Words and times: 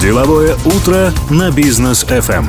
Деловое 0.00 0.56
утро 0.64 1.10
на 1.30 1.50
бизнес 1.54 2.04
FM. 2.04 2.46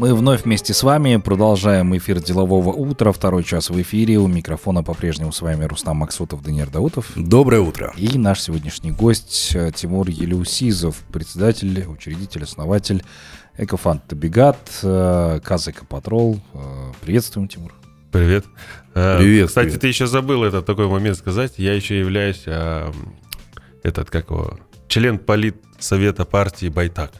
Мы 0.00 0.12
вновь 0.12 0.42
вместе 0.42 0.74
с 0.74 0.82
вами 0.82 1.18
продолжаем 1.18 1.96
эфир 1.96 2.20
делового 2.20 2.70
утра. 2.70 3.12
Второй 3.12 3.44
час 3.44 3.70
в 3.70 3.80
эфире. 3.80 4.18
У 4.18 4.26
микрофона 4.26 4.82
по-прежнему 4.82 5.30
с 5.30 5.40
вами 5.40 5.66
Рустам 5.66 5.98
Максутов, 5.98 6.42
Даниил 6.42 6.66
Даутов. 6.68 7.12
Доброе 7.14 7.60
утро. 7.60 7.94
И 7.96 8.18
наш 8.18 8.40
сегодняшний 8.40 8.90
гость 8.90 9.52
э, 9.54 9.70
Тимур 9.72 10.08
Елеусизов, 10.08 10.96
председатель, 11.12 11.84
учредитель, 11.86 12.42
основатель 12.42 13.04
Экофанд 13.56 14.04
Табигат, 14.08 14.58
э, 14.82 15.38
Каз 15.44 15.68
Экопатрол. 15.68 16.40
Э, 16.54 16.92
приветствуем, 17.02 17.46
Тимур. 17.46 17.72
Привет. 18.10 18.46
Привет. 18.94 19.46
Кстати, 19.46 19.66
привет. 19.66 19.80
ты 19.80 19.86
еще 19.86 20.08
забыл 20.08 20.42
этот 20.42 20.66
такой 20.66 20.88
момент 20.88 21.16
сказать. 21.16 21.52
Я 21.56 21.74
еще 21.74 22.00
являюсь 22.00 22.42
этот 23.84 24.10
как 24.10 24.30
его 24.30 24.58
член 24.90 25.18
полит 25.18 25.56
совета 25.78 26.24
партии 26.26 26.68
Байтак. 26.68 27.12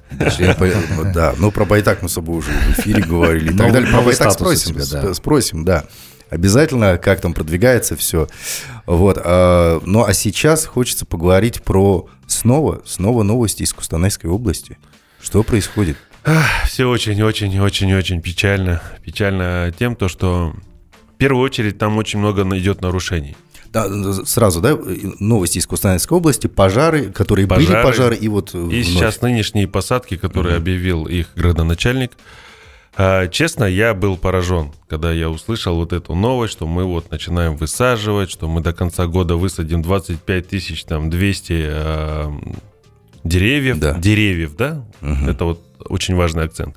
Да, 1.15 1.35
ну 1.39 1.51
про 1.51 1.65
Байтак 1.65 2.03
мы 2.03 2.09
с 2.09 2.13
собой 2.13 2.39
уже 2.39 2.51
в 2.51 2.79
эфире 2.81 3.03
говорили 3.03 3.55
и 3.55 3.57
так 3.57 3.73
далее. 3.73 3.91
Про 3.91 4.03
Байтак 4.03 4.33
спросим, 4.33 4.75
да. 4.75 4.83
сп- 4.83 5.15
спросим, 5.15 5.65
да. 5.65 5.85
Обязательно, 6.29 6.99
как 6.99 7.21
там 7.21 7.33
продвигается 7.33 7.97
все. 7.97 8.29
Вот. 8.87 9.19
а, 9.25 9.81
Ну, 9.87 10.05
а 10.05 10.13
сейчас 10.13 10.67
хочется 10.67 11.07
поговорить 11.07 11.63
про 11.63 12.09
снова, 12.27 12.83
снова 12.85 13.23
новости 13.23 13.63
из 13.63 13.73
Кустанайской 13.73 14.29
области. 14.31 14.77
Что 15.23 15.43
происходит? 15.43 15.97
Все 16.67 16.85
очень-очень-очень-очень 16.87 18.21
печально. 18.21 18.83
Печально 19.05 19.73
тем, 19.77 19.97
то, 19.97 20.09
что 20.09 20.55
в 21.15 21.17
первую 21.19 21.45
очередь 21.45 21.79
там 21.79 21.97
очень 21.99 22.19
много 22.19 22.43
идет 22.59 22.81
нарушений. 22.83 23.37
Да, 23.73 23.89
сразу, 24.25 24.61
да, 24.61 24.77
новости 25.21 25.59
из 25.59 25.67
Кустанайской 25.67 26.19
области, 26.19 26.49
пожары, 26.49 27.11
которые 27.13 27.47
были 27.47 27.67
Пожары. 27.67 27.85
пожары, 27.87 28.17
и 28.17 28.27
вот 28.29 28.53
И 28.55 28.59
вновь. 28.59 28.85
сейчас 28.85 29.23
нынешние 29.23 29.69
посадки, 29.69 30.17
которые 30.17 30.57
объявил 30.57 31.05
их 31.07 31.29
градоначальник. 31.37 32.13
А, 32.97 33.29
Честно, 33.29 33.65
я 33.65 33.95
был 33.95 34.17
поражен, 34.17 34.73
когда 34.89 35.13
я 35.13 35.31
услышал 35.31 35.77
вот 35.77 35.93
эту 35.93 36.15
новость, 36.17 36.53
что 36.53 36.67
мы 36.67 36.85
вот 36.85 37.11
начинаем 37.13 37.57
высаживать, 37.57 38.31
что 38.31 38.49
мы 38.49 38.61
до 38.61 38.73
конца 38.73 39.07
года 39.07 39.37
высадим 39.37 39.83
25 39.83 40.49
тысяч, 40.49 40.85
там, 40.85 41.09
200 41.09 41.53
а, 41.69 42.33
деревьев. 43.23 43.79
Да. 43.79 43.95
Деревьев, 43.97 44.57
да? 44.57 44.85
Это 45.01 45.45
вот 45.45 45.63
очень 45.89 46.17
важный 46.17 46.45
акцент. 46.45 46.77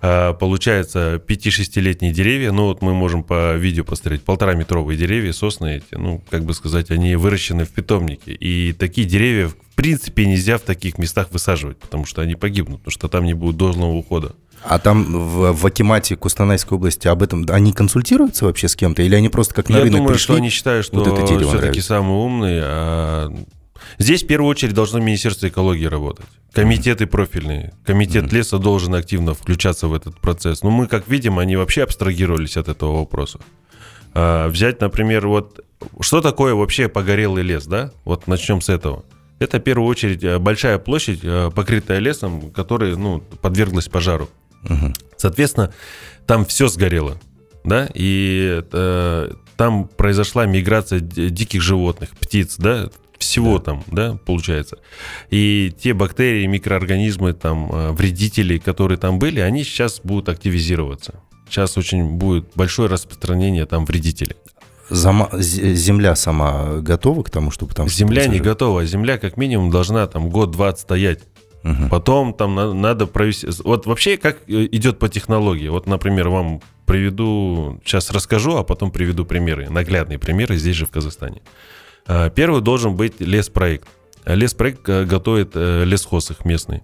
А, 0.00 0.32
Получается, 0.34 1.20
5-6-летние 1.26 2.12
деревья, 2.12 2.52
ну 2.52 2.66
вот 2.66 2.82
мы 2.82 2.94
можем 2.94 3.22
по 3.24 3.56
видео 3.56 3.84
посмотреть, 3.84 4.22
полтора 4.22 4.54
метровые 4.54 4.96
деревья, 4.96 5.32
сосны 5.32 5.78
эти, 5.78 5.98
ну, 5.98 6.22
как 6.30 6.44
бы 6.44 6.54
сказать, 6.54 6.90
они 6.90 7.16
выращены 7.16 7.64
в 7.64 7.70
питомнике. 7.70 8.32
И 8.32 8.72
такие 8.72 9.06
деревья, 9.06 9.48
в 9.48 9.56
принципе, 9.74 10.26
нельзя 10.26 10.58
в 10.58 10.62
таких 10.62 10.98
местах 10.98 11.28
высаживать, 11.32 11.78
потому 11.78 12.04
что 12.06 12.22
они 12.22 12.36
погибнут, 12.36 12.80
потому 12.80 12.92
что 12.92 13.08
там 13.08 13.24
не 13.24 13.34
будет 13.34 13.56
должного 13.56 13.92
ухода. 13.92 14.34
А 14.64 14.78
там 14.78 15.04
в, 15.04 15.52
в 15.52 15.66
Акимате 15.66 16.16
Кустанайской 16.16 16.76
области 16.76 17.06
об 17.08 17.22
этом 17.22 17.46
они 17.48 17.72
консультируются 17.72 18.44
вообще 18.44 18.68
с 18.68 18.76
кем-то? 18.76 19.02
Или 19.02 19.14
они 19.14 19.28
просто 19.28 19.54
как 19.54 19.68
на 19.68 19.76
Я 19.76 19.82
рынок 19.84 19.98
думаю, 19.98 20.08
пришли? 20.14 20.24
что 20.24 20.34
они 20.34 20.50
считают, 20.50 20.84
что 20.86 20.98
вот 20.98 21.06
это 21.06 21.26
все-таки 21.48 21.80
самые 21.80 22.18
умные. 22.18 22.62
а 22.64 23.32
Здесь 23.98 24.22
в 24.22 24.26
первую 24.26 24.50
очередь 24.50 24.74
должно 24.74 24.98
Министерство 24.98 25.48
экологии 25.48 25.86
работать. 25.86 26.26
Комитеты 26.52 27.06
профильные. 27.06 27.74
Комитет 27.84 28.32
леса 28.32 28.58
должен 28.58 28.94
активно 28.94 29.34
включаться 29.34 29.86
в 29.86 29.94
этот 29.94 30.18
процесс. 30.20 30.62
Но 30.62 30.70
мы, 30.70 30.86
как 30.86 31.08
видим, 31.08 31.38
они 31.38 31.56
вообще 31.56 31.82
абстрагировались 31.82 32.56
от 32.56 32.68
этого 32.68 32.98
вопроса. 32.98 33.38
А, 34.14 34.48
взять, 34.48 34.80
например, 34.80 35.28
вот 35.28 35.64
что 36.00 36.20
такое 36.20 36.54
вообще 36.54 36.88
погорелый 36.88 37.42
лес, 37.42 37.66
да? 37.66 37.92
Вот 38.04 38.26
начнем 38.26 38.60
с 38.60 38.68
этого. 38.68 39.04
Это 39.38 39.58
в 39.58 39.62
первую 39.62 39.88
очередь 39.88 40.24
э, 40.24 40.38
большая 40.38 40.78
площадь, 40.78 41.20
э, 41.22 41.50
покрытая 41.54 42.00
лесом, 42.00 42.50
которая 42.50 42.96
ну, 42.96 43.20
подверглась 43.20 43.88
пожару. 43.88 44.28
Мгм. 44.62 44.94
Соответственно, 45.16 45.72
там 46.26 46.44
все 46.44 46.66
сгорело, 46.68 47.18
да, 47.62 47.88
и 47.94 48.62
э, 48.72 49.30
там 49.56 49.88
произошла 49.88 50.46
миграция 50.46 50.98
диких 51.00 51.62
животных, 51.62 52.10
птиц, 52.10 52.56
да, 52.58 52.90
всего 53.18 53.58
там, 53.58 53.84
да, 53.88 54.18
получается. 54.24 54.78
И 55.30 55.72
те 55.78 55.94
бактерии, 55.94 56.46
микроорганизмы, 56.46 57.32
там, 57.32 57.70
э, 57.72 57.92
вредители, 57.92 58.58
которые 58.58 58.98
там 58.98 59.18
были, 59.18 59.40
они 59.40 59.64
сейчас 59.64 60.00
будут 60.02 60.28
активизироваться. 60.28 61.20
Сейчас 61.48 61.76
очень 61.78 62.16
будет 62.16 62.50
большое 62.54 62.88
распространение 62.88 63.66
там 63.66 63.84
вредителей. 63.84 64.36
Зама- 64.90 65.30
земля 65.38 66.16
сама 66.16 66.78
готова 66.80 67.22
к 67.22 67.30
тому, 67.30 67.50
чтобы 67.50 67.74
там... 67.74 67.88
Земля 67.88 68.26
не 68.26 68.40
готова. 68.40 68.84
Земля 68.86 69.18
как 69.18 69.36
минимум 69.36 69.70
должна 69.70 70.06
там 70.06 70.30
год-два 70.30 70.68
отстоять. 70.68 71.20
Мгм. 71.62 71.88
Потом 71.90 72.32
там 72.32 72.54
на- 72.54 72.72
надо 72.72 73.06
провести... 73.06 73.48
Вот 73.64 73.86
вообще 73.86 74.16
как 74.16 74.38
э, 74.46 74.68
идет 74.72 74.98
по 74.98 75.08
технологии? 75.08 75.68
Вот, 75.68 75.86
например, 75.86 76.28
вам 76.28 76.62
приведу... 76.86 77.80
Сейчас 77.84 78.10
расскажу, 78.10 78.56
а 78.56 78.64
потом 78.64 78.90
приведу 78.90 79.24
примеры. 79.26 79.68
Наглядные 79.68 80.18
примеры 80.18 80.56
здесь 80.56 80.76
же 80.76 80.86
в 80.86 80.90
Казахстане. 80.90 81.42
А, 82.08 82.30
Первый 82.30 82.62
должен 82.62 82.96
быть 82.96 83.20
леспроект. 83.20 83.86
Леспроект 84.24 84.88
э, 84.88 85.04
готовит 85.04 85.52
э, 85.54 85.84
лесхоз 85.84 86.30
их 86.30 86.44
местный. 86.44 86.82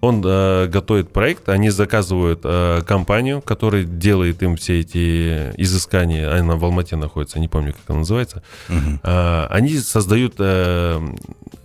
Он 0.00 0.22
э, 0.24 0.66
готовит 0.66 1.12
проект, 1.12 1.48
они 1.48 1.70
заказывают 1.70 2.40
э, 2.44 2.82
компанию, 2.86 3.40
которая 3.40 3.84
делает 3.84 4.42
им 4.42 4.56
все 4.56 4.80
эти 4.80 5.50
изыскания. 5.56 6.30
Она 6.30 6.56
в 6.56 6.64
Алмате 6.64 6.96
находится, 6.96 7.40
не 7.40 7.48
помню, 7.48 7.72
как 7.72 7.82
она 7.88 8.00
называется. 8.00 8.42
Мгм. 8.68 9.00
А, 9.02 9.46
Они 9.50 9.78
создают 9.78 10.34
э, 10.38 11.00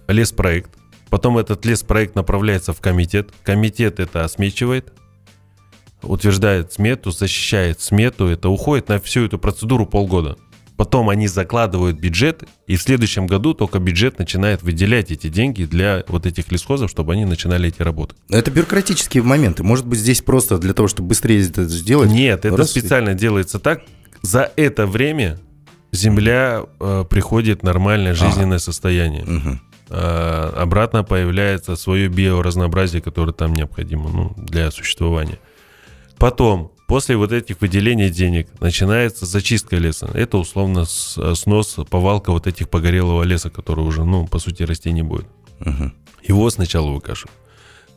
леспроект. 0.07 0.71
Потом 1.09 1.37
этот 1.37 1.65
леспроект 1.65 2.15
направляется 2.15 2.71
в 2.71 2.79
комитет. 2.79 3.29
Комитет 3.43 3.99
это 3.99 4.23
осмечивает, 4.23 4.93
утверждает 6.01 6.71
смету, 6.71 7.11
защищает 7.11 7.81
смету. 7.81 8.27
Это 8.27 8.49
уходит 8.49 8.87
на 8.87 8.99
всю 8.99 9.25
эту 9.25 9.37
процедуру 9.37 9.85
полгода. 9.85 10.37
Потом 10.79 11.09
они 11.09 11.27
закладывают 11.27 11.99
бюджет, 11.99 12.45
и 12.65 12.77
в 12.77 12.81
следующем 12.81 13.27
году 13.27 13.53
только 13.53 13.79
бюджет 13.79 14.17
начинает 14.17 14.63
выделять 14.63 15.11
эти 15.11 15.27
деньги 15.27 15.65
для 15.65 16.05
вот 16.07 16.25
этих 16.25 16.53
лесхозов, 16.53 16.89
чтобы 16.89 17.11
они 17.11 17.25
начинали 17.25 17.67
эти 17.67 17.81
работы. 17.81 18.15
Это 18.29 18.49
бюрократические 18.49 19.23
моменты. 19.23 19.61
Может 19.61 19.85
быть, 19.85 19.99
здесь 19.99 20.21
просто 20.21 20.57
для 20.57 20.73
того, 20.73 20.87
чтобы 20.87 21.09
быстрее 21.09 21.45
это 21.45 21.65
сделать? 21.65 22.09
Нет, 22.09 22.45
это 22.45 22.55
раз- 22.55 22.71
специально 22.71 23.13
делается 23.13 23.59
так. 23.59 23.81
За 24.21 24.49
это 24.55 24.87
время 24.87 25.41
земля 25.91 26.63
э, 26.79 27.03
приходит 27.09 27.59
в 27.59 27.63
нормальное 27.63 28.13
жизненное 28.13 28.59
состояние. 28.59 29.25
Мгм. 29.25 29.61
а, 29.89 30.53
обратно 30.55 31.03
появляется 31.03 31.75
свое 31.75 32.07
биоразнообразие, 32.07 33.01
которое 33.01 33.33
там 33.33 33.53
необходимо 33.53 34.09
ну, 34.09 34.33
для 34.37 34.71
существования. 34.71 35.39
Потом, 36.17 36.71
после 36.89 37.15
вот 37.15 37.31
этих 37.31 37.61
выделений 37.61 38.09
денег, 38.09 38.47
начинается 38.59 39.25
зачистка 39.25 39.77
леса. 39.77 40.09
Это 40.13 40.37
условно 40.37 40.85
с- 40.85 41.35
снос, 41.35 41.77
повалка 41.89 42.31
вот 42.31 42.47
этих 42.47 42.67
погорелого 42.67 43.23
леса, 43.23 43.49
который 43.49 43.85
уже, 43.85 44.03
ну, 44.03 44.27
по 44.27 44.39
сути, 44.39 44.63
расти 44.63 44.91
не 44.91 45.03
будет. 45.03 45.27
Мгм. 45.59 45.93
Его 46.27 46.49
сначала 46.49 46.89
выкашивают. 46.91 47.37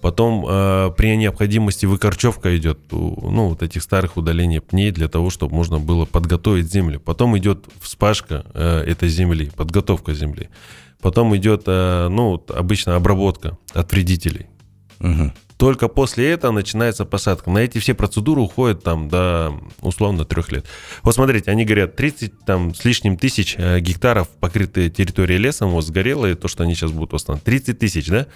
Потом 0.02 0.44
э, 0.48 0.90
при 0.96 1.16
необходимости 1.16 1.86
выкорчевка 1.86 2.56
идет, 2.56 2.78
ну, 2.90 3.48
вот 3.48 3.62
этих 3.62 3.82
старых 3.82 4.16
удалений 4.16 4.60
пней 4.60 4.90
для 4.90 5.08
того, 5.08 5.30
чтобы 5.30 5.54
можно 5.54 5.78
было 5.78 6.04
подготовить 6.06 6.70
землю. 6.72 6.98
Потом 7.00 7.38
идет 7.38 7.64
вспашка 7.80 8.44
э, 8.54 8.84
этой 8.86 9.08
земли, 9.08 9.50
подготовка 9.56 10.12
земли. 10.14 10.48
Потом 11.00 11.34
идет, 11.36 11.62
э, 11.66 12.08
ну, 12.10 12.44
обычно 12.48 12.96
обработка 12.96 13.56
от 13.74 13.92
вредителей. 13.92 14.46
Мгм. 14.98 15.32
Только 15.62 15.86
после 15.86 16.32
этого 16.32 16.50
начинается 16.50 17.04
посадка. 17.04 17.48
На 17.48 17.58
эти 17.58 17.78
все 17.78 17.94
процедуры 17.94 18.40
уходят 18.40 18.82
там 18.82 19.08
до 19.08 19.52
условно 19.80 20.24
трех 20.24 20.50
лет. 20.50 20.66
Вот 21.04 21.14
смотрите, 21.14 21.52
они 21.52 21.64
говорят, 21.64 21.94
30 21.94 22.44
там 22.44 22.74
с 22.74 22.84
лишним 22.84 23.16
тысяч 23.16 23.54
э, 23.56 23.78
гектаров 23.78 24.28
покрытые 24.40 24.90
территории 24.90 25.36
лесом, 25.36 25.70
вот 25.70 25.82
сгорело, 25.84 26.26
и 26.26 26.34
то, 26.34 26.48
что 26.48 26.64
они 26.64 26.74
сейчас 26.74 26.90
будут 26.90 27.12
восстанавливать. 27.12 27.44
30 27.44 27.78
тысяч, 27.78 28.08
да? 28.08 28.26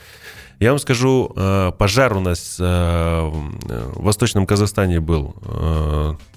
Я 0.60 0.70
вам 0.70 0.78
скажу, 0.78 1.32
э, 1.34 1.72
пожар 1.76 2.16
у 2.16 2.20
нас 2.20 2.58
э, 2.60 3.20
в 3.24 4.04
Восточном 4.04 4.46
Казахстане 4.46 5.00
был, 5.00 5.34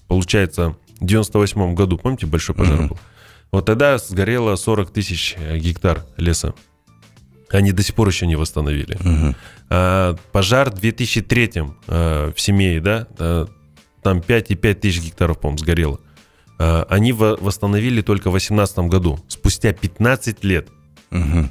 получается, 0.07 0.75
в 1.00 1.06
98 1.06 1.75
году, 1.75 2.00
помните, 2.00 2.25
большой 2.25 2.56
пожар 2.56 2.77
Мгм. 2.77 2.88
был? 2.88 3.00
Вот 3.51 3.68
тогда 3.68 4.00
сгорело 4.00 4.56
40 4.56 4.89
тысяч 4.89 5.38
гектар 5.38 6.07
леса. 6.18 6.56
Они 7.51 7.72
до 7.72 7.81
сих 7.84 7.96
пор 7.96 8.07
еще 8.07 8.28
не 8.28 8.36
восстановили. 8.36 8.98
А, 9.69 10.16
пожар 10.31 10.69
в 10.72 10.75
2003 10.80 11.51
э, 11.88 12.31
в 12.36 12.40
Семее, 12.42 12.80
да, 12.81 13.07
э, 13.18 13.46
там 14.04 14.19
5,5 14.19 14.74
тысяч 14.75 15.01
гектаров, 15.01 15.40
по-моему, 15.40 15.57
сгорело. 15.57 16.00
А, 16.60 16.86
они 16.90 17.12
во- 17.13 17.38
восстановили 17.38 18.01
только 18.01 18.30
в 18.30 18.34
2018 18.34 18.90
году, 18.90 19.19
спустя 19.28 19.74
15 19.74 20.44
лет. 20.44 20.68
Мгм. 21.10 21.50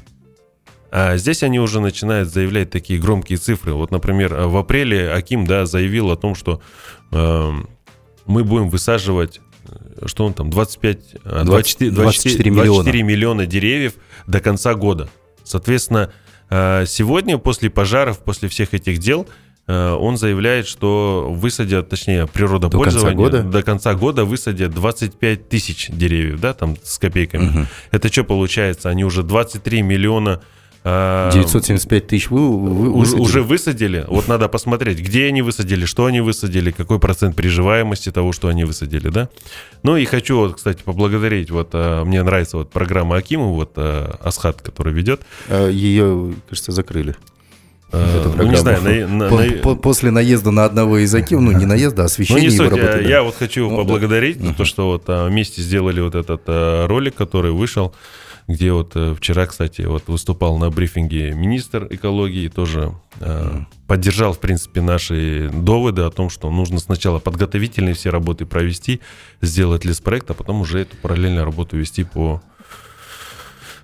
А 0.91 1.17
здесь 1.17 1.43
они 1.43 1.59
уже 1.59 1.81
начинают 1.81 2.29
заявлять 2.29 2.71
такие 2.71 2.99
громкие 2.99 3.37
цифры. 3.37 3.73
Вот, 3.73 3.91
например, 3.91 4.33
в 4.33 4.57
апреле 4.57 5.11
Аким, 5.11 5.45
да, 5.45 5.65
заявил 5.65 6.09
о 6.11 6.15
том, 6.17 6.33
что 6.33 6.61
э, 7.11 7.51
мы 8.25 8.43
будем 8.43 8.69
высаживать, 8.69 9.41
что 10.05 10.25
он 10.25 10.33
там, 10.33 10.49
25, 10.49 10.99
э, 11.25 11.43
24, 11.45 11.91
24 11.91 12.49
миллиона. 12.49 12.73
24 12.83 13.03
миллиона 13.03 13.45
деревьев 13.45 13.93
до 14.27 14.39
конца 14.39 14.73
года. 14.73 15.09
Соответственно, 15.49 16.11
А 16.51 16.85
Сегодня, 16.85 17.37
после 17.37 17.69
пожаров, 17.69 18.19
после 18.19 18.49
всех 18.49 18.73
этих 18.73 18.97
дел, 18.97 19.27
э, 19.67 19.91
он 19.91 20.17
заявляет, 20.17 20.67
что 20.67 21.27
высадят, 21.29 21.89
точнее, 21.89 22.25
природопользование, 22.25 23.15
До 23.15 23.23
конца 23.23 23.37
года? 23.39 23.43
до 23.43 23.63
конца 23.63 23.93
года 23.93 24.25
высадят 24.25 24.71
25 24.73 25.47
тысяч 25.49 25.89
деревьев, 25.89 26.39
да, 26.39 26.53
там 26.53 26.75
с 26.83 26.97
копейками. 26.97 27.67
Это 27.91 28.11
что 28.11 28.23
получается? 28.23 28.89
Они 28.89 29.03
уже 29.03 29.21
23 29.23 29.81
миллиона... 29.83 30.41
а, 30.91 31.31
975 31.31 32.07
тысяч 32.07 32.29
вы, 32.29 32.39
вы 32.57 32.89
уже, 32.89 32.97
высадили? 33.15 33.21
уже 33.21 33.41
высадили. 33.43 34.05
Вот 34.07 34.27
надо 34.27 34.47
посмотреть, 34.47 34.99
где 34.99 35.25
они 35.25 35.41
высадили, 35.41 35.85
что 35.85 36.05
они 36.05 36.21
высадили, 36.21 36.71
какой 36.71 36.99
процент 36.99 37.35
приживаемости 37.35 38.11
того, 38.11 38.31
что 38.31 38.47
они 38.47 38.63
высадили, 38.65 39.09
да. 39.09 39.29
Ну 39.83 39.97
и 39.97 40.05
хочу, 40.05 40.37
вот, 40.37 40.55
кстати, 40.55 40.81
поблагодарить, 40.83 41.51
вот 41.51 41.69
а, 41.73 42.03
мне 42.05 42.23
нравится 42.23 42.57
вот 42.57 42.71
программа 42.71 43.17
Акиму, 43.17 43.53
вот 43.53 43.73
а, 43.75 44.17
Асхат, 44.23 44.61
который 44.61 44.93
ведет. 44.93 45.21
Ее, 45.49 46.33
кажется, 46.49 46.71
закрыли. 46.71 47.15
Эту 47.91 48.33
ну, 48.37 48.43
не 48.43 48.55
знаю, 48.55 48.83
на- 48.83 49.07
на- 49.07 49.29
на- 49.29 49.51
по- 49.63 49.75
После 49.75 50.11
наезда 50.11 50.51
на 50.51 50.65
одного 50.65 50.99
из 50.99 51.13
Аким, 51.15 51.43
ну 51.43 51.51
не 51.51 51.65
наезда, 51.65 52.01
а 52.01 52.03
Ну, 52.03 52.05
освещение 52.05 52.43
не 52.43 52.55
суть. 52.55 52.69
работы, 52.69 53.01
Я, 53.03 53.17
да. 53.17 53.23
вот 53.23 53.35
хочу 53.35 53.63
Ну, 53.67 53.69
да. 53.71 53.75
поблагодарить 53.77 54.39
за 54.39 54.53
то, 54.53 54.63
что 54.63 54.85
вот 54.91 55.05
вместе 55.07 55.63
сделали 55.63 55.99
вот 55.99 56.13
этот 56.13 56.43
ролик, 56.87 57.15
который 57.15 57.51
вышел, 57.51 57.95
где 58.49 58.73
вот 58.73 58.93
э, 58.95 59.13
вчера, 59.15 59.45
кстати, 59.45 59.83
вот 59.83 60.07
выступал 60.07 60.57
на 60.57 60.71
брифинге 60.71 61.33
министр 61.33 61.87
экологии, 61.91 62.47
тоже 62.47 62.95
а, 63.19 63.65
поддержал, 63.85 64.33
в 64.33 64.39
принципе, 64.39 64.81
наши 64.81 65.51
доводы 65.53 66.01
о 66.01 66.09
том, 66.09 66.31
что 66.31 66.49
нужно 66.49 66.79
сначала 66.79 67.19
подготовительные 67.19 67.93
все 67.93 68.09
работы 68.09 68.47
провести, 68.47 69.01
сделать 69.39 69.85
леспроект, 69.85 70.31
а 70.31 70.33
потом 70.33 70.61
уже 70.61 70.79
эту 70.79 70.97
параллельную 70.97 71.45
работу 71.45 71.77
вести 71.77 72.03
по 72.03 72.41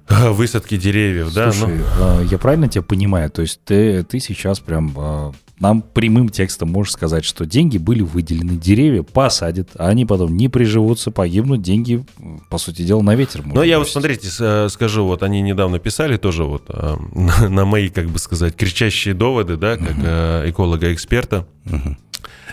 а, 0.07 0.31
высадке 0.31 0.77
деревьев, 0.77 1.31
да, 1.31 1.51
Слушай, 1.51 1.77
ну, 1.77 1.83
а, 1.99 2.21
я 2.23 2.39
правильно 2.39 2.67
тебя 2.67 2.81
понимаю? 2.81 3.29
То 3.29 3.43
есть 3.43 3.61
ты, 3.65 4.03
ты 4.03 4.19
сейчас 4.19 4.59
прям 4.59 4.93
а, 4.97 5.31
нам 5.59 5.81
прямым 5.81 6.29
текстом 6.29 6.71
можешь 6.71 6.93
сказать, 6.93 7.23
что 7.23 7.45
деньги 7.45 7.77
были 7.77 8.01
выделены, 8.01 8.57
деревья 8.57 9.03
посадят, 9.03 9.69
а 9.75 9.87
они 9.87 10.05
потом 10.05 10.35
не 10.35 10.49
приживутся, 10.49 11.11
погибнут, 11.11 11.61
деньги, 11.61 12.03
по 12.49 12.57
сути 12.57 12.81
дела, 12.81 13.01
на 13.01 13.15
ветер. 13.15 13.41
Ну, 13.45 13.63
я 13.63 13.79
вот, 13.79 13.89
смотрите, 13.89 14.29
э, 14.39 14.67
скажу, 14.69 15.05
вот 15.05 15.23
они 15.23 15.41
недавно 15.41 15.79
писали 15.79 16.17
тоже 16.17 16.43
вот 16.43 16.65
э, 16.69 16.95
на, 17.13 17.49
на 17.49 17.65
мои, 17.65 17.89
как 17.89 18.07
бы 18.07 18.19
сказать, 18.19 18.55
кричащие 18.55 19.13
доводы, 19.13 19.57
да, 19.57 19.77
как 19.77 19.95
э, 19.97 20.49
эколога-эксперта. 20.49 21.47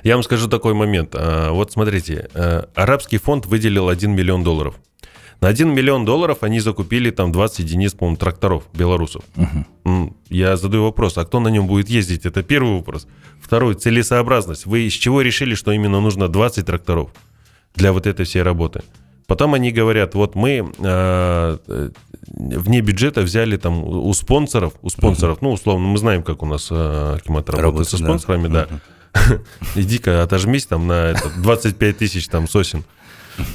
Я 0.04 0.14
вам 0.14 0.22
скажу 0.22 0.48
такой 0.48 0.74
момент. 0.74 1.14
А, 1.14 1.52
Вот 1.52 1.72
смотрите, 1.72 2.28
э, 2.34 2.64
арабский 2.74 3.18
фонд 3.18 3.46
выделил 3.46 3.88
1 3.88 4.10
миллион 4.10 4.42
долларов. 4.42 4.74
На 5.42 5.48
1 5.48 5.74
миллион 5.74 6.04
долларов 6.04 6.38
они 6.42 6.60
закупили 6.60 7.10
там 7.10 7.32
20 7.32 7.58
единиц, 7.58 7.94
по-моему, 7.94 8.16
тракторов 8.16 8.62
белорусов. 8.74 9.24
М, 9.84 10.14
Я 10.30 10.56
задаю 10.56 10.84
вопрос, 10.84 11.18
а 11.18 11.24
кто 11.24 11.40
на 11.40 11.48
нем 11.48 11.66
будет 11.66 11.90
ездить? 11.90 12.24
Это 12.26 12.44
первый 12.44 12.76
вопрос. 12.76 13.08
Второй, 13.40 13.74
целесообразность. 13.74 14.66
Вы 14.66 14.86
из 14.86 14.92
чего 14.92 15.20
решили, 15.20 15.56
что 15.56 15.72
именно 15.72 16.00
нужно 16.00 16.28
20 16.28 16.64
тракторов 16.64 17.10
для 17.74 17.92
вот 17.92 18.06
этой 18.06 18.24
всей 18.24 18.42
работы? 18.42 18.82
Потом 19.26 19.54
они 19.54 19.72
говорят, 19.72 20.14
вот 20.14 20.36
мы 20.36 20.50
э, 20.78 21.58
э, 21.68 21.90
вне 22.28 22.80
бюджета 22.80 23.22
взяли 23.22 23.56
там 23.56 23.82
у 23.82 24.14
спонсоров, 24.14 24.74
у 24.82 24.90
спонсоров, 24.90 25.38
ну, 25.42 25.50
условно, 25.50 25.88
мы 25.88 25.98
знаем, 25.98 26.22
как 26.22 26.44
у 26.44 26.46
нас 26.46 26.68
э, 26.70 27.16
Акимат 27.16 27.50
работает 27.50 27.88
со 27.88 27.96
Работает, 27.96 28.00
да. 28.00 28.06
спонсорами, 28.06 28.48
да. 28.48 29.40
Иди-ка 29.74 30.22
отожмись 30.22 30.66
там 30.66 30.86
на 30.86 31.06
это, 31.10 31.30
25 31.38 31.98
тысяч 31.98 32.28
там 32.28 32.48
сосен. 32.48 32.84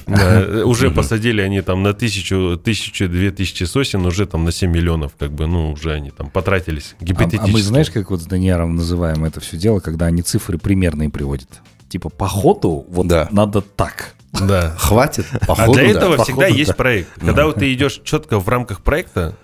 Да, 0.08 0.42
Уже 0.66 0.92
посадили 0.92 1.42
они 1.42 1.62
там 1.62 1.84
на 1.84 1.94
тысячу, 1.94 2.58
тысячу, 2.64 3.08
две 3.08 3.32
тысячи 3.32 3.64
сосен, 3.64 4.06
уже 4.06 4.26
там 4.26 4.44
на 4.44 4.52
7 4.52 4.72
миллионов, 4.72 5.14
как 5.18 5.32
бы, 5.32 5.48
ну, 5.48 5.72
уже 5.72 5.94
они 5.94 6.12
там 6.12 6.30
потратились 6.30 6.96
А- 7.00 7.04
гипотетически. 7.04 7.50
А, 7.50 7.54
мы 7.54 7.62
знаешь, 7.62 7.90
как 7.92 8.10
вот 8.10 8.22
с 8.22 8.26
Данияром 8.26 8.76
называем 8.76 9.24
это 9.26 9.40
все 9.40 9.58
дело, 9.58 9.80
когда 9.80 10.06
они 10.08 10.22
цифры 10.22 10.58
примерные 10.58 11.10
приводят? 11.10 11.50
Типа 11.90 12.10
по 12.10 12.28
ходу 12.28 12.86
вот 12.90 13.08
Да. 13.08 13.28
надо 13.32 13.62
так. 13.62 14.14
Да. 14.34 14.76
Хватит, 14.78 15.26
А 15.40 15.46
походу, 15.46 15.74
для 15.74 15.84
да. 15.84 15.90
этого 16.00 16.12
походу, 16.12 16.24
всегда 16.24 16.42
да. 16.42 16.48
есть 16.48 16.76
проект. 16.76 17.10
Когда 17.20 17.46
вот 17.46 17.56
ты 17.56 17.74
идешь 17.74 18.02
четко 18.04 18.40
в 18.40 18.48
рамках 18.50 18.82
проекта, 18.82 19.36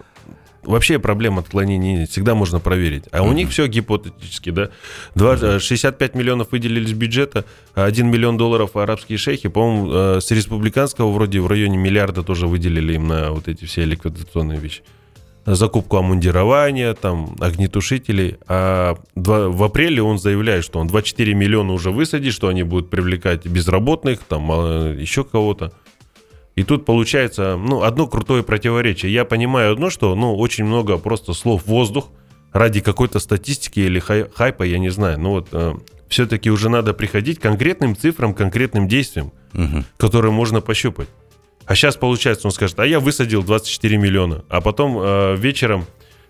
вообще 0.66 1.00
проблем 1.00 1.40
отклонений 1.40 2.06
всегда 2.08 2.36
можно 2.36 2.60
проверить. 2.60 3.04
А 3.12 3.22
у 3.24 3.32
них 3.34 3.50
все 3.50 3.68
гипотетически, 3.68 4.50
да. 4.52 4.70
Два- 5.16 5.38
э, 5.42 5.60
65 5.60 6.16
миллионов 6.16 6.52
выделили 6.52 6.86
из 6.86 6.94
бюджета, 6.94 7.46
1 7.76 8.10
миллион 8.10 8.38
долларов 8.38 8.76
арабские 8.76 9.18
шейхи, 9.18 9.50
по-моему, 9.50 9.92
э, 9.92 10.22
с 10.22 10.32
республиканского 10.32 11.12
вроде 11.12 11.40
в 11.40 11.48
районе 11.48 11.78
миллиарда 11.78 12.24
тоже 12.24 12.48
выделили 12.48 12.94
им 12.94 13.08
на 13.08 13.32
вот 13.32 13.48
эти 13.48 13.66
все 13.66 13.86
ликвидационные 13.86 14.60
вещи. 14.60 14.82
Закупку 15.46 15.98
обмундирования, 15.98 16.94
там, 16.94 17.36
огнетушителей. 17.42 18.38
А 18.48 18.96
два- 19.16 19.50
в 19.50 19.62
апреле 19.64 20.02
он 20.02 20.18
заявляет, 20.18 20.64
что 20.64 20.80
он 20.80 20.88
24 20.88 21.34
миллиона 21.34 21.74
уже 21.74 21.92
высадит, 21.92 22.34
что 22.34 22.48
они 22.48 22.64
будут 22.64 22.90
привлекать 22.90 23.46
безработных, 23.46 24.20
там, 24.20 24.50
а, 24.52 24.94
еще 24.94 25.26
кого-то. 25.26 25.74
И 26.56 26.64
тут 26.64 26.86
получается, 26.86 27.58
ну, 27.58 27.82
одно 27.84 28.08
крутое 28.08 28.44
противоречие. 28.44 29.12
Я 29.12 29.26
понимаю 29.26 29.74
одно, 29.74 29.90
что, 29.90 30.14
ну, 30.16 30.36
очень 30.36 30.66
много 30.66 30.98
просто 30.98 31.34
слов 31.34 31.66
воздух 31.66 32.10
ради 32.52 32.80
какой-то 32.80 33.20
статистики 33.20 33.80
или 33.80 34.00
хай- 34.00 34.30
хайпа, 34.34 34.64
я 34.64 34.78
не 34.78 34.90
знаю. 34.90 35.20
Но 35.20 35.32
вот 35.32 35.48
все-таки 36.10 36.52
уже 36.52 36.70
надо 36.70 36.94
приходить 36.94 37.40
к 37.40 37.42
конкретным 37.42 37.96
цифрам, 37.96 38.36
конкретным 38.36 38.88
действиям, 38.88 39.32
Мгм. 39.54 39.84
которые 39.98 40.32
можно 40.32 40.62
пощупать. 40.62 41.08
А 41.66 41.74
сейчас 41.76 41.96
получается, 41.96 42.48
он 42.48 42.52
скажет, 42.52 42.80
а 42.80 42.86
я 42.86 43.00
высадил 43.00 43.42
24 43.42 43.98
миллиона, 43.98 44.44
а 44.50 44.62
потом 44.62 44.98
э, 45.00 45.36
вечером, 45.38 45.86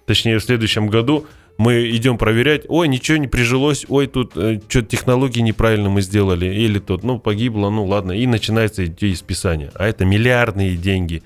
точнее 0.06 0.38
в 0.40 0.44
следующем 0.44 0.88
году, 0.88 1.26
мы 1.58 1.90
идем 1.92 2.18
проверять, 2.18 2.66
ой, 2.68 2.88
ничего 2.88 3.18
не 3.18 3.28
прижилось, 3.28 3.86
ой, 3.88 4.08
тут 4.08 4.32
что-то 4.32 4.84
технологии 4.84 5.42
неправильно 5.42 5.90
мы 5.90 6.02
сделали, 6.02 6.48
или 6.48 6.80
тут, 6.80 7.04
ну, 7.04 7.20
погибло, 7.20 7.70
ну, 7.70 7.86
ладно, 7.86 8.12
и 8.12 8.26
начинается 8.26 8.86
идти 8.86 9.12
из 9.12 9.20
списания. 9.20 9.72
А 9.76 9.88
это 9.88 10.06
миллиардные 10.06 10.76
деньги 10.76 11.24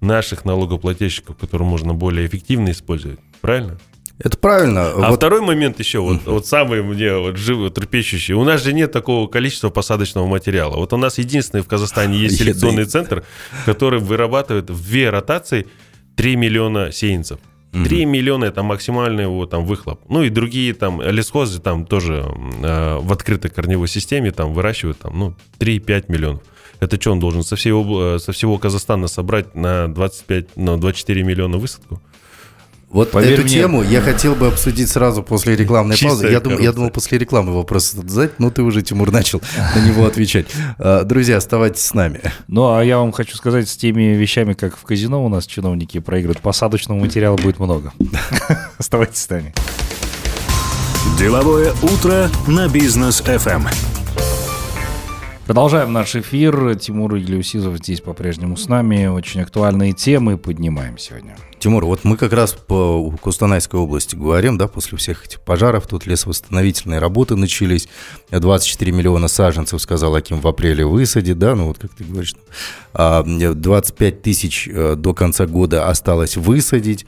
наших 0.00 0.44
налогоплательщиков, 0.44 1.36
которые 1.36 1.68
можно 1.68 1.94
более 1.94 2.26
эффективно 2.26 2.70
использовать. 2.70 3.18
Правильно? 3.40 3.78
Это 4.18 4.38
правильно. 4.38 4.92
А 4.92 5.10
Вот 5.10 5.16
второй 5.16 5.42
момент 5.42 5.78
еще, 5.78 5.98
вот, 5.98 6.24
вот 6.24 6.46
самый 6.46 6.82
мне 6.82 7.14
вот 7.16 7.36
живо 7.36 7.70
трепещущий. 7.70 8.32
У 8.32 8.44
нас 8.44 8.64
же 8.64 8.72
нет 8.72 8.90
такого 8.90 9.26
количества 9.28 9.68
посадочного 9.68 10.26
материала. 10.26 10.76
Вот 10.76 10.92
у 10.94 10.96
нас 10.96 11.18
единственный 11.18 11.60
в 11.60 11.68
Казахстане 11.68 12.16
есть 12.16 12.38
селекционный 12.38 12.86
центр, 12.86 13.24
который 13.66 14.00
вырабатывает 14.00 14.70
в 14.70 14.82
две 14.82 15.10
ротации 15.10 15.66
3 16.16 16.36
миллиона 16.36 16.92
сеянцев. 16.92 17.38
3 17.84 18.04
миллиона 18.06 18.44
это 18.46 18.62
максимальный 18.62 19.24
его 19.24 19.46
там 19.46 19.64
выхлоп. 19.64 20.00
Ну 20.08 20.22
и 20.22 20.30
другие 20.30 20.74
там 20.74 21.00
лесхозы 21.02 21.60
там 21.60 21.86
тоже 21.86 22.24
э, 22.62 22.98
в 22.98 23.12
открытой 23.12 23.50
корневой 23.50 23.88
системе 23.88 24.30
там 24.32 24.52
выращивают 24.52 24.98
там, 24.98 25.18
ну, 25.18 25.34
3-5 25.58 26.04
миллионов. 26.08 26.42
Это 26.80 27.00
что, 27.00 27.12
он 27.12 27.20
должен 27.20 27.42
со, 27.42 27.56
всей 27.56 27.72
обла- 27.72 28.18
со 28.18 28.32
всего 28.32 28.58
Казахстана 28.58 29.08
собрать 29.08 29.54
на 29.54 29.88
25, 29.88 30.56
на 30.56 30.78
24 30.78 31.22
миллиона 31.22 31.56
высадку? 31.58 32.02
Вот 32.96 33.10
Поверь 33.10 33.34
эту 33.34 33.42
мне. 33.42 33.50
тему 33.50 33.82
я 33.82 34.00
хотел 34.00 34.34
бы 34.34 34.46
обсудить 34.46 34.88
сразу 34.88 35.22
после 35.22 35.54
рекламной 35.54 35.96
Чистая 35.96 36.12
паузы. 36.12 36.28
Я, 36.28 36.40
дум- 36.40 36.58
я 36.58 36.72
думал, 36.72 36.88
после 36.88 37.18
рекламы 37.18 37.52
вопрос 37.54 37.92
задать, 37.92 38.38
но 38.40 38.50
ты 38.50 38.62
уже, 38.62 38.80
Тимур, 38.80 39.12
начал 39.12 39.42
на 39.74 39.86
него 39.86 40.06
отвечать. 40.06 40.46
А, 40.78 41.04
Друзья, 41.04 41.36
оставайтесь 41.36 41.84
с 41.84 41.92
нами. 41.92 42.22
Ну, 42.48 42.74
а 42.74 42.82
я 42.82 42.96
вам 42.96 43.12
хочу 43.12 43.36
сказать, 43.36 43.68
с 43.68 43.76
теми 43.76 44.14
вещами, 44.14 44.54
как 44.54 44.78
в 44.78 44.82
казино 44.84 45.22
у 45.26 45.28
нас 45.28 45.44
чиновники 45.44 46.00
проигрывают, 46.00 46.40
посадочного 46.40 46.98
материала 46.98 47.36
будет 47.36 47.58
много. 47.58 47.92
Оставайтесь 48.78 49.18
с 49.18 49.28
нами. 49.28 49.52
Деловое 51.18 51.74
утро 51.82 52.30
на 52.46 52.66
бизнес 52.66 53.20
FM. 53.20 53.95
Продолжаем 55.46 55.92
наш 55.92 56.16
эфир. 56.16 56.74
Тимур 56.74 57.16
Иглеусизов 57.16 57.76
здесь 57.76 58.00
по-прежнему 58.00 58.56
с 58.56 58.66
нами. 58.68 59.06
Очень 59.06 59.42
актуальные 59.42 59.92
темы 59.92 60.38
поднимаем 60.38 60.98
сегодня. 60.98 61.36
Тимур, 61.60 61.84
вот 61.84 62.02
мы 62.02 62.16
как 62.16 62.32
раз 62.32 62.52
по 62.52 63.08
Кустанайской 63.20 63.78
области 63.78 64.16
говорим, 64.16 64.58
да, 64.58 64.66
после 64.66 64.98
всех 64.98 65.24
этих 65.24 65.40
пожаров, 65.40 65.86
тут 65.86 66.04
лесовосстановительные 66.04 66.98
работы 66.98 67.36
начались, 67.36 67.88
24 68.32 68.90
миллиона 68.90 69.28
саженцев, 69.28 69.80
сказал 69.80 70.16
Аким, 70.16 70.40
в 70.40 70.48
апреле 70.48 70.84
высадит, 70.84 71.38
да, 71.38 71.54
ну 71.54 71.68
вот 71.68 71.78
как 71.78 71.92
ты 71.92 72.02
говоришь, 72.02 72.34
а, 72.92 73.22
25 73.22 74.22
тысяч 74.22 74.68
э, 74.68 74.96
до 74.96 75.14
конца 75.14 75.46
года 75.46 75.88
осталось 75.88 76.36
высадить, 76.36 77.06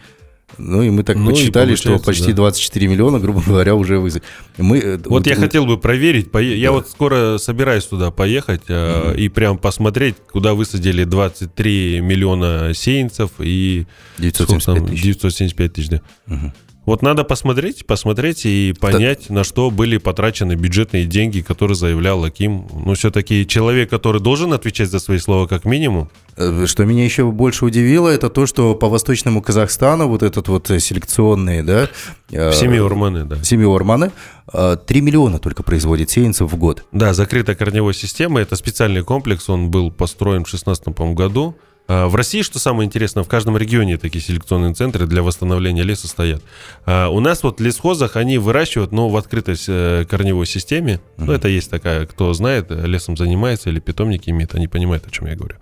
ну 0.57 0.83
и 0.83 0.91
мы 0.91 1.03
так 1.03 1.17
Ну 1.17 1.31
посчитали, 1.31 1.75
что 1.75 1.99
почти 1.99 2.29
да. 2.29 2.37
24 2.37 2.89
миллиона, 2.89 3.19
грубо 3.21 3.43
говоря, 3.47 3.75
уже 3.75 3.99
высадили. 3.99 4.25
Мы, 4.57 4.79
э, 4.79 4.99
Вот 5.05 5.27
я 5.27 5.35
у- 5.35 5.41
хотел 5.41 5.67
бы 5.67 5.79
проверить. 5.79 6.31
пое- 6.31 6.57
Я 6.57 6.73
вот 6.73 6.89
скоро 6.89 7.39
собираюсь 7.39 7.85
туда 7.85 8.11
поехать 8.11 8.63
э, 8.69 9.15
и 9.17 9.29
прям 9.29 9.59
посмотреть, 9.59 10.17
куда 10.33 10.55
высадили 10.55 11.05
23 11.05 12.01
миллиона 12.01 12.73
сеянцев 12.75 13.31
и 13.39 13.87
975 14.19 14.63
сколько 14.63 14.81
там? 14.81 14.89
тысяч. 14.89 15.03
975 15.03 15.73
тысяч, 15.75 15.89
да. 15.91 16.01
Мгм. 16.27 16.53
Вот 16.89 17.03
надо 17.03 17.23
посмотреть, 17.23 17.85
посмотреть 17.85 18.47
и 18.47 18.73
понять, 18.81 19.29
на 19.29 19.45
что 19.45 19.71
были 19.71 19.99
потрачены 19.99 20.55
бюджетные 20.55 21.05
деньги, 21.05 21.43
которые 21.43 21.75
заявлял 21.75 22.25
Аким. 22.25 22.67
Ну, 22.73 22.95
все-таки 22.95 23.47
человек, 23.47 23.91
который 23.91 24.23
должен 24.23 24.55
отвечать 24.55 24.89
за 24.89 24.99
свои 24.99 25.19
слова 25.19 25.47
как 25.47 25.67
минимум. 25.67 26.09
Э, 26.39 26.65
Что 26.67 26.87
меня 26.87 27.05
еще 27.05 27.31
больше 27.31 27.67
удивило, 27.67 28.09
это 28.09 28.31
то, 28.31 28.47
что 28.47 28.75
по 28.75 28.89
восточному 28.89 29.43
Казахстану 29.43 30.09
вот 30.09 30.23
этот 30.23 30.49
вот 30.49 30.71
э, 30.71 30.81
селекционный, 30.81 31.63
да... 31.63 31.91
э, 32.31 32.53
Семиурманы, 32.53 33.25
да. 33.27 33.45
Семиорманы, 33.45 34.11
э, 34.51 34.79
3 34.87 35.01
миллиона 35.03 35.39
только 35.39 35.63
производит 35.63 36.09
сеянцев 36.09 36.51
в 36.51 36.57
год. 36.57 36.85
Да, 36.93 37.13
закрытая 37.13 37.55
корневой 37.55 37.93
система. 37.93 38.41
Это 38.41 38.57
специальный 38.57 39.03
комплекс. 39.03 39.47
Он 39.51 39.71
был 39.71 39.91
построен 39.91 40.41
в 40.43 40.49
2016 40.49 40.95
по-моему, 40.95 41.15
году. 41.15 41.55
А, 41.89 42.07
В 42.07 42.15
России, 42.15 42.43
что 42.43 42.59
самое 42.59 42.87
интересное, 42.87 43.25
в 43.25 43.29
каждом 43.29 43.57
регионе 43.57 43.97
такие 43.97 44.23
селекционные 44.23 44.75
центры 44.75 45.07
для 45.07 45.23
восстановления 45.23 45.83
леса 45.83 46.07
стоят. 46.07 46.43
А 46.87 47.09
У 47.09 47.19
нас 47.21 47.43
вот 47.43 47.59
в 47.59 47.63
лесхозах 47.63 48.17
они 48.17 48.39
выращивают, 48.39 48.93
но 48.93 49.09
в 49.09 49.17
открытой 49.17 49.57
э, 49.67 50.05
корневой 50.09 50.47
системе. 50.47 51.01
Ну, 51.17 51.33
это 51.33 51.49
есть 51.49 51.71
такая, 51.71 52.07
кто 52.07 52.33
знает, 52.35 52.67
э, 52.71 52.87
лесом 52.87 53.17
занимается 53.17 53.71
или 53.71 53.81
питомники 53.81 54.31
имеет, 54.31 54.55
они 54.55 54.69
понимают, 54.69 55.07
о 55.07 55.11
чем 55.11 55.27
я 55.27 55.35
говорю. 55.35 55.57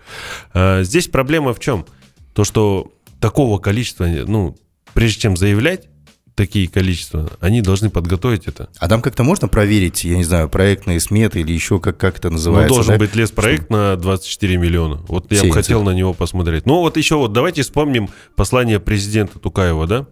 А, 0.52 0.82
Здесь 0.82 1.08
проблема 1.08 1.54
в 1.54 1.60
чем? 1.60 1.86
То, 2.34 2.44
что 2.44 2.92
такого 3.20 3.58
количества, 3.58 4.06
ну, 4.06 4.56
прежде 4.92 5.20
чем 5.20 5.36
заявлять 5.36 5.88
такие 6.36 6.68
количества, 6.68 7.30
они 7.40 7.62
должны 7.62 7.90
подготовить 7.90 8.46
это. 8.46 8.68
А 8.78 8.88
там 8.88 9.02
как-то 9.02 9.24
можно 9.24 9.48
проверить, 9.48 10.04
я 10.04 10.16
не 10.16 10.22
знаю, 10.24 10.48
проектные 10.48 11.00
сметы 11.00 11.40
или 11.40 11.52
еще 11.52 11.80
как, 11.80 11.96
как 11.96 12.18
это 12.18 12.28
Ну, 12.28 12.34
называется? 12.34 12.74
должен 12.74 12.92
да? 12.94 12.98
быть 12.98 13.16
леспроект 13.16 13.70
на 13.70 13.96
24 13.96 14.56
миллиона. 14.58 15.00
Вот 15.08 15.32
я 15.32 15.42
бы 15.42 15.50
хотел 15.52 15.82
на 15.82 15.90
него 15.90 16.12
посмотреть. 16.12 16.66
Ну, 16.66 16.80
вот 16.80 16.96
еще 16.98 17.16
вот 17.16 17.32
давайте 17.32 17.62
вспомним 17.62 18.08
послание 18.36 18.78
президента 18.78 19.38
Тукаева, 19.38 19.86
да? 19.86 20.06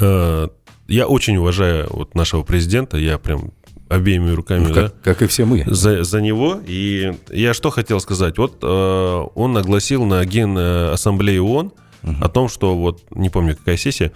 Э, 0.00 0.48
Я 0.88 1.06
очень 1.06 1.36
уважаю 1.36 1.86
вот 1.90 2.14
нашего 2.14 2.42
президента, 2.42 2.96
я 2.96 3.18
прям 3.18 3.50
обеими 3.88 4.30
руками, 4.30 4.66
Ну, 4.68 4.74
да, 4.74 4.82
как, 4.88 5.00
как 5.02 5.22
и 5.22 5.26
все 5.26 5.44
мы. 5.44 5.64
за, 5.66 6.02
за 6.04 6.20
него. 6.20 6.60
И 6.66 7.12
я 7.30 7.54
что 7.54 7.70
хотел 7.70 8.00
сказать? 8.00 8.38
Вот 8.38 8.58
э, 8.62 9.24
он 9.34 9.56
огласил 9.56 10.04
на 10.04 10.24
Генассамблее 10.24 11.42
ООН 11.42 11.72
о 12.20 12.28
том, 12.28 12.48
что 12.48 12.76
вот, 12.76 13.02
не 13.10 13.30
помню, 13.30 13.56
какая 13.56 13.76
сессия, 13.76 14.12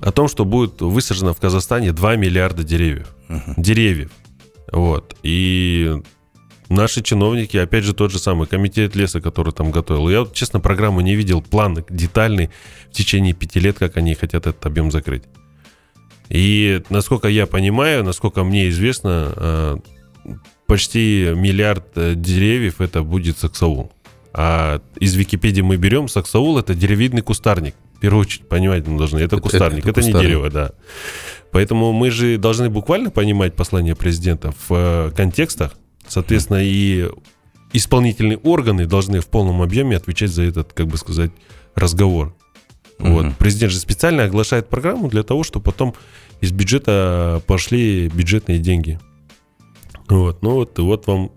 о 0.00 0.12
том, 0.12 0.28
что 0.28 0.44
будет 0.44 0.80
высажено 0.80 1.32
в 1.34 1.40
Казахстане 1.40 1.92
2 1.92 2.16
миллиарда 2.16 2.64
деревьев. 2.64 3.14
Деревьев. 3.56 4.10
Вот. 4.72 5.16
И 5.22 5.94
наши 6.68 7.02
чиновники, 7.02 7.56
опять 7.56 7.84
же, 7.84 7.94
тот 7.94 8.10
же 8.10 8.18
самый 8.18 8.46
комитет 8.46 8.96
леса, 8.96 9.20
который 9.20 9.52
там 9.52 9.70
готовил. 9.70 10.08
Я, 10.08 10.26
честно, 10.32 10.60
программу 10.60 11.00
не 11.00 11.14
видел, 11.14 11.42
план 11.42 11.84
детальный 11.88 12.50
в 12.90 12.92
течение 12.92 13.34
пяти 13.34 13.60
лет, 13.60 13.78
как 13.78 13.96
они 13.96 14.14
хотят 14.14 14.46
этот 14.46 14.64
объем 14.66 14.90
закрыть. 14.90 15.24
И 16.28 16.82
насколько 16.88 17.28
я 17.28 17.46
понимаю, 17.46 18.02
насколько 18.02 18.44
мне 18.44 18.68
известно, 18.70 19.32
э, 19.36 19.76
почти 20.66 21.32
миллиард 21.34 21.86
э, 21.96 22.14
деревьев 22.14 22.80
это 22.80 23.02
будет 23.02 23.38
саксаул. 23.38 23.92
А 24.32 24.80
из 24.98 25.14
Википедии 25.14 25.60
мы 25.60 25.76
берем 25.76 26.08
саксаул 26.08 26.58
это 26.58 26.74
деревидный 26.74 27.22
кустарник. 27.22 27.74
Первую 28.04 28.20
очередь 28.20 28.46
понимать 28.46 28.86
мы 28.86 28.98
должны, 28.98 29.16
это 29.20 29.36
Это- 29.36 29.42
кустарник, 29.42 29.78
это 29.86 29.88
это, 29.88 30.00
не 30.02 30.12
кустарник. 30.12 30.28
дерево, 30.28 30.50
да. 30.50 30.72
Поэтому 31.52 31.92
мы 31.92 32.10
же 32.10 32.36
должны 32.36 32.68
буквально 32.68 33.10
понимать 33.10 33.54
послание 33.54 33.94
президента 33.96 34.52
в 34.68 34.72
э, 34.72 35.10
контекстах. 35.16 35.72
Соответственно, 36.06 36.58
и 36.62 37.08
исполнительные 37.72 38.36
органы 38.36 38.84
должны 38.84 39.20
в 39.20 39.26
полном 39.28 39.62
объеме 39.62 39.96
отвечать 39.96 40.30
за 40.30 40.42
этот, 40.42 40.74
как 40.74 40.86
бы 40.88 40.98
сказать, 40.98 41.30
разговор. 41.74 42.34
Вот. 42.98 43.24
Мгм. 43.24 43.34
Президент 43.38 43.72
же 43.72 43.78
специально 43.78 44.24
оглашает 44.24 44.68
программу 44.68 45.08
для 45.08 45.22
того, 45.22 45.44
чтобы 45.44 45.64
потом 45.64 45.94
из 46.42 46.52
бюджета 46.52 47.40
пошли 47.46 48.08
бюджетные 48.08 48.58
деньги. 48.58 49.00
Вот, 50.08 50.42
ну 50.42 50.50
вот, 50.50 50.78
и 50.78 50.82
вот 50.82 51.06
вам 51.06 51.32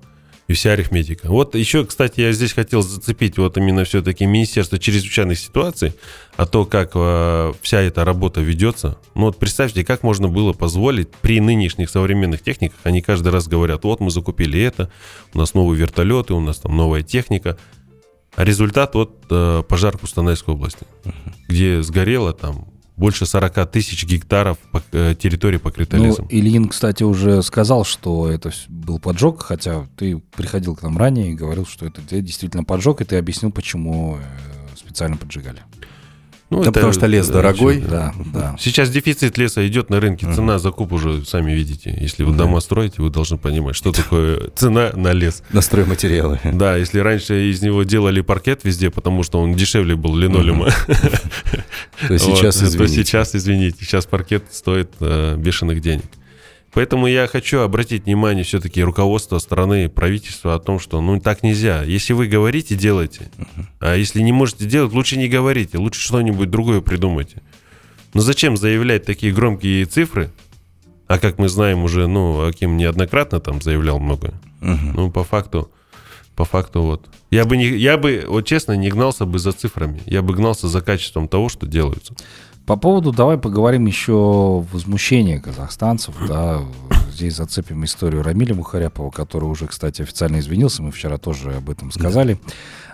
и 0.48 0.54
вся 0.54 0.72
арифметика. 0.72 1.28
Вот 1.28 1.56
еще, 1.56 1.86
кстати, 1.86 2.22
я 2.22 2.32
здесь 2.32 2.54
хотел 2.54 2.82
зацепить 2.82 3.38
вот 3.38 3.58
именно 3.58 3.84
все-таки 3.84 4.26
Министерство 4.26 4.80
чрезвычайных 4.80 5.38
ситуаций, 5.38 5.94
а 6.38 6.46
то, 6.46 6.66
как 6.66 6.92
э, 6.96 7.54
вся 7.62 7.82
эта 7.82 8.06
работа 8.06 8.40
ведется. 8.40 8.98
Ну 9.14 9.24
вот 9.26 9.38
представьте, 9.38 9.84
как 9.84 10.04
можно 10.04 10.30
было 10.30 10.54
позволить 10.54 11.10
при 11.22 11.42
нынешних 11.42 11.90
современных 11.90 12.42
техниках, 12.42 12.80
они 12.84 13.02
каждый 13.02 13.30
раз 13.32 13.48
говорят, 13.48 13.84
вот 13.84 14.00
мы 14.00 14.10
закупили 14.10 14.62
это, 14.62 14.90
у 15.34 15.38
нас 15.38 15.54
новые 15.54 15.80
вертолеты, 15.80 16.34
у 16.34 16.40
нас 16.40 16.60
там 16.60 16.78
новая 16.78 17.04
техника, 17.04 17.58
а 18.36 18.46
результат 18.46 18.96
вот 18.96 19.26
э, 19.30 19.64
пожар 19.68 19.98
в 19.98 20.02
Кустанайской 20.02 20.54
области, 20.54 20.86
где 21.50 21.82
сгорело 21.82 22.32
там 22.32 22.68
больше 22.98 23.26
40 23.26 23.72
тысяч 23.72 24.04
гектаров 24.06 24.58
э, 24.92 25.16
территории 25.18 25.58
покрытой 25.58 26.00
Ну, 26.00 26.06
лесом. 26.08 26.28
Ильин, 26.30 26.68
кстати, 26.68 27.04
уже 27.04 27.42
сказал, 27.44 27.86
что 27.86 28.30
это 28.30 28.52
был 28.68 29.00
поджог, 29.00 29.44
хотя 29.44 29.88
ты 29.96 30.18
приходил 30.36 30.76
к 30.76 30.82
нам 30.82 30.98
ранее 30.98 31.32
и 31.32 31.36
говорил, 31.36 31.66
что 31.66 31.86
это 31.86 32.02
де- 32.02 32.22
действительно 32.22 32.64
поджог, 32.64 33.00
и 33.02 33.06
ты 33.06 33.18
объяснил, 33.18 33.52
почему 33.52 34.18
э, 34.18 34.76
специально 34.76 35.16
поджигали. 35.16 35.62
Ну, 36.50 36.64
Да 36.64 36.72
потому 36.72 36.94
что 36.94 37.08
лес 37.08 37.28
дорогой. 37.28 37.82
Да, 37.82 38.14
да. 38.34 38.56
Сейчас 38.58 38.90
дефицит 38.90 39.38
леса 39.38 39.68
идет 39.68 39.90
на 39.90 40.00
рынке, 40.00 40.32
цена 40.34 40.60
закуп 40.60 40.94
уже 40.94 41.26
сами 41.26 41.52
видите. 41.52 41.96
Если 42.00 42.24
вы 42.24 42.34
дома 42.36 42.62
строите, 42.62 43.02
вы 43.02 43.10
должны 43.10 43.38
понимать, 43.38 43.76
что 43.76 43.92
такое 43.92 44.50
цена 44.56 44.92
на 44.96 45.12
лес. 45.12 45.44
На 45.52 45.60
стройматериалы. 45.62 46.40
Да, 46.46 46.78
если 46.78 47.00
раньше 47.00 47.50
из 47.50 47.62
него 47.62 47.84
делали 47.84 48.22
паркет 48.22 48.64
везде, 48.64 48.90
потому 48.90 49.24
что 49.24 49.40
он 49.42 49.56
дешевле 49.56 49.96
был 49.98 50.16
линолеума, 50.16 50.70
То 52.08 52.18
сейчас, 52.18 52.64
извините. 52.64 53.04
сейчас, 53.04 53.36
извините, 53.36 53.78
сейчас 53.84 54.06
паркет 54.06 54.46
стоит 54.52 54.92
э, 55.02 55.36
бешеных 55.38 55.82
денег. 55.82 56.06
Поэтому 56.78 57.08
я 57.08 57.26
хочу 57.26 57.62
обратить 57.62 58.06
внимание 58.06 58.44
все-таки 58.44 58.84
руководства 58.84 59.40
страны, 59.40 59.90
правительства 59.90 60.54
о 60.54 60.60
том, 60.60 60.80
что 60.80 61.02
ну 61.02 61.20
так 61.20 61.42
нельзя. 61.42 61.82
Если 61.82 62.14
вы 62.14 62.28
говорите, 62.28 62.76
делайте. 62.76 63.32
А 63.80 63.96
если 63.96 64.22
не 64.22 64.32
можете 64.32 64.66
делать, 64.66 64.94
лучше 64.94 65.18
не 65.18 65.28
говорите, 65.28 65.80
лучше 65.80 66.00
что-нибудь 66.02 66.52
другое 66.52 66.82
придумайте. 66.82 67.42
Но 68.14 68.22
зачем 68.22 68.58
заявлять 68.58 69.06
такие 69.06 69.34
громкие 69.34 69.86
цифры? 69.86 70.30
А 71.08 71.18
как 71.18 71.40
мы 71.40 71.50
знаем 71.50 71.84
уже, 71.84 72.06
ну, 72.06 72.46
Аким 72.46 72.78
неоднократно 72.78 73.40
там 73.40 73.60
заявлял 73.60 73.98
много. 73.98 74.36
Ну, 74.62 75.10
по 75.10 75.24
факту, 75.24 75.72
по 76.36 76.46
факту 76.46 76.84
вот. 76.84 77.08
Я 77.32 77.46
бы, 77.46 77.58
не, 77.58 77.70
я 77.70 77.98
бы, 77.98 78.24
вот 78.28 78.46
честно, 78.46 78.74
не 78.74 78.90
гнался 78.90 79.26
бы 79.26 79.40
за 79.40 79.52
цифрами. 79.52 80.00
Я 80.06 80.22
бы 80.22 80.36
гнался 80.36 80.68
за 80.68 80.82
качеством 80.82 81.28
того, 81.28 81.50
что 81.50 81.66
делается. 81.66 82.14
По 82.68 82.76
поводу, 82.76 83.14
давай 83.14 83.38
поговорим 83.38 83.86
еще 83.86 84.66
возмущения 84.74 85.40
казахстанцев, 85.40 86.16
да, 86.28 86.60
здесь 87.10 87.38
зацепим 87.38 87.86
историю 87.86 88.24
Рамиля 88.24 88.54
Мухаряпова, 88.56 89.10
который 89.10 89.46
уже, 89.46 89.68
кстати, 89.68 90.02
официально 90.02 90.40
извинился, 90.40 90.84
мы 90.84 90.92
вчера 90.92 91.18
тоже 91.18 91.54
об 91.56 91.70
этом 91.70 91.92
сказали. 91.92 92.38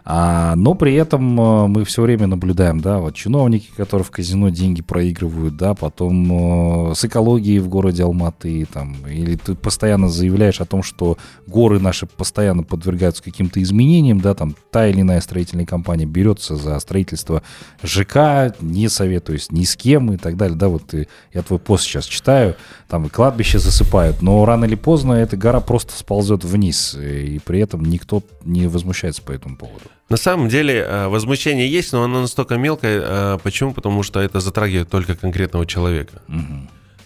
А, 0.05 0.55
но 0.55 0.73
при 0.73 0.95
этом 0.95 1.39
э, 1.39 1.67
мы 1.67 1.85
все 1.85 2.01
время 2.01 2.27
наблюдаем, 2.27 2.81
да, 2.81 2.99
вот 2.99 3.15
чиновники, 3.15 3.69
которые 3.77 4.03
в 4.03 4.11
казино 4.11 4.49
деньги 4.49 4.81
проигрывают, 4.81 5.55
да, 5.55 5.73
потом 5.75 6.89
э, 6.91 6.95
с 6.95 7.05
экологией 7.05 7.59
в 7.59 7.69
городе 7.69 8.03
Алматы, 8.03 8.65
там, 8.65 8.97
или 9.07 9.37
ты 9.37 9.55
постоянно 9.55 10.09
заявляешь 10.09 10.59
о 10.59 10.65
том, 10.65 10.83
что 10.83 11.17
горы 11.47 11.79
наши 11.79 12.05
постоянно 12.05 12.63
подвергаются 12.63 13.23
каким-то 13.23 13.61
изменениям, 13.63 14.19
да, 14.19 14.33
там 14.33 14.55
та 14.71 14.87
или 14.87 14.99
иная 14.99 15.21
строительная 15.21 15.65
компания 15.65 16.05
берется 16.05 16.57
за 16.57 16.77
строительство 16.79 17.41
ЖК, 17.81 18.53
не 18.59 18.89
советуюсь 18.89 19.51
ни 19.51 19.63
с 19.63 19.77
кем 19.77 20.11
и 20.11 20.17
так 20.17 20.35
далее, 20.35 20.57
да, 20.57 20.67
вот 20.67 20.93
и 20.93 21.07
я 21.33 21.43
твой 21.43 21.59
пост 21.59 21.85
сейчас 21.85 22.05
читаю, 22.05 22.55
там 22.89 23.05
и 23.05 23.09
кладбище 23.09 23.57
засыпают, 23.57 24.21
но 24.21 24.43
рано 24.43 24.65
или 24.65 24.75
поздно 24.75 25.13
эта 25.13 25.37
гора 25.37 25.61
просто 25.61 25.97
сползет 25.97 26.43
вниз, 26.43 26.93
и 26.93 27.39
при 27.45 27.61
этом 27.61 27.85
никто 27.85 28.21
не 28.43 28.67
возмущается 28.67 29.21
по 29.21 29.31
этому 29.31 29.55
поводу. 29.55 29.92
На 30.09 30.17
самом 30.17 30.47
деле 30.49 30.75
э, 30.85 31.07
возмущение 31.07 31.67
есть, 31.67 31.93
но 31.93 32.03
оно 32.03 32.21
настолько 32.21 32.57
мелкое. 32.57 33.01
э, 33.03 33.37
Почему? 33.43 33.73
Потому 33.73 34.03
что 34.03 34.19
это 34.19 34.39
затрагивает 34.39 34.89
только 34.89 35.15
конкретного 35.15 35.65
человека. 35.65 36.21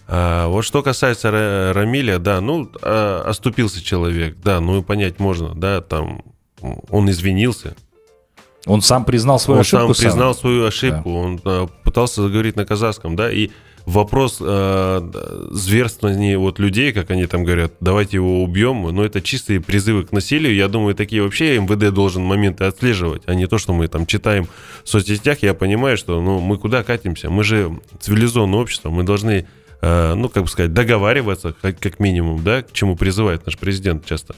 А 0.10 0.48
вот 0.48 0.64
что 0.64 0.82
касается 0.84 1.30
Ра- 1.30 1.74
Рамиля, 1.74 2.18
да, 2.18 2.40
ну, 2.42 2.72
оступился 2.82 3.84
человек, 3.84 4.38
да, 4.44 4.62
ну 4.62 4.80
и 4.80 4.82
понять 4.84 5.20
можно, 5.20 5.54
да, 5.54 5.82
там 5.82 6.22
он 6.90 7.10
извинился, 7.10 7.76
Он 8.66 8.82
сам 8.82 9.04
признал 9.06 9.38
свою 9.40 9.58
он 9.58 9.62
ошибку. 9.62 9.94
сам 9.94 10.04
признал 10.06 10.34
свою 10.36 10.66
ошибку, 10.66 11.14
он 11.14 11.40
а, 11.46 11.68
пытался 11.84 12.22
заговорить 12.22 12.56
на 12.56 12.66
казахском, 12.66 13.16
да, 13.16 13.30
и 13.32 13.50
вопрос 13.88 14.40
д- 14.40 15.02
зверствования 15.52 16.38
вот 16.38 16.60
людей, 16.60 16.92
как 16.92 17.10
они 17.10 17.26
там 17.26 17.46
говорят, 17.46 17.72
давайте 17.80 18.18
его 18.18 18.44
убьем, 18.44 18.84
но 18.84 19.04
это 19.04 19.22
чистые 19.22 19.62
призывы 19.62 20.04
к 20.04 20.12
насилию, 20.12 20.54
я 20.54 20.68
думаю, 20.68 20.94
такие 20.94 21.24
вообще 21.24 21.58
МВД 21.58 21.94
должен 21.94 22.22
моменты 22.22 22.66
отслеживать, 22.66 23.24
а 23.26 23.34
не 23.34 23.48
то, 23.48 23.58
что 23.58 23.74
мы 23.74 23.88
там 23.88 24.06
читаем 24.06 24.50
в 24.84 24.90
соцсетях, 24.90 25.42
я 25.42 25.54
понимаю, 25.54 25.96
что, 25.98 26.22
ну, 26.22 26.42
мы 26.42 26.58
куда 26.58 26.84
катимся, 26.84 27.30
мы 27.30 27.46
же 27.46 27.80
цивилизованное 28.02 28.60
общество, 28.60 28.90
мы 28.90 29.04
должны, 29.04 29.48
а, 29.82 30.16
ну, 30.16 30.28
как 30.28 30.44
бы 30.44 30.50
сказать, 30.50 30.74
договариваться, 30.74 31.56
как, 31.62 31.80
как 31.80 32.00
минимум, 32.02 32.44
да, 32.44 32.64
к 32.64 32.74
чему 32.74 32.98
призывает 32.98 33.46
наш 33.46 33.58
президент 33.58 34.06
часто. 34.06 34.36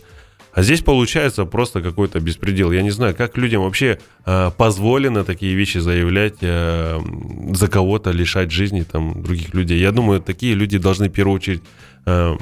А 0.60 0.62
здесь 0.62 0.82
получается 0.82 1.46
просто 1.46 1.82
какой-то 1.82 2.20
беспредел. 2.20 2.74
Я 2.74 2.82
не 2.82 2.90
знаю, 2.90 3.16
как 3.16 3.38
людям 3.38 3.64
вообще 3.64 3.98
э, 4.26 4.52
позволено 4.58 5.24
такие 5.24 5.56
вещи 5.56 5.78
заявлять, 5.78 6.40
э, 6.42 7.00
за 7.54 7.70
кого-то 7.70 8.12
лишать 8.12 8.52
жизни 8.52 8.84
там, 8.84 9.24
других 9.24 9.54
людей. 9.54 9.80
Я 9.80 9.94
думаю, 9.94 10.20
такие 10.20 10.56
люди 10.56 10.78
должны 10.78 11.08
в 11.08 11.14
первую 11.14 11.38
очередь 11.38 11.64
э, 12.06 12.36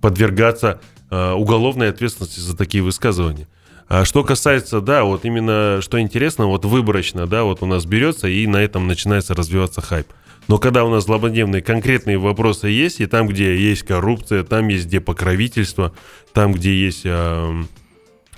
подвергаться 0.00 0.80
э, 1.10 1.32
уголовной 1.32 1.90
ответственности 1.90 2.40
за 2.40 2.56
такие 2.56 2.82
высказывания. 2.82 3.48
А 3.86 4.06
что 4.06 4.24
касается, 4.24 4.80
да, 4.80 5.04
вот 5.04 5.26
именно, 5.26 5.80
что 5.82 6.00
интересно, 6.00 6.46
вот 6.46 6.64
выборочно, 6.64 7.26
да, 7.26 7.44
вот 7.44 7.62
у 7.62 7.66
нас 7.66 7.84
берется, 7.84 8.28
и 8.28 8.46
на 8.46 8.62
этом 8.62 8.86
начинается 8.86 9.34
развиваться 9.34 9.82
хайп. 9.82 10.06
Но 10.48 10.58
когда 10.58 10.84
у 10.84 10.90
нас 10.90 11.04
злободневные 11.04 11.60
конкретные 11.60 12.18
вопросы 12.18 12.68
есть, 12.68 13.00
и 13.00 13.06
там, 13.06 13.26
где 13.26 13.56
есть 13.56 13.82
коррупция, 13.82 14.44
там 14.44 14.68
есть 14.68 14.86
где 14.86 15.00
покровительство, 15.00 15.92
там, 16.32 16.52
где 16.52 16.72
есть 16.72 17.02
э, 17.04 17.62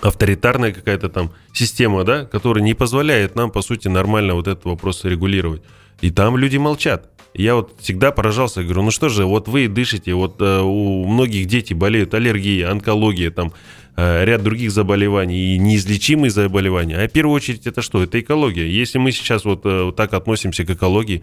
авторитарная 0.01 0.73
какая-то 0.73 1.09
там 1.09 1.33
система, 1.53 2.05
да, 2.05 2.25
которая 2.25 2.65
не 2.65 2.75
позволяет 2.75 3.35
нам, 3.35 3.51
по 3.51 3.63
сути, 3.63 3.89
нормально 3.89 4.35
вот 4.35 4.49
этот 4.49 4.65
вопрос 4.65 5.05
регулировать. 5.05 5.63
И 6.01 6.11
там 6.11 6.37
люди 6.37 6.57
молчат. 6.57 7.11
Я 7.35 7.57
вот 7.57 7.75
всегда 7.81 8.11
поражался, 8.11 8.65
говорю, 8.65 8.83
ну 8.83 8.91
что 8.91 9.09
же, 9.09 9.27
вот 9.27 9.49
вы 9.49 9.69
дышите, 9.69 10.15
вот 10.15 10.41
э, 10.41 10.61
у 10.61 11.05
многих 11.05 11.47
дети 11.47 11.75
болеют 11.75 12.15
аллергией, 12.15 12.65
онкология, 12.65 13.31
там 13.31 13.53
э, 13.97 14.25
ряд 14.25 14.43
других 14.43 14.71
заболеваний 14.71 15.55
и 15.55 15.59
неизлечимые 15.59 16.31
заболевания. 16.31 16.97
А 16.97 17.07
в 17.07 17.13
первую 17.13 17.37
очередь 17.37 17.67
это 17.67 17.83
что? 17.83 18.03
Это 18.03 18.19
экология. 18.19 18.69
Если 18.69 18.99
мы 18.99 19.13
сейчас 19.13 19.45
вот, 19.45 19.61
э, 19.65 19.93
так 19.95 20.15
относимся 20.15 20.65
к 20.65 20.71
экологии, 20.71 21.23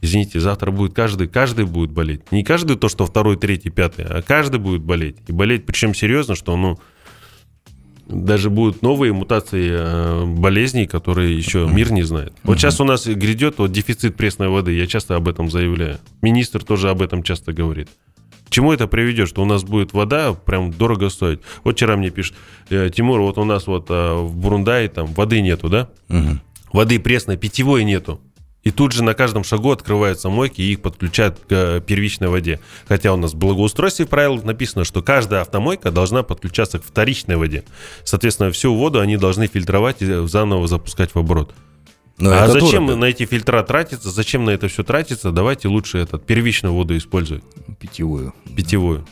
извините, 0.00 0.40
завтра 0.40 0.70
будет 0.70 0.94
каждый, 0.94 1.28
каждый 1.28 1.64
будет 1.64 1.90
болеть. 1.90 2.30
Не 2.32 2.44
каждый 2.44 2.76
то, 2.76 2.88
что 2.88 3.06
второй, 3.06 3.36
третий, 3.36 3.70
пятый, 3.70 4.04
а 4.04 4.22
каждый 4.22 4.60
будет 4.60 4.82
болеть. 4.82 5.16
И 5.26 5.32
болеть 5.32 5.66
причем 5.66 5.94
серьезно, 5.94 6.34
что, 6.34 6.56
ну, 6.56 6.78
даже 8.08 8.50
будут 8.50 8.82
новые 8.82 9.12
мутации 9.12 9.70
э, 9.72 10.24
болезней, 10.24 10.86
которые 10.86 11.36
еще 11.36 11.68
мир 11.70 11.92
не 11.92 12.02
знает. 12.02 12.32
Вот 12.44 12.58
сейчас 12.58 12.80
у 12.80 12.84
нас 12.84 13.06
грядет 13.06 13.58
вот 13.58 13.72
дефицит 13.72 14.16
пресной 14.16 14.48
воды, 14.48 14.72
я 14.72 14.86
часто 14.86 15.16
об 15.16 15.28
этом 15.28 15.50
заявляю. 15.50 15.98
Министр 16.22 16.62
тоже 16.62 16.90
об 16.90 17.02
этом 17.02 17.22
часто 17.22 17.52
говорит. 17.52 17.88
К 18.46 18.50
чему 18.50 18.72
это 18.72 18.86
приведет, 18.86 19.28
что 19.28 19.42
у 19.42 19.44
нас 19.44 19.64
будет 19.64 19.92
вода 19.92 20.32
прям 20.32 20.72
дорого 20.72 21.08
стоить? 21.08 21.40
Вот 21.64 21.74
вчера 21.74 21.96
мне 21.96 22.10
пишет, 22.10 22.34
э, 22.70 22.90
Тимур, 22.94 23.20
вот 23.20 23.38
у 23.38 23.44
нас 23.44 23.66
вот 23.66 23.86
э, 23.90 24.14
в 24.14 24.36
Бурундае 24.36 24.88
там 24.88 25.06
воды 25.06 25.40
нету, 25.40 25.68
да? 25.68 25.88
Мгм. 26.08 26.40
Воды 26.72 27.00
пресной, 27.00 27.36
питьевой 27.36 27.84
нету. 27.84 28.20
И 28.66 28.72
тут 28.72 28.90
же 28.90 29.04
на 29.04 29.14
каждом 29.14 29.44
шагу 29.44 29.70
открываются 29.70 30.28
мойки 30.28 30.60
и 30.60 30.72
их 30.72 30.82
подключают 30.82 31.38
к 31.38 31.44
э, 31.50 31.80
первичной 31.80 32.26
воде. 32.26 32.58
Хотя 32.88 33.12
у 33.12 33.16
нас 33.16 33.32
в 33.32 33.36
благоустройстве 33.36 34.06
правил 34.06 34.42
написано, 34.42 34.84
что 34.84 35.02
каждая 35.02 35.42
автомойка 35.42 35.92
должна 35.92 36.24
подключаться 36.24 36.80
к 36.80 36.84
вторичной 36.84 37.36
воде. 37.36 37.62
Соответственно, 38.02 38.50
всю 38.50 38.74
воду 38.74 38.98
они 38.98 39.18
должны 39.18 39.46
фильтровать 39.46 40.02
и 40.02 40.26
заново 40.26 40.66
запускать 40.66 41.14
в 41.14 41.16
оборот. 41.16 41.54
Но 42.18 42.32
а 42.32 42.42
это 42.42 42.54
зачем 42.54 42.86
дорого. 42.86 42.96
на 42.96 43.04
эти 43.04 43.24
фильтра 43.24 43.62
тратиться? 43.62 44.10
Зачем 44.10 44.44
на 44.44 44.50
это 44.50 44.66
все 44.66 44.82
тратиться? 44.82 45.30
Давайте 45.30 45.68
лучше 45.68 45.98
этот 45.98 46.26
первичную 46.26 46.74
воду 46.74 46.96
использовать, 46.96 47.44
Питьевую. 47.78 48.34
питьевую. 48.56 49.06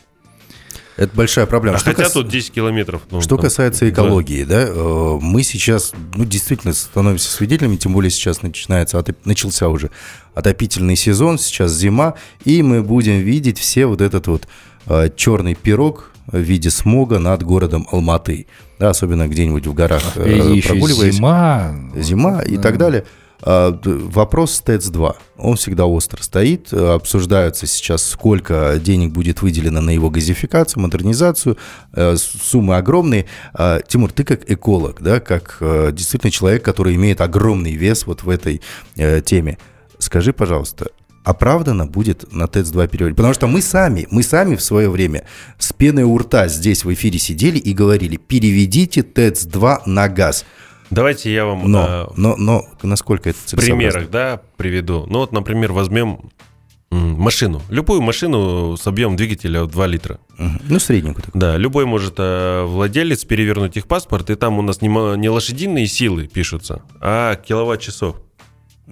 Это 0.96 1.14
большая 1.16 1.46
проблема. 1.46 1.76
А 1.76 1.80
Что 1.80 1.90
хотя 1.90 2.04
кас- 2.04 2.12
тут 2.12 2.28
10 2.28 2.52
километров. 2.52 3.02
ну, 3.10 3.20
Что 3.20 3.36
там, 3.36 3.44
касается 3.46 3.84
да. 3.84 3.90
экологии, 3.90 4.44
да, 4.44 4.62
э, 4.68 5.18
мы 5.20 5.42
сейчас, 5.42 5.92
ну, 6.14 6.24
действительно 6.24 6.72
становимся 6.72 7.30
свидетелями, 7.30 7.76
тем 7.76 7.92
более 7.92 8.10
сейчас 8.10 8.42
начинается, 8.42 8.98
отоп- 8.98 9.16
начался 9.24 9.68
уже 9.68 9.90
отопительный 10.34 10.96
сезон, 10.96 11.38
сейчас 11.38 11.72
зима, 11.72 12.14
и 12.44 12.62
мы 12.62 12.82
будем 12.82 13.18
видеть 13.20 13.58
все 13.58 13.86
вот 13.86 14.00
этот 14.00 14.26
вот 14.28 14.46
э, 14.86 15.10
черный 15.16 15.54
пирог 15.54 16.10
в 16.26 16.38
виде 16.38 16.70
смога 16.70 17.18
над 17.18 17.42
городом 17.42 17.86
Алматы, 17.90 18.46
да, 18.78 18.90
особенно 18.90 19.26
где-нибудь 19.28 19.66
в 19.66 19.74
горах 19.74 20.02
э, 20.14 20.20
Впереди 20.22 20.56
еще 20.56 20.68
прогуливаясь. 20.70 21.14
зима. 21.16 21.74
зима 21.96 22.40
и 22.42 22.56
Да. 22.56 22.62
так 22.62 22.78
далее. 22.78 23.04
А, 23.46 23.78
Вопрос 23.84 24.62
ТЭЦ-2, 24.64 25.16
он 25.36 25.56
всегда 25.56 25.84
остро 25.84 26.22
стоит, 26.22 26.72
обсуждаются 26.72 27.66
сейчас, 27.66 28.02
сколько 28.08 28.80
денег 28.82 29.12
будет 29.12 29.42
выделено 29.42 29.82
на 29.82 29.90
его 29.90 30.08
газификацию, 30.08 30.82
модернизацию, 30.82 31.58
э, 31.92 32.16
суммы 32.16 32.76
огромные. 32.76 33.26
А, 33.52 33.80
Тимур, 33.86 34.12
ты 34.12 34.24
как 34.24 34.50
эколог, 34.50 35.02
да, 35.02 35.20
как 35.20 35.58
э, 35.60 35.90
действительно 35.92 36.30
человек, 36.30 36.64
который 36.64 36.94
имеет 36.94 37.20
огромный 37.20 37.72
вес 37.72 38.06
вот 38.06 38.22
в 38.22 38.30
этой 38.30 38.62
э, 38.96 39.20
теме, 39.20 39.58
скажи, 39.98 40.32
пожалуйста, 40.32 40.86
оправданно 41.22 41.86
будет 41.86 42.32
на 42.32 42.46
ТЭЦ-2 42.46 42.88
переводить? 42.88 43.16
Потому 43.16 43.34
что 43.34 43.46
мы 43.46 43.60
сами, 43.60 44.06
мы 44.10 44.22
сами 44.22 44.56
в 44.56 44.62
свое 44.62 44.88
время 44.88 45.24
с 45.58 45.70
пеной 45.74 46.04
у 46.04 46.16
рта 46.16 46.48
здесь 46.48 46.84
в 46.84 46.92
эфире 46.94 47.18
сидели 47.18 47.58
и 47.58 47.74
говорили, 47.74 48.16
переведите 48.16 49.02
ТЭЦ-2 49.02 49.82
на 49.84 50.08
газ. 50.08 50.46
Давайте 50.94 51.32
я 51.32 51.44
вам 51.44 51.70
Но, 51.70 51.86
э, 51.86 52.06
но, 52.16 52.36
но 52.36 52.64
насколько 52.82 53.30
это 53.30 53.38
в 53.38 53.44
целесообразно? 53.44 53.90
примерах, 53.90 54.10
да, 54.10 54.40
приведу. 54.56 55.06
Ну 55.08 55.18
вот, 55.18 55.32
например, 55.32 55.72
возьмем 55.72 56.30
машину. 56.90 57.62
Любую 57.68 58.00
машину 58.00 58.76
с 58.76 58.86
объемом 58.86 59.16
двигателя 59.16 59.64
в 59.64 59.70
2 59.70 59.86
литра. 59.86 60.18
Ну, 60.38 60.78
средненькую 60.78 61.24
такую. 61.24 61.40
Да, 61.40 61.56
любой 61.56 61.86
может 61.86 62.14
э, 62.18 62.64
владелец 62.64 63.24
перевернуть 63.24 63.76
их 63.76 63.86
паспорт, 63.86 64.30
и 64.30 64.34
там 64.34 64.58
у 64.58 64.62
нас 64.62 64.80
не, 64.80 64.88
не 65.16 65.28
лошадиные 65.28 65.86
силы 65.86 66.28
пишутся, 66.28 66.82
а 67.00 67.34
киловатт-часов. 67.36 68.16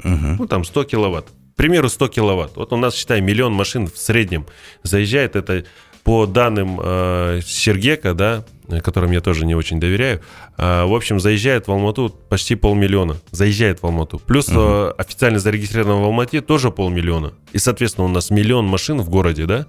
Мгм. 0.02 0.36
Ну, 0.38 0.46
там 0.46 0.64
100 0.64 0.84
киловатт. 0.84 1.26
К 1.28 1.54
примеру, 1.54 1.88
100 1.88 2.08
киловатт. 2.08 2.56
Вот 2.56 2.72
у 2.72 2.76
нас, 2.76 2.94
считай, 2.94 3.20
миллион 3.20 3.52
машин 3.52 3.86
в 3.86 3.96
среднем 3.98 4.46
заезжает. 4.82 5.36
Это 5.36 5.64
по 6.04 6.26
данным 6.26 6.80
э, 6.82 7.40
Сергека, 7.44 8.14
да, 8.14 8.44
которым 8.82 9.12
я 9.12 9.20
тоже 9.20 9.44
не 9.44 9.54
очень 9.54 9.78
доверяю, 9.80 10.20
э, 10.56 10.84
в 10.84 10.94
общем, 10.94 11.20
заезжает 11.20 11.68
в 11.68 11.72
Алмату 11.72 12.14
почти 12.28 12.54
полмиллиона. 12.54 13.16
Заезжает 13.30 13.82
в 13.82 13.86
Алмату. 13.86 14.18
Плюс 14.18 14.48
э, 14.50 14.92
официально 14.98 15.38
зарегистрировано 15.38 16.00
в 16.00 16.04
Алмате 16.04 16.40
тоже 16.40 16.70
полмиллиона. 16.70 17.32
И, 17.52 17.58
соответственно, 17.58 18.06
у 18.06 18.10
нас 18.10 18.30
миллион 18.30 18.66
машин 18.66 19.00
в 19.00 19.08
городе, 19.08 19.46
да, 19.46 19.66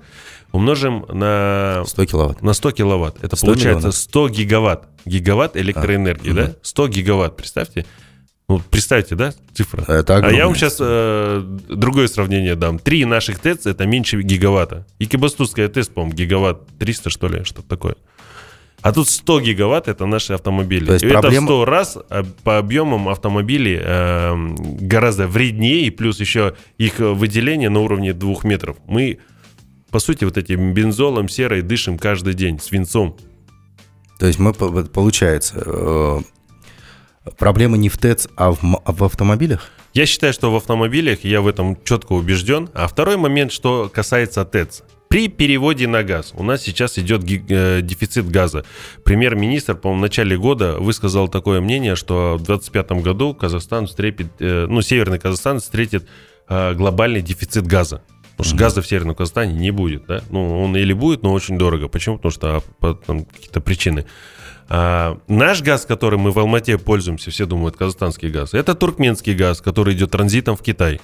умножим 0.51 1.05
на 1.09 1.83
100 1.85 2.05
киловатт. 2.05 2.41
на 2.41 2.53
100 2.53 2.71
киловатт. 2.71 3.23
Это 3.23 3.35
100 3.35 3.45
получается 3.45 3.77
миллионов. 3.79 3.95
100 3.95 4.29
гигаватт. 4.29 4.83
Гигаватт 5.05 5.57
электроэнергии, 5.57 6.31
А, 6.31 6.33
да? 6.33 6.51
100 6.61 6.87
гигаватт, 6.87 7.35
представьте. 7.35 7.85
Ну, 8.53 8.61
представьте, 8.69 9.15
да, 9.15 9.33
цифра? 9.55 9.83
Это 9.91 10.17
А 10.17 10.31
я 10.31 10.45
вам 10.45 10.55
сейчас 10.55 10.77
другое 10.77 12.07
сравнение 12.07 12.55
дам. 12.55 12.77
Три 12.77 13.03
наших 13.05 13.39
ТЭЦ 13.39 13.65
это 13.65 13.87
меньше 13.87 14.21
гигаватта. 14.21 14.85
И 14.99 15.07
Кибастузская 15.07 15.67
ТЭЦ, 15.69 15.87
по-моему, 15.87 16.15
гигаватт 16.15 16.59
300, 16.77 17.09
что 17.09 17.27
ли, 17.27 17.43
что-то 17.43 17.67
такое. 17.67 17.95
А 18.81 18.91
тут 18.91 19.09
100 19.09 19.39
гигаватт 19.39 19.87
это 19.87 20.05
наши 20.05 20.33
автомобили. 20.33 20.85
То 20.85 20.93
есть 20.93 21.03
и 21.03 21.07
это 21.07 21.17
в 21.17 21.21
проблема- 21.21 21.47
100 21.47 21.65
раз 21.65 21.97
а, 22.09 22.23
по 22.43 22.59
объемам 22.59 23.09
автомобили 23.09 23.81
э, 23.83 24.35
гораздо 24.81 25.25
вреднее, 25.25 25.87
и 25.87 25.89
плюс 25.89 26.19
еще 26.19 26.53
их 26.77 26.99
выделение 26.99 27.69
на 27.69 27.79
уровне 27.79 28.13
двух 28.13 28.43
метров. 28.43 28.77
Мы, 28.85 29.17
по 29.89 29.97
сути, 29.97 30.25
вот 30.25 30.37
этим 30.37 30.73
бензолом 30.73 31.27
серой 31.27 31.63
дышим 31.63 31.97
каждый 31.97 32.35
день, 32.35 32.59
свинцом. 32.59 33.17
То 34.19 34.27
есть 34.27 34.37
мы, 34.37 34.53
получается, 34.53 35.63
э, 35.65 36.19
проблема 37.37 37.77
не 37.77 37.89
в 37.89 37.97
ТЭЦ, 37.97 38.27
а 38.35 38.51
в, 38.51 38.59
а 38.85 38.91
в 38.91 39.03
автомобилях? 39.03 39.69
Я 39.93 40.05
считаю, 40.05 40.33
что 40.33 40.51
в 40.51 40.55
автомобилях 40.55 41.23
я 41.23 41.41
в 41.41 41.47
этом 41.47 41.77
четко 41.83 42.13
убежден. 42.13 42.69
А 42.73 42.87
второй 42.87 43.17
момент, 43.17 43.51
что 43.51 43.89
касается 43.93 44.43
ТЭЦ. 44.45 44.83
При 45.07 45.27
переводе 45.27 45.87
на 45.87 46.01
газ 46.01 46.33
у 46.35 46.41
нас 46.41 46.63
сейчас 46.63 46.97
идет 46.97 47.23
э, 47.23 47.81
дефицит 47.83 48.27
газа. 48.29 48.65
Премьер-министр, 49.03 49.75
по-моему, 49.75 49.99
в 49.99 50.01
начале 50.01 50.35
года 50.35 50.79
высказал 50.79 51.27
такое 51.27 51.61
мнение, 51.61 51.95
что 51.95 52.33
в 52.39 52.43
2025 52.43 53.03
году 53.03 53.35
Казахстан 53.35 53.85
встретит, 53.85 54.29
э, 54.39 54.65
ну, 54.67 54.81
Северный 54.81 55.19
Казахстан 55.19 55.59
встретит 55.59 56.07
э, 56.49 56.73
глобальный 56.73 57.21
дефицит 57.21 57.67
газа. 57.67 58.01
Потому 58.31 58.47
что 58.47 58.57
газа 58.57 58.81
в 58.81 58.87
Северном 58.87 59.15
Казахстане 59.15 59.53
не 59.53 59.69
будет, 59.69 60.07
да? 60.07 60.23
Ну, 60.31 60.63
он 60.63 60.75
или 60.75 60.93
будет, 60.93 61.21
но 61.21 61.31
очень 61.31 61.59
дорого. 61.59 61.87
Почему? 61.87 62.17
Потому 62.17 62.31
что 62.31 62.55
а, 62.55 62.61
по- 62.79 62.95
там 62.95 63.25
какие-то 63.25 63.61
причины. 63.61 64.07
А, 64.75 65.19
наш 65.27 65.61
газ, 65.61 65.85
которым 65.85 66.21
мы 66.21 66.31
в 66.31 66.39
Алмате 66.39 66.79
пользуемся, 66.79 67.29
все 67.29 67.45
думают, 67.45 67.77
казахстанский 67.77 68.29
газ, 68.29 68.55
это 68.55 68.73
туркменский 68.73 69.35
газ, 69.35 69.61
который 69.61 69.93
идет 69.93 70.09
транзитом 70.09 70.55
в 70.55 70.63
Китай. 70.63 70.99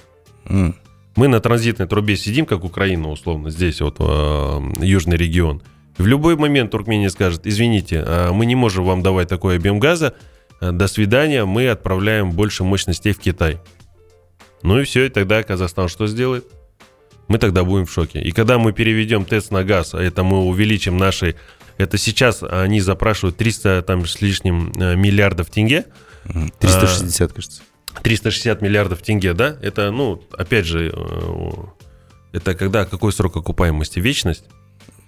М. 0.46 0.74
Мы 1.14 1.28
на 1.28 1.38
транзитной 1.38 1.86
трубе 1.86 2.16
сидим, 2.16 2.46
как 2.46 2.64
Украина, 2.64 3.12
условно, 3.12 3.48
здесь 3.50 3.80
вот 3.80 3.98
э, 4.00 4.60
южный 4.80 5.16
регион. 5.16 5.62
В 5.98 6.04
любой 6.04 6.34
момент 6.34 6.72
Туркмения 6.72 7.10
скажет, 7.10 7.42
извините, 7.46 8.02
а 8.04 8.32
мы 8.32 8.44
не 8.44 8.56
можем 8.56 8.84
вам 8.84 9.04
давать 9.04 9.28
такой 9.28 9.54
объем 9.54 9.78
газа, 9.78 10.14
э, 10.60 10.72
до 10.72 10.88
свидания, 10.88 11.44
мы 11.44 11.68
отправляем 11.68 12.32
больше 12.32 12.64
мощностей 12.64 13.12
в 13.12 13.20
Китай. 13.20 13.58
Ну 14.64 14.80
и 14.80 14.84
все, 14.84 15.06
и 15.06 15.10
тогда 15.10 15.44
Казахстан 15.44 15.88
что 15.88 16.08
сделает? 16.08 16.44
Мы 17.28 17.38
тогда 17.38 17.62
будем 17.62 17.86
в 17.86 17.92
шоке. 17.92 18.20
И 18.20 18.32
когда 18.32 18.58
мы 18.58 18.72
переведем 18.72 19.24
ТЭЦ 19.24 19.50
на 19.50 19.62
газ, 19.62 19.94
а 19.94 20.02
это 20.02 20.24
мы 20.24 20.40
увеличим 20.40 20.96
наши... 20.96 21.36
Это 21.80 21.96
сейчас 21.96 22.42
они 22.42 22.80
запрашивают 22.80 23.38
300 23.38 23.82
там 23.82 24.06
с 24.06 24.20
лишним 24.20 24.72
э, 24.78 24.96
миллиардов 24.96 25.48
тенге, 25.50 25.86
Мгм. 26.24 26.52
360, 26.58 27.32
кажется. 27.32 27.62
360 28.02 28.60
миллиардов 28.60 29.00
тенге, 29.00 29.32
да? 29.32 29.56
Это, 29.62 29.90
ну, 29.90 30.22
опять 30.36 30.66
же, 30.66 30.92
э, 30.94 31.52
это 32.32 32.54
когда, 32.54 32.84
какой 32.84 33.12
срок 33.12 33.36
окупаемости? 33.36 33.98
Вечность? 33.98 34.44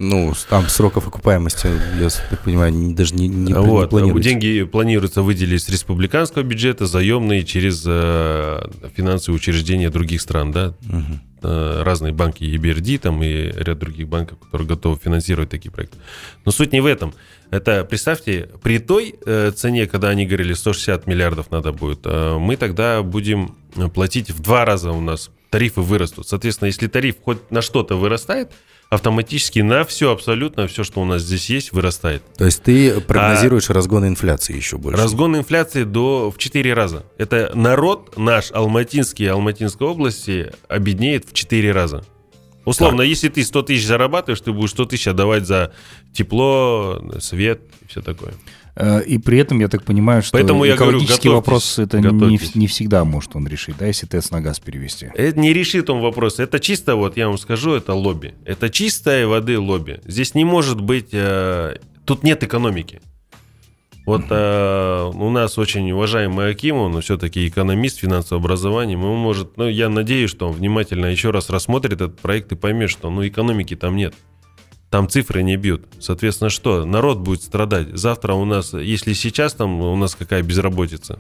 Ну, 0.05 0.33
там 0.49 0.69
сроков 0.69 1.07
окупаемости, 1.07 1.69
я 2.01 2.09
так 2.29 2.41
понимаю, 2.41 2.73
даже 2.93 3.15
не, 3.15 3.29
не, 3.29 3.55
вот. 3.55 3.83
не 3.85 3.89
планируется. 3.89 4.29
Деньги 4.31 4.65
планируется 4.65 5.23
выделить 5.23 5.63
с 5.63 5.69
республиканского 5.69 6.43
бюджета, 6.43 6.87
заемные 6.87 7.45
через 7.45 7.85
э, 7.87 8.69
финансовые 8.97 9.37
учреждения 9.37 9.91
других 9.91 10.21
стран, 10.21 10.51
да, 10.51 10.75
Мгм. 10.81 11.21
э, 11.45 11.83
разные 11.85 12.13
банки, 12.13 12.43
EBRD 12.43 12.99
там 12.99 13.23
и 13.23 13.53
ряд 13.53 13.79
других 13.79 14.09
банков, 14.09 14.41
которые 14.41 14.67
готовы 14.67 14.99
финансировать 15.01 15.51
такие 15.51 15.71
проекты. 15.71 15.99
Но 16.45 16.51
суть 16.51 16.73
не 16.73 16.81
в 16.81 16.87
этом. 16.87 17.15
Это, 17.53 17.85
представьте, 17.85 18.49
при 18.61 18.81
той 18.81 19.15
э, 19.25 19.53
цене, 19.55 19.87
когда 19.87 20.09
они 20.09 20.27
говорили 20.27 20.55
160 20.55 21.07
миллиардов 21.07 21.53
надо 21.53 21.71
будет, 21.71 22.01
э, 22.07 22.39
мы 22.41 22.57
тогда 22.57 23.05
будем 23.05 23.55
э, 23.77 23.87
платить 23.87 24.31
в 24.33 24.43
два 24.43 24.65
раза 24.65 24.91
у 24.91 25.01
нас 25.01 25.31
тарифы 25.49 25.81
вырастут. 25.81 26.27
Соответственно, 26.27 26.67
если 26.67 26.89
тариф 26.89 27.17
хоть 27.23 27.53
на 27.53 27.63
что-то 27.63 27.95
вырастает, 27.95 28.51
автоматически 28.93 29.61
на 29.61 29.85
все, 29.85 30.13
абсолютно 30.13 30.67
все, 30.67 30.85
что 30.85 31.01
у 31.01 31.07
нас 31.07 31.23
здесь 31.23 31.49
есть, 31.49 31.73
вырастает. 31.73 32.23
То 32.37 32.45
есть 32.45 32.63
ты 32.63 33.01
прогнозируешь 33.01 33.71
разгон 33.71 34.07
инфляции 34.07 34.55
еще 34.55 34.77
больше? 34.77 35.01
Разгон 35.01 35.35
инфляции 35.35 35.85
до 35.85 36.31
в 36.31 36.37
4 36.37 36.75
раза. 36.75 37.07
Это 37.17 37.51
народ 37.55 38.19
наш, 38.19 38.53
алматинский, 38.53 39.31
Алматинской 39.31 39.87
области, 39.87 40.53
обеднеет 40.69 41.27
в 41.27 41.33
4 41.33 41.73
раза. 41.73 42.05
Условно, 42.67 43.01
если 43.01 43.31
ты 43.31 43.43
100 43.43 43.63
тысяч 43.63 43.87
зарабатываешь, 43.87 44.43
ты 44.43 44.53
будешь 44.53 44.71
100 44.71 44.85
тысяч 44.85 45.09
отдавать 45.09 45.47
за 45.47 45.73
тепло, 46.13 47.03
свет 47.19 47.63
и 47.81 47.89
все 47.89 48.03
такое. 48.03 48.35
Э, 48.75 49.03
И 49.05 49.19
при 49.19 49.39
этом, 49.39 49.61
я 49.61 49.69
так 49.69 49.85
понимаю, 49.85 50.23
что 50.23 50.33
Поэтому 50.33 50.65
я 50.65 50.77
говорю, 50.77 51.01
вопрос 51.25 51.79
это 51.79 52.01
не, 52.01 52.39
не 52.55 52.67
всегда 52.67 53.05
может 53.05 53.37
он 53.37 53.47
решить, 53.47 53.77
да, 53.79 53.87
если 53.87 54.07
ТЭЦ 54.07 54.31
на 54.31 54.41
газ 54.41 54.61
перевести. 54.61 55.11
Это 55.15 55.39
не 55.39 55.53
решит 55.53 55.91
он 55.91 56.01
вопрос. 56.01 56.39
Это 56.39 56.59
чисто, 56.59 56.97
вот 56.97 57.17
я 57.17 57.29
вам 57.29 57.39
скажу, 57.39 57.73
это 57.75 57.95
лобби. 57.95 58.35
Это 58.45 58.71
чистой 58.71 59.27
воды 59.27 59.59
лобби. 59.59 60.01
Здесь 60.05 60.35
не 60.35 60.45
может 60.45 60.81
быть... 60.81 61.11
э, 61.13 61.77
тут 62.05 62.23
нет 62.23 62.43
экономики. 62.43 63.01
Вот 64.05 64.25
э, 64.31 65.11
у 65.15 65.31
нас 65.31 65.59
очень 65.59 65.93
уважаемый 65.93 66.51
Аким, 66.51 66.77
он 66.77 67.01
все-таки 67.03 67.47
экономист 67.47 67.99
финансового 67.99 68.45
образования, 68.45 68.95
ему 68.95 69.15
может, 69.15 69.57
ну, 69.57 69.69
я 69.69 69.89
надеюсь, 69.89 70.31
что 70.31 70.49
он 70.49 70.55
внимательно 70.55 71.07
еще 71.07 71.31
раз 71.31 71.51
рассмотрит 71.51 71.95
этот 71.95 72.19
проект 72.19 72.51
и 72.51 72.57
поймет, 72.57 72.91
что 72.91 73.11
ну, 73.11 73.27
экономики 73.27 73.77
там 73.77 73.95
нет. 73.95 74.15
Там 74.93 75.09
цифры 75.09 75.43
не 75.43 75.57
бьют. 75.57 75.87
Соответственно, 76.01 76.51
что? 76.51 76.85
Народ 76.85 77.21
будет 77.21 77.43
страдать. 77.43 77.89
Завтра 77.97 78.35
у 78.35 78.45
нас, 78.45 78.75
если 78.75 79.15
сейчас 79.15 79.55
там 79.55 79.81
у 79.81 79.97
нас 79.97 80.15
какая 80.15 80.43
безработица, 80.43 81.19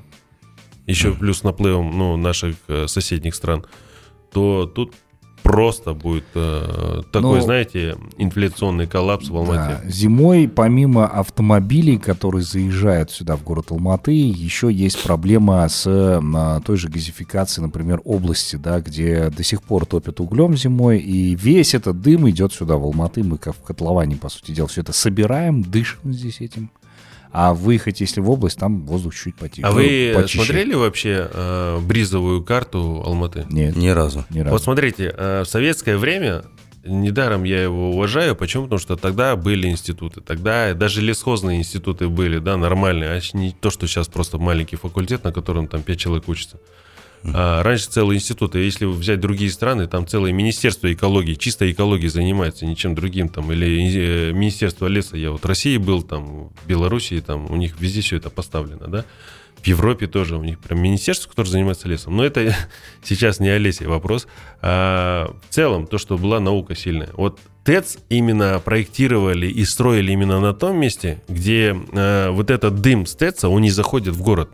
еще 0.87 1.14
плюс 1.14 1.42
наплывом 1.42 1.96
ну, 1.96 2.18
наших 2.18 2.56
э, 2.68 2.87
соседних 2.87 3.35
стран, 3.35 3.64
то 4.30 4.66
тут 4.66 4.92
просто 5.42 5.94
будет 5.94 6.24
э, 6.35 7.02
такой, 7.11 7.38
Ну, 7.38 7.40
знаете, 7.40 7.96
инфляционный 8.18 8.87
коллапс 8.87 9.28
в 9.28 9.37
Алмате. 9.37 9.81
Да. 9.83 9.90
Зимой, 9.90 10.48
помимо 10.48 11.07
автомобилей, 11.07 11.98
которые 11.98 12.42
заезжают 12.42 13.11
сюда, 13.11 13.37
в 13.37 13.42
город 13.42 13.70
Алматы, 13.70 14.12
еще 14.12 14.72
есть 14.72 15.02
проблема 15.02 15.68
с 15.68 15.85
а, 15.87 16.61
той 16.61 16.76
же 16.76 16.88
газификацией, 16.88 17.66
например, 17.66 18.00
области, 18.05 18.57
да, 18.57 18.81
где 18.81 19.31
до 19.31 19.42
сих 19.42 19.62
пор 19.62 19.87
топят 19.87 20.20
углем 20.20 20.57
зимой, 20.57 20.98
и 20.98 21.35
весь 21.35 21.74
этот 21.74 22.00
дым 22.00 22.28
идет 22.31 22.52
сюда, 22.52 22.76
в 22.76 22.85
Алматы. 22.85 23.22
Мы 23.22 23.38
как 23.38 23.55
в 23.55 23.62
котловане, 23.62 24.16
по 24.16 24.28
сути 24.28 24.52
дела, 24.52 24.68
все 24.68 24.83
это 24.83 24.92
собираем, 24.92 25.62
дышим 25.62 26.12
здесь 26.12 26.40
этим. 26.40 26.70
А 27.33 27.55
выехать, 27.55 28.01
если 28.03 28.21
в 28.21 28.31
область, 28.31 28.59
там 28.59 28.85
воздух 28.85 29.14
чуть 29.14 29.35
потише. 29.37 29.66
А 29.66 29.73
вы 29.73 30.12
почище. 30.14 30.38
смотрели 30.45 30.75
вообще 30.75 31.29
э, 31.33 31.79
бризовую 31.81 32.45
карту 32.45 33.03
Алматы? 33.05 33.47
Нет, 33.49 33.75
Ни 33.75 33.88
разу. 33.88 34.25
ни 34.29 34.40
разу. 34.40 34.51
Вот 34.51 34.62
смотрите, 34.62 35.14
э, 35.16 35.42
в 35.42 35.49
советское 35.49 35.97
время, 35.97 36.45
недаром 36.85 37.45
я 37.45 37.62
его 37.62 37.90
уважаю, 37.92 38.37
почему? 38.37 38.64
Потому 38.64 38.79
что 38.79 38.97
тогда 38.97 39.35
были 39.37 39.68
институты, 39.68 40.21
тогда 40.21 40.75
даже 40.75 41.01
лесхозные 41.01 41.59
институты 41.59 42.09
были, 42.09 42.38
да, 42.38 42.57
нормальные, 42.59 43.11
а 43.11 43.21
не 43.37 43.53
то, 43.53 43.71
что 43.71 43.87
сейчас 43.87 44.09
просто 44.09 44.37
маленький 44.38 44.77
факультет, 44.77 45.25
на 45.25 45.33
котором 45.33 45.68
там 45.68 45.83
пять 45.83 45.99
человек 45.99 46.29
учатся. 46.29 46.59
А 47.24 47.62
раньше 47.62 47.88
целые 47.88 48.18
институты, 48.18 48.58
если 48.58 48.85
взять 48.85 49.20
другие 49.20 49.50
страны, 49.50 49.87
там 49.87 50.06
целое 50.06 50.32
министерство 50.32 50.92
экологии, 50.92 51.35
чисто 51.35 51.70
экологией 51.70 52.11
занимается, 52.11 52.66
ничем 52.66 52.94
другим 52.94 53.28
там, 53.28 53.52
или 53.52 54.30
э, 54.30 54.32
министерство 54.32 54.87
леса, 54.87 55.16
я 55.16 55.30
вот 55.30 55.42
в 55.42 55.46
России 55.46 55.76
был, 55.76 56.02
там, 56.02 56.48
в 56.48 56.66
Белоруссии, 56.66 57.20
там, 57.20 57.50
у 57.50 57.56
них 57.56 57.80
везде 57.80 58.00
все 58.00 58.16
это 58.16 58.30
поставлено, 58.30 58.88
да, 58.88 59.04
в 59.62 59.66
Европе 59.66 60.08
тоже 60.08 60.37
у 60.37 60.42
них 60.42 60.58
прям 60.58 60.80
министерство, 60.82 61.28
которое 61.28 61.50
занимается 61.50 61.88
лесом. 61.88 62.16
Но 62.16 62.24
это 62.24 62.54
сейчас 63.04 63.38
не 63.38 63.48
о 63.48 63.58
лесе 63.58 63.87
вопрос. 63.87 64.26
А 64.61 65.37
в 65.48 65.54
целом, 65.54 65.87
то, 65.87 65.98
что 65.98 66.18
была 66.18 66.40
наука 66.40 66.74
сильная. 66.74 67.11
Вот 67.12 67.38
ТЭЦ 67.64 67.98
именно 68.08 68.61
проектировали 68.64 69.46
и 69.46 69.64
строили 69.64 70.11
именно 70.11 70.40
на 70.40 70.52
том 70.52 70.78
месте, 70.78 71.22
где 71.28 71.76
э, 71.92 72.30
вот 72.30 72.50
этот 72.50 72.80
дым 72.80 73.06
с 73.06 73.14
ТЭЦа, 73.14 73.48
он 73.48 73.62
не 73.62 73.70
заходит 73.70 74.14
в 74.14 74.22
город. 74.22 74.50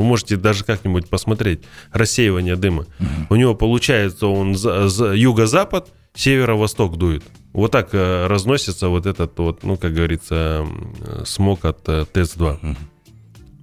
Вы 0.00 0.06
можете 0.06 0.36
даже 0.36 0.64
как-нибудь 0.64 1.08
посмотреть 1.08 1.60
рассеивание 1.92 2.56
дыма. 2.56 2.86
У 3.28 3.36
него 3.36 3.54
получается 3.54 4.26
он 4.28 4.54
за- 4.54 4.88
за- 4.88 5.12
юго-запад, 5.12 5.88
северо-восток 6.14 6.96
дует. 6.96 7.22
Вот 7.52 7.70
так 7.72 7.90
э, 7.92 8.26
разносится 8.26 8.88
вот 8.88 9.04
этот 9.06 9.38
вот, 9.38 9.62
ну, 9.62 9.76
как 9.76 9.92
говорится, 9.92 10.66
э, 11.00 11.22
смог 11.26 11.64
от 11.64 11.86
э, 11.88 12.04
ТЭЦ-2. 12.12 12.76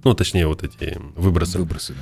Ну, 0.04 0.14
точнее, 0.14 0.46
вот 0.46 0.62
эти 0.62 0.96
выбросы. 1.16 1.58
Выбросы. 1.58 1.94
да. 1.94 1.98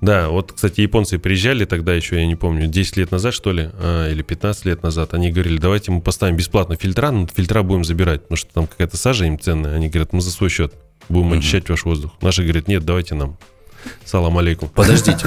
Да, 0.00 0.28
вот, 0.28 0.52
кстати, 0.52 0.82
японцы 0.82 1.18
приезжали 1.18 1.64
тогда 1.64 1.94
еще, 1.94 2.16
я 2.16 2.26
не 2.26 2.34
помню, 2.36 2.66
10 2.66 2.96
лет 2.98 3.10
назад, 3.12 3.32
что 3.32 3.52
ли, 3.52 3.70
а, 3.72 4.10
или 4.10 4.20
15 4.22 4.66
лет 4.66 4.82
назад. 4.82 5.14
Они 5.14 5.30
говорили, 5.30 5.56
давайте 5.58 5.90
мы 5.90 6.02
поставим 6.02 6.36
бесплатно 6.36 6.76
фильтра, 6.76 7.10
но 7.12 7.26
фильтра 7.26 7.62
будем 7.62 7.84
забирать, 7.84 8.22
потому 8.22 8.36
что 8.36 8.52
там 8.52 8.66
какая-то 8.66 8.96
сажа 8.98 9.24
им 9.24 9.38
ценная. 9.38 9.74
Они 9.76 9.88
говорят, 9.88 10.12
мы 10.12 10.20
за 10.20 10.30
свой 10.30 10.50
счет 10.50 10.74
будем 11.08 11.32
очищать 11.38 11.68
ваш 11.70 11.84
воздух. 11.84 12.12
Наши 12.20 12.42
говорят, 12.42 12.68
нет, 12.68 12.84
давайте 12.84 13.14
нам. 13.14 13.38
Салам 14.04 14.38
алейкум. 14.38 14.68
Подождите. 14.68 15.26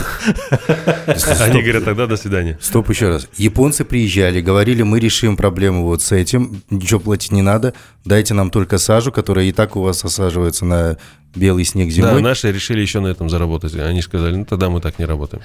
Они 1.40 1.62
говорят, 1.62 1.86
тогда 1.86 2.08
до 2.08 2.18
свидания. 2.18 2.58
Стоп 2.62 2.90
еще 2.90 3.10
раз. 3.10 3.28
Японцы 3.38 3.84
приезжали, 3.86 4.42
говорили, 4.42 4.84
мы 4.84 5.00
решим 5.00 5.36
проблему 5.38 5.84
вот 5.86 6.02
с 6.02 6.12
этим, 6.12 6.62
ничего 6.70 7.00
платить 7.00 7.32
не 7.32 7.42
надо, 7.42 7.74
дайте 8.06 8.34
нам 8.34 8.50
только 8.52 8.78
сажу, 8.78 9.12
которая 9.12 9.46
и 9.46 9.52
так 9.52 9.76
у 9.76 9.82
вас 9.82 10.04
осаживается 10.06 10.66
на 10.66 10.98
белый 11.36 11.64
снег 11.66 11.88
Да, 11.90 11.94
зимой. 11.94 12.22
наши 12.22 12.52
решили 12.52 12.82
еще 12.82 13.00
на 13.00 13.08
этом 13.08 13.30
заработать. 13.30 13.76
Они 13.76 14.02
сказали, 14.02 14.36
ну 14.36 14.46
тогда 14.46 14.70
мы 14.70 14.82
так 14.82 14.98
не 15.00 15.06
работаем. 15.06 15.44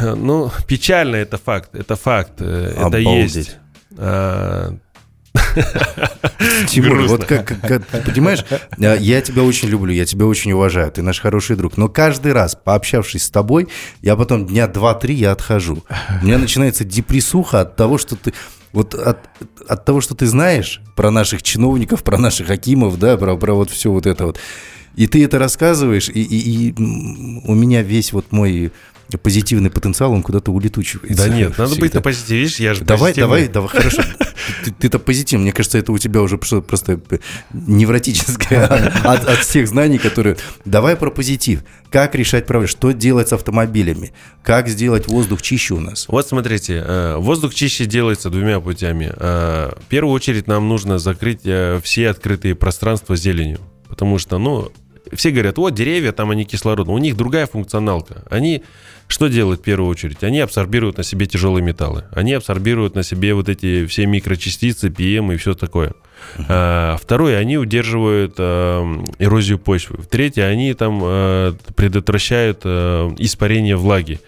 Ну, 0.00 0.50
печально 0.66 1.16
это 1.16 1.38
факт, 1.38 1.74
это 1.74 1.96
факт, 1.96 2.34
э, 2.40 2.72
это 2.76 2.86
Обалдеть. 2.86 3.34
есть. 3.34 3.56
Тимур, 6.68 7.02
вот 7.06 7.24
как, 7.24 7.58
понимаешь, 8.04 8.44
э, 8.78 8.96
я 9.00 9.20
тебя 9.20 9.42
очень 9.42 9.68
люблю, 9.68 9.92
я 9.92 10.04
тебя 10.04 10.26
очень 10.26 10.52
уважаю, 10.52 10.90
ты 10.90 11.02
наш 11.02 11.20
хороший 11.20 11.56
друг, 11.56 11.76
но 11.76 11.88
каждый 11.88 12.32
раз, 12.32 12.54
пообщавшись 12.54 13.24
с 13.24 13.30
тобой, 13.30 13.68
я 14.02 14.16
потом 14.16 14.46
дня 14.46 14.66
два-три 14.66 15.14
я 15.14 15.32
отхожу. 15.32 15.84
У 16.22 16.24
меня 16.26 16.38
начинается 16.38 16.84
депрессуха 16.84 17.60
от 17.62 17.76
того, 17.76 17.98
что 17.98 18.16
ты... 18.16 18.32
Вот 18.72 18.94
от, 18.94 19.18
от 19.68 19.84
того, 19.84 20.00
что 20.00 20.14
ты 20.14 20.26
знаешь 20.26 20.80
про 20.94 21.10
наших 21.10 21.42
чиновников, 21.42 22.04
про 22.04 22.18
наших 22.18 22.50
акимов, 22.50 22.98
да, 23.00 23.16
про, 23.16 23.36
про 23.36 23.54
вот 23.54 23.68
все 23.70 23.90
вот 23.90 24.06
это 24.06 24.26
вот. 24.26 24.38
И 24.94 25.06
ты 25.08 25.24
это 25.24 25.38
рассказываешь, 25.40 26.08
и, 26.08 26.22
и- 26.22 26.68
и, 26.68 26.74
у 26.78 27.54
меня 27.54 27.82
весь 27.82 28.12
вот 28.12 28.30
мой 28.30 28.72
позитивный 29.18 29.70
потенциал, 29.70 30.12
он 30.12 30.22
куда-то 30.22 30.50
улетучивается. 30.52 31.28
Да 31.28 31.34
нет, 31.34 31.56
надо 31.58 31.70
быть 31.72 31.80
на 31.80 31.86
всегда. 31.86 32.00
позитиве, 32.00 32.38
видишь, 32.40 32.60
я 32.60 32.74
же 32.74 32.84
Давай, 32.84 33.12
позитивный. 33.12 33.48
давай, 33.48 33.48
давай, 33.48 33.68
хорошо. 33.68 34.02
Ты- 34.64 34.72
Ты-то 34.72 34.98
позитивный. 34.98 35.44
Мне 35.44 35.52
кажется, 35.52 35.78
это 35.78 35.92
у 35.92 35.98
тебя 35.98 36.20
уже 36.22 36.38
просто, 36.38 36.60
просто 36.60 37.00
невротическое 37.52 38.66
от, 39.04 39.28
от 39.28 39.38
всех 39.38 39.68
знаний, 39.68 39.98
которые... 39.98 40.36
Давай 40.64 40.96
про 40.96 41.10
позитив. 41.10 41.62
Как 41.90 42.14
решать 42.14 42.46
проблемы? 42.46 42.68
Что 42.68 42.92
делать 42.92 43.28
с 43.28 43.32
автомобилями? 43.32 44.12
Как 44.42 44.68
сделать 44.68 45.08
воздух 45.08 45.42
чище 45.42 45.74
у 45.74 45.80
нас? 45.80 46.06
Вот 46.08 46.26
смотрите, 46.28 46.82
э, 46.86 47.16
воздух 47.16 47.54
чище 47.54 47.84
делается 47.86 48.30
двумя 48.30 48.60
путями. 48.60 49.12
Э, 49.16 49.72
В 49.80 49.84
первую 49.86 50.14
очередь 50.14 50.46
нам 50.46 50.68
нужно 50.68 50.98
закрыть 50.98 51.40
э, 51.44 51.80
все 51.82 52.08
открытые 52.10 52.54
пространства 52.54 53.16
зеленью. 53.16 53.60
Потому 53.88 54.18
что, 54.18 54.38
ну, 54.38 54.70
все 55.12 55.30
говорят, 55.30 55.58
вот 55.58 55.74
деревья, 55.74 56.12
там 56.12 56.30
они 56.30 56.44
кислородные. 56.44 56.94
У 56.94 56.98
них 56.98 57.16
другая 57.16 57.46
функционалка. 57.46 58.24
Они 58.30 58.62
что 59.10 59.26
делают 59.26 59.60
в 59.60 59.64
первую 59.64 59.90
очередь? 59.90 60.22
Они 60.22 60.38
абсорбируют 60.38 60.96
на 60.96 61.02
себе 61.02 61.26
тяжелые 61.26 61.64
металлы. 61.64 62.04
Они 62.12 62.32
абсорбируют 62.32 62.94
на 62.94 63.02
себе 63.02 63.34
вот 63.34 63.48
эти 63.48 63.84
все 63.86 64.06
микрочастицы, 64.06 64.88
ПМ 64.88 65.32
и 65.32 65.36
все 65.36 65.54
такое. 65.54 65.94
А, 66.48 66.96
Второе, 66.96 67.38
они 67.38 67.58
удерживают 67.58 68.34
э, 68.38 69.02
эрозию 69.18 69.58
почвы. 69.58 69.98
Третье, 70.08 70.44
они 70.44 70.74
там 70.74 71.00
э, 71.02 71.54
предотвращают 71.74 72.60
э, 72.62 73.10
испарение 73.18 73.74
влаги. 73.74 74.20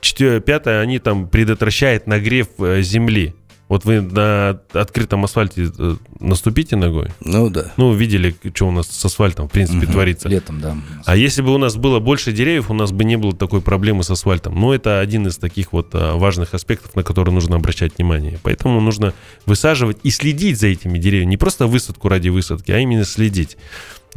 Четвер- 0.00 0.40
Пятое, 0.40 0.80
они 0.80 0.98
там 1.00 1.28
предотвращают 1.28 2.06
нагрев 2.06 2.48
э, 2.60 2.80
земли. 2.80 3.34
Вот 3.70 3.84
вы 3.84 4.00
на 4.00 4.58
открытом 4.72 5.24
асфальте 5.24 5.70
э, 5.78 5.96
наступите 6.18 6.74
ногой. 6.74 7.10
Ну 7.20 7.50
да. 7.50 7.70
Ну, 7.76 7.92
видели, 7.92 8.34
что 8.52 8.66
у 8.66 8.72
нас 8.72 8.88
с 8.88 9.04
асфальтом, 9.04 9.48
в 9.48 9.52
принципе, 9.52 9.78
Мгм. 9.84 9.92
творится. 9.92 10.28
Летом, 10.28 10.60
да. 10.60 10.76
А 11.06 11.14
если 11.14 11.40
бы 11.40 11.54
у 11.54 11.58
нас 11.58 11.76
было 11.76 12.00
больше 12.00 12.32
деревьев, 12.32 12.68
у 12.68 12.74
нас 12.74 12.90
бы 12.90 13.04
не 13.04 13.14
было 13.16 13.32
такой 13.32 13.60
проблемы 13.60 14.02
с 14.02 14.10
асфальтом. 14.10 14.56
Но 14.60 14.74
это 14.74 14.98
один 14.98 15.28
из 15.28 15.36
таких 15.36 15.72
вот 15.72 15.90
а, 15.92 16.16
важных 16.16 16.52
аспектов, 16.52 16.96
на 16.96 17.04
которые 17.04 17.32
нужно 17.32 17.54
обращать 17.54 17.96
внимание. 17.96 18.40
Поэтому 18.42 18.80
нужно 18.80 19.14
высаживать 19.46 19.98
и 20.02 20.10
следить 20.10 20.58
за 20.58 20.66
этими 20.66 20.98
деревьями. 20.98 21.30
Не 21.30 21.36
просто 21.36 21.68
высадку 21.68 22.08
ради 22.08 22.28
высадки, 22.28 22.72
а 22.72 22.78
именно 22.80 23.04
следить. 23.04 23.56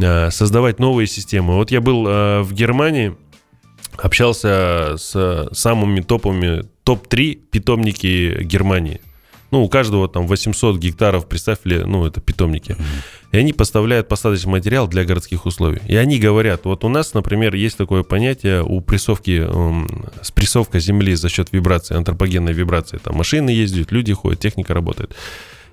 А, 0.02 0.32
Создавать 0.32 0.80
новые 0.80 1.06
системы. 1.06 1.54
Вот 1.58 1.70
я 1.70 1.80
был 1.80 2.06
в 2.44 2.52
Германии, 2.54 3.16
общался 3.98 4.96
с 4.98 5.48
самыми 5.54 6.02
топовыми, 6.02 6.66
топ-3 6.84 7.36
питомники 7.52 8.42
Германии. 8.44 9.00
Ну, 9.54 9.62
у 9.62 9.70
каждого 9.70 10.10
там 10.10 10.26
800 10.26 10.80
гектаров, 10.80 11.28
представь 11.28 11.60
ли, 11.64 11.84
ну, 11.86 12.08
это 12.08 12.20
питомники. 12.20 12.76
И 13.32 13.38
они 13.38 13.54
поставляют 13.54 14.08
посадочный 14.08 14.52
материал 14.52 14.88
для 14.88 15.06
городских 15.06 15.46
условий. 15.46 15.80
И 15.88 15.96
они 15.96 16.18
говорят, 16.18 16.66
вот 16.66 16.84
у 16.84 16.90
нас, 16.90 17.14
например, 17.14 17.54
есть 17.54 17.78
такое 17.78 18.02
понятие 18.02 18.64
у 18.64 18.82
прессовки, 18.82 19.46
эм, 19.48 20.08
спрессовка 20.24 20.80
земли 20.80 21.14
за 21.14 21.30
счет 21.30 21.50
вибрации, 21.52 21.96
антропогенной 21.96 22.52
вибрации. 22.52 22.98
Там 22.98 23.16
машины 23.16 23.52
ездят, 23.52 23.92
люди 23.92 24.12
ходят, 24.12 24.40
техника 24.40 24.74
работает. 24.74 25.16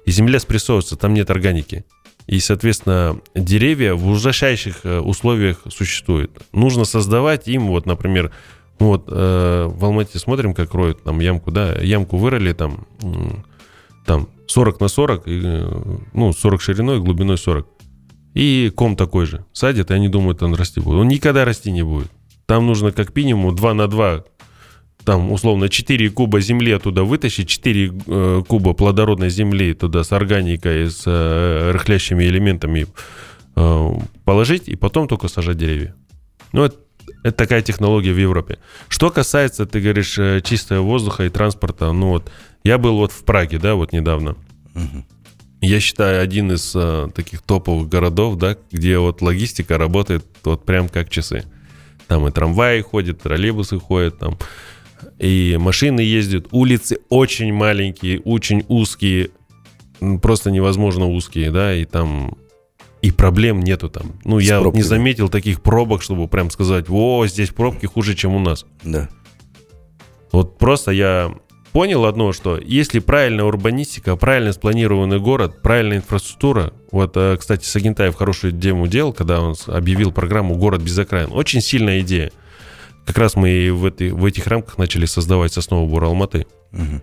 И 0.05 0.11
земля 0.11 0.41
спрессовывается, 0.41 0.97
там 0.97 1.15
нет 1.15 1.31
органики. 1.31 1.87
И, 2.27 2.39
соответственно, 2.39 3.19
деревья 3.35 3.95
в 3.95 4.07
ужасающих 4.11 4.81
э, 4.85 4.99
условиях 5.01 5.63
существуют. 5.71 6.33
Нужно 6.53 6.85
создавать 6.85 7.49
им, 7.49 7.69
вот, 7.69 7.87
например, 7.87 8.31
вот 8.79 9.05
э, 9.09 9.69
в 9.71 9.83
Алмате 9.87 10.19
смотрим, 10.19 10.53
как 10.53 10.75
роют 10.75 11.03
там 11.03 11.21
ямку, 11.21 11.51
да, 11.51 11.73
ямку 11.81 12.19
вырыли 12.19 12.53
там, 12.53 12.87
там 14.11 14.29
40 14.49 14.81
на 14.81 14.89
40, 14.89 15.29
и, 15.29 15.41
э, 15.45 15.99
ну, 16.15 16.33
40 16.33 16.61
шириной, 16.61 16.99
глубиной 16.99 17.39
40. 17.39 17.65
И 18.35 18.73
ком 18.75 18.97
такой 18.97 19.27
же. 19.27 19.45
Садят, 19.53 19.93
и 19.93 19.95
они 19.95 20.09
думают, 20.09 20.43
он 20.43 20.55
расти 20.55 20.81
будет. 20.81 20.99
Он 20.99 21.07
никогда 21.07 21.45
расти 21.45 21.71
не 21.71 21.85
будет. 21.85 22.11
Там 22.47 22.67
нужно 22.67 22.91
как 22.91 23.15
минимум 23.15 23.55
2 23.55 23.75
на 23.75 23.87
2, 23.87 24.25
там, 25.05 25.31
условно, 25.31 25.69
4 25.69 26.11
куба 26.11 26.41
земли 26.41 26.73
оттуда 26.73 27.05
вытащить, 27.05 27.49
4 27.49 27.93
э, 28.07 28.43
куба 28.49 28.73
плодородной 28.73 29.31
земли 29.31 29.75
туда 29.75 30.03
с 30.03 30.11
органикой, 30.11 30.91
с 30.91 31.05
э, 31.07 31.71
рыхлящими 31.71 32.25
элементами 32.25 32.89
э, 33.55 33.91
положить, 34.25 34.69
и 34.69 34.75
потом 34.75 35.07
только 35.07 35.29
сажать 35.29 35.57
деревья. 35.57 35.95
Ну, 36.53 36.65
это, 36.65 36.77
это 37.23 37.37
такая 37.37 37.63
технология 37.63 38.13
в 38.13 38.19
Европе. 38.19 38.59
Что 38.89 39.11
касается, 39.11 39.67
ты 39.67 39.81
говоришь, 39.81 40.19
э, 40.19 40.41
чистого 40.43 40.83
воздуха 40.83 41.25
и 41.25 41.29
транспорта, 41.29 41.93
ну 41.93 42.09
вот, 42.09 42.31
я 42.65 42.79
был 42.79 42.97
вот 42.97 43.13
в 43.13 43.25
Праге, 43.25 43.59
да, 43.59 43.75
вот 43.75 43.93
недавно. 43.93 44.37
Мгм. 44.75 45.05
Я 45.63 45.79
считаю, 45.81 46.23
один 46.23 46.53
из 46.53 46.73
э, 46.75 47.09
таких 47.15 47.43
топовых 47.43 47.89
городов, 47.89 48.37
да, 48.37 48.57
где 48.71 48.99
вот 48.99 49.21
логистика 49.21 49.77
работает 49.77 50.25
вот 50.45 50.65
прям 50.65 50.89
как 50.89 51.11
часы. 51.11 51.45
Там 52.07 52.27
и 52.27 52.31
трамваи 52.31 52.81
ходят, 52.81 53.21
троллейбусы 53.23 53.79
ходят, 53.79 54.19
там 54.19 54.39
и 55.19 55.57
машины 55.61 56.01
ездят. 56.01 56.47
Улицы 56.51 56.99
очень 57.11 57.53
маленькие, 57.53 58.21
очень 58.21 58.65
узкие, 58.69 59.31
просто 60.23 60.51
невозможно 60.51 61.07
узкие, 61.07 61.51
да, 61.51 61.75
и 61.75 61.85
там 61.85 62.37
и 63.03 63.11
проблем 63.11 63.61
нету 63.61 63.89
там. 63.89 64.13
Ну, 64.25 64.41
С 64.41 64.45
я 64.45 64.59
вот 64.59 64.67
не 64.67 64.71
пробками. 64.73 64.83
заметил 64.83 65.29
таких 65.29 65.63
пробок, 65.63 66.03
чтобы 66.03 66.27
прям 66.29 66.51
сказать, 66.51 66.87
о, 66.89 67.27
здесь 67.27 67.51
пробки 67.51 67.87
хуже, 67.87 68.15
чем 68.15 68.35
у 68.35 68.39
нас. 68.39 68.67
Да. 68.83 69.09
Вот 70.33 70.59
просто 70.59 70.91
я 70.91 71.35
понял 71.73 72.05
одно, 72.05 72.33
что 72.33 72.59
если 72.59 72.99
правильная 72.99 73.45
урбанистика, 73.45 74.17
правильно 74.17 74.53
спланированный 74.53 75.19
город, 75.21 75.63
правильная 75.63 75.99
инфраструктура, 75.99 76.73
вот, 76.91 77.13
э, 77.17 77.37
кстати, 77.39 77.65
Сагентаев 77.65 78.17
хорошую 78.17 78.53
дему 78.53 78.87
делал, 78.87 79.13
когда 79.13 79.41
он 79.41 79.55
объявил 79.67 80.13
программу 80.13 80.57
«Город 80.57 80.83
без 80.83 80.99
окраин». 80.99 81.31
Очень 81.33 81.61
сильная 81.61 82.01
идея. 82.01 82.33
Как 83.07 83.17
раз 83.19 83.35
мы 83.37 83.51
и 83.51 83.71
в, 83.71 83.85
этой- 83.87 84.11
в 84.13 84.25
этих 84.25 84.47
рамках 84.47 84.79
начали 84.79 85.07
создавать 85.07 85.53
сосновый 85.53 85.89
бор 85.89 86.05
Алматы. 86.05 86.47
Мгм. 86.73 87.03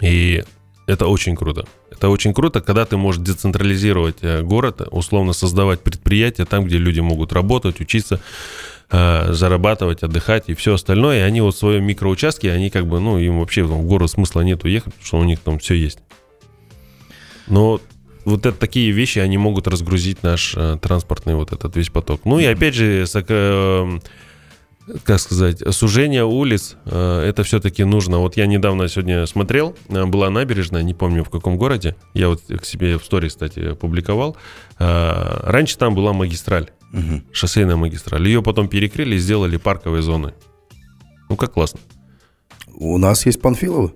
И 0.00 0.44
это 0.86 1.06
очень 1.06 1.36
круто. 1.36 1.66
Это 1.90 2.08
очень 2.08 2.34
круто, 2.34 2.60
когда 2.60 2.84
ты 2.84 2.96
можешь 2.96 3.22
децентрализировать 3.22 4.18
э, 4.22 4.42
город, 4.42 4.86
условно 4.90 5.32
создавать 5.32 5.80
предприятия 5.80 6.44
там, 6.44 6.64
где 6.64 6.78
люди 6.78 7.00
могут 7.00 7.32
работать, 7.32 7.80
учиться, 7.80 8.20
э, 8.90 9.32
зарабатывать, 9.32 10.02
отдыхать 10.02 10.44
и 10.48 10.54
все 10.54 10.74
остальное. 10.74 11.18
И 11.18 11.22
они 11.22 11.40
вот 11.40 11.54
в 11.54 11.58
своем 11.58 11.84
микроучастке, 11.84 12.52
они 12.52 12.70
как 12.70 12.86
бы, 12.86 13.00
ну, 13.00 13.18
им 13.18 13.40
вообще 13.40 13.62
в 13.62 13.82
город 13.82 14.10
смысла 14.10 14.42
нет 14.42 14.64
уехать, 14.64 14.94
потому 14.94 15.06
что 15.06 15.18
у 15.18 15.24
них 15.24 15.40
там 15.40 15.58
все 15.58 15.74
есть. 15.74 15.98
Но 17.48 17.80
вот 18.24 18.44
это 18.44 18.58
такие 18.58 18.90
вещи, 18.90 19.20
они 19.20 19.38
могут 19.38 19.68
разгрузить 19.68 20.22
наш 20.22 20.54
э, 20.56 20.78
транспортный 20.82 21.34
вот 21.36 21.52
этот 21.52 21.76
весь 21.76 21.90
поток. 21.90 22.22
Ну 22.24 22.38
и 22.40 22.44
опять 22.44 22.74
же, 22.74 23.02
сак- 23.06 23.26
э, 23.28 23.98
как 25.04 25.20
сказать, 25.20 25.62
сужение 25.72 26.24
улиц, 26.24 26.76
э, 26.86 27.24
это 27.28 27.44
все-таки 27.44 27.84
нужно. 27.84 28.18
Вот 28.18 28.36
я 28.36 28.46
недавно 28.46 28.88
сегодня 28.88 29.26
смотрел, 29.26 29.76
э, 29.88 30.04
была 30.06 30.28
набережная, 30.30 30.82
не 30.82 30.92
помню 30.94 31.22
в 31.22 31.30
каком 31.30 31.56
городе, 31.56 31.94
я 32.14 32.28
вот 32.28 32.42
к 32.48 32.64
себе 32.64 32.98
в 32.98 33.04
сторис, 33.04 33.32
кстати, 33.32 33.74
публиковал. 33.74 34.36
Э, 34.80 35.40
Раньше 35.44 35.78
там 35.78 35.94
была 35.94 36.12
магистраль, 36.12 36.70
Мгм. 36.96 37.24
шоссейная 37.32 37.76
магистраль. 37.76 38.26
Ее 38.26 38.42
потом 38.42 38.68
перекрыли 38.68 39.16
и 39.16 39.18
сделали 39.18 39.56
парковые 39.58 40.02
зоны. 40.02 40.32
Ну, 41.28 41.36
как 41.36 41.52
классно. 41.52 41.78
У 42.74 42.96
нас 42.98 43.26
есть 43.26 43.40
Панфиловы. 43.40 43.92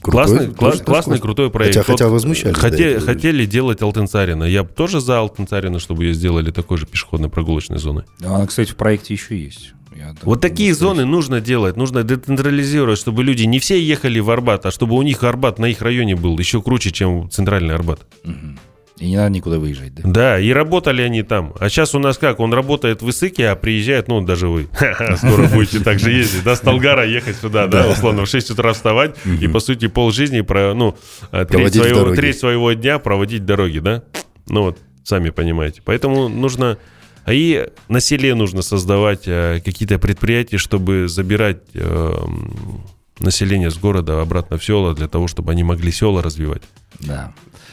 классный, 0.00 0.48
Крутой- 0.48 0.54
кла- 0.54 0.70
тоже 0.72 0.84
классный, 0.84 1.18
крутой 1.20 1.50
проект. 1.50 1.76
Хотя, 1.76 1.92
хотя 1.92 2.04
Вот 2.06 2.12
возмущались. 2.14 2.56
Хоте- 2.56 2.94
да, 2.94 3.00
хотели 3.00 3.44
делать 3.46 3.82
Алтенцарина. 3.82 4.44
Я 4.44 4.64
тоже 4.64 5.00
за 5.00 5.18
Алтенцарина, 5.20 5.78
чтобы 5.78 6.04
ее 6.04 6.14
сделали 6.14 6.50
такой 6.50 6.78
же 6.78 6.86
пешеходной 6.86 7.28
прогулочной 7.30 7.78
зоной. 7.78 8.04
Она, 8.20 8.46
кстати, 8.46 8.70
в 8.70 8.76
проекте 8.76 9.14
еще 9.14 9.38
есть. 9.40 9.74
Я 9.94 10.14
Вот 10.22 10.40
такие 10.40 10.74
зоны 10.74 11.04
нужно 11.04 11.40
делать, 11.40 11.76
нужно 11.76 12.02
децентрализировать, 12.02 12.98
чтобы 12.98 13.22
люди 13.22 13.44
не 13.44 13.58
все 13.58 13.80
ехали 13.80 14.18
в 14.20 14.30
Арбат, 14.30 14.64
а 14.66 14.70
чтобы 14.70 14.96
у 14.96 15.02
них 15.02 15.22
Арбат 15.22 15.58
на 15.58 15.66
их 15.66 15.82
районе 15.82 16.16
был 16.16 16.38
еще 16.38 16.62
круче, 16.62 16.90
чем 16.90 17.30
центральный 17.30 17.74
Арбат. 17.74 18.00
Мгм. 18.24 18.58
И 18.98 19.08
не 19.08 19.16
надо 19.16 19.30
никуда 19.30 19.58
выезжать, 19.58 19.94
да? 19.94 20.02
Да, 20.04 20.38
и 20.38 20.50
работали 20.50 21.02
они 21.02 21.22
там. 21.22 21.54
А 21.58 21.68
сейчас 21.68 21.94
у 21.94 21.98
нас 21.98 22.18
как? 22.18 22.40
Он 22.40 22.52
работает 22.52 23.02
в 23.02 23.10
Исыке, 23.10 23.48
а 23.48 23.56
приезжает, 23.56 24.06
ну, 24.08 24.20
даже 24.20 24.48
вы. 24.48 24.68
Скоро 25.16 25.48
будете 25.48 25.80
так 25.80 25.98
же 25.98 26.12
ездить, 26.12 26.44
да, 26.44 26.54
с 26.54 26.60
Талгара 26.60 27.06
ехать 27.06 27.36
сюда, 27.36 27.66
да, 27.66 27.88
условно, 27.88 28.24
в 28.24 28.28
6 28.28 28.50
утра 28.50 28.72
вставать 28.72 29.16
и, 29.40 29.48
по 29.48 29.60
сути, 29.60 29.88
полжизни, 29.88 30.42
про, 30.42 30.74
ну, 30.74 30.96
э, 31.32 31.44
треть 31.46 32.38
своего, 32.38 32.72
дня 32.74 32.98
проводить 32.98 33.44
дороги, 33.44 33.78
да? 33.78 34.02
Ну, 34.46 34.62
вот, 34.62 34.78
сами 35.04 35.30
понимаете. 35.30 35.80
Поэтому 35.84 36.28
нужно... 36.28 36.78
А 37.24 37.32
и 37.32 37.68
на 37.88 38.00
селе 38.00 38.34
нужно 38.34 38.62
создавать 38.62 39.22
э, 39.26 39.60
какие-то 39.64 39.98
предприятия, 40.00 40.58
чтобы 40.58 41.06
забирать 41.06 41.58
э, 41.72 41.80
м, 41.80 42.82
население 43.20 43.70
с 43.70 43.76
города 43.78 44.20
обратно 44.20 44.58
в 44.58 44.64
села, 44.64 44.92
для 44.92 45.06
того, 45.06 45.28
чтобы 45.28 45.52
они 45.52 45.62
могли 45.62 45.92
села 45.92 46.20
развивать. 46.20 46.62
Да. 46.98 47.32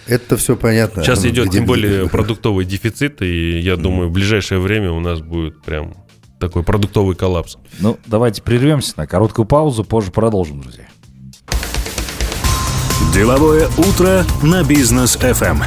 Это 0.10 0.38
все 0.38 0.56
понятно. 0.56 1.04
Сейчас 1.04 1.24
идет 1.26 1.48
где- 1.50 1.60
тем 1.60 1.66
более 1.68 2.10
продуктовый 2.10 2.66
дефицит, 2.66 3.22
и 3.22 3.60
я 3.60 3.76
думаю, 3.78 4.10
в 4.10 4.12
ближайшее 4.12 4.60
время 4.60 4.92
у 4.92 5.00
нас 5.00 5.22
будет 5.22 5.62
прям 5.62 5.94
такой 6.40 6.64
продуктовый 6.64 7.16
коллапс. 7.16 7.58
Ну, 7.80 7.98
давайте 8.08 8.42
прервемся 8.42 8.94
на 8.98 9.06
короткую 9.08 9.46
паузу, 9.46 9.84
позже 9.84 10.12
продолжим, 10.12 10.62
друзья. 10.62 10.86
Деловое 13.14 13.68
утро 13.78 14.26
на 14.44 14.64
бизнес 14.64 15.18
FM. 15.18 15.64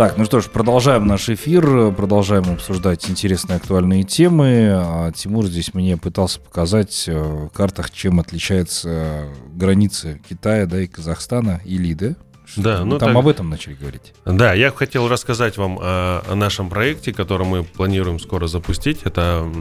Так, 0.00 0.16
ну 0.16 0.24
что 0.24 0.40
ж, 0.40 0.46
продолжаем 0.48 1.06
наш 1.06 1.28
эфир, 1.28 1.92
продолжаем 1.92 2.50
обсуждать 2.50 3.10
интересные 3.10 3.56
актуальные 3.56 4.04
темы. 4.04 4.70
А 4.72 5.12
Тимур 5.12 5.44
здесь 5.44 5.74
мне 5.74 5.98
пытался 5.98 6.40
показать 6.40 7.04
э, 7.06 7.12
в 7.20 7.50
картах, 7.50 7.90
чем 7.90 8.18
отличаются 8.18 9.28
границы 9.52 10.22
Китая, 10.26 10.64
да, 10.64 10.80
и 10.80 10.86
Казахстана, 10.86 11.60
или, 11.66 11.92
да? 11.92 12.14
Что- 12.46 12.62
Да, 12.62 12.84
ну 12.86 12.96
там 12.98 13.10
так- 13.10 13.16
об 13.18 13.28
этом 13.28 13.50
начали 13.50 13.74
говорить. 13.74 14.14
Да, 14.24 14.54
я 14.54 14.70
хотел 14.70 15.06
рассказать 15.06 15.58
вам 15.58 15.78
о, 15.78 16.22
о 16.26 16.34
нашем 16.34 16.70
проекте, 16.70 17.12
который 17.12 17.46
мы 17.46 17.62
планируем 17.62 18.18
скоро 18.20 18.46
запустить. 18.46 19.00
Это 19.04 19.52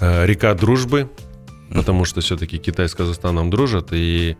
э, 0.00 0.26
река 0.26 0.52
Дружбы, 0.54 1.08
потому 1.72 2.06
что 2.06 2.22
все-таки 2.22 2.58
Китай 2.58 2.88
с 2.88 2.94
Казахстаном 2.96 3.50
дружат, 3.50 3.90
и 3.92 4.36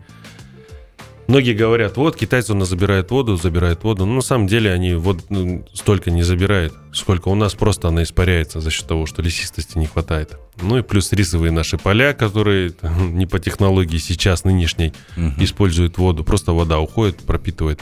многие 1.27 1.53
говорят, 1.53 1.97
вот 1.97 2.15
китайцы 2.15 2.53
у 2.53 2.55
нас 2.55 2.69
забирают 2.69 3.11
воду, 3.11 3.35
забирают 3.37 3.83
воду. 3.83 4.05
Но 4.05 4.15
на 4.15 4.21
самом 4.21 4.47
деле 4.47 4.71
они 4.71 4.93
вот 4.93 5.29
ну, 5.29 5.65
столько 5.73 6.11
не 6.11 6.23
забирают, 6.23 6.73
сколько 6.93 7.29
у 7.29 7.35
нас 7.35 7.53
просто 7.53 7.87
она 7.87 8.03
испаряется 8.03 8.61
за 8.61 8.71
счет 8.71 8.87
того, 8.87 9.05
что 9.05 9.21
лесистости 9.21 9.77
не 9.77 9.85
хватает. 9.85 10.37
Ну 10.61 10.77
и 10.77 10.81
плюс 10.81 11.11
рисовые 11.11 11.51
наши 11.51 11.77
поля, 11.77 12.13
которые 12.13 12.73
не 12.81 13.25
по 13.25 13.39
технологии 13.39 13.97
сейчас 13.97 14.43
нынешней 14.43 14.93
используют 15.37 15.97
воду. 15.97 16.23
Просто 16.23 16.53
вода 16.53 16.79
уходит, 16.79 17.19
пропитывает. 17.19 17.81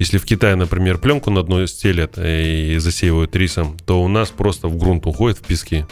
Если 0.00 0.16
в 0.16 0.24
Китае, 0.24 0.56
например, 0.56 0.96
пленку 0.96 1.30
на 1.30 1.42
дно 1.42 1.66
стелят 1.66 2.14
и 2.16 2.76
засеивают 2.78 3.36
рисом, 3.36 3.76
то 3.84 4.02
у 4.02 4.08
нас 4.08 4.30
просто 4.30 4.66
в 4.66 4.78
грунт 4.78 5.06
уходит 5.06 5.36
в 5.38 5.42
пески. 5.42 5.84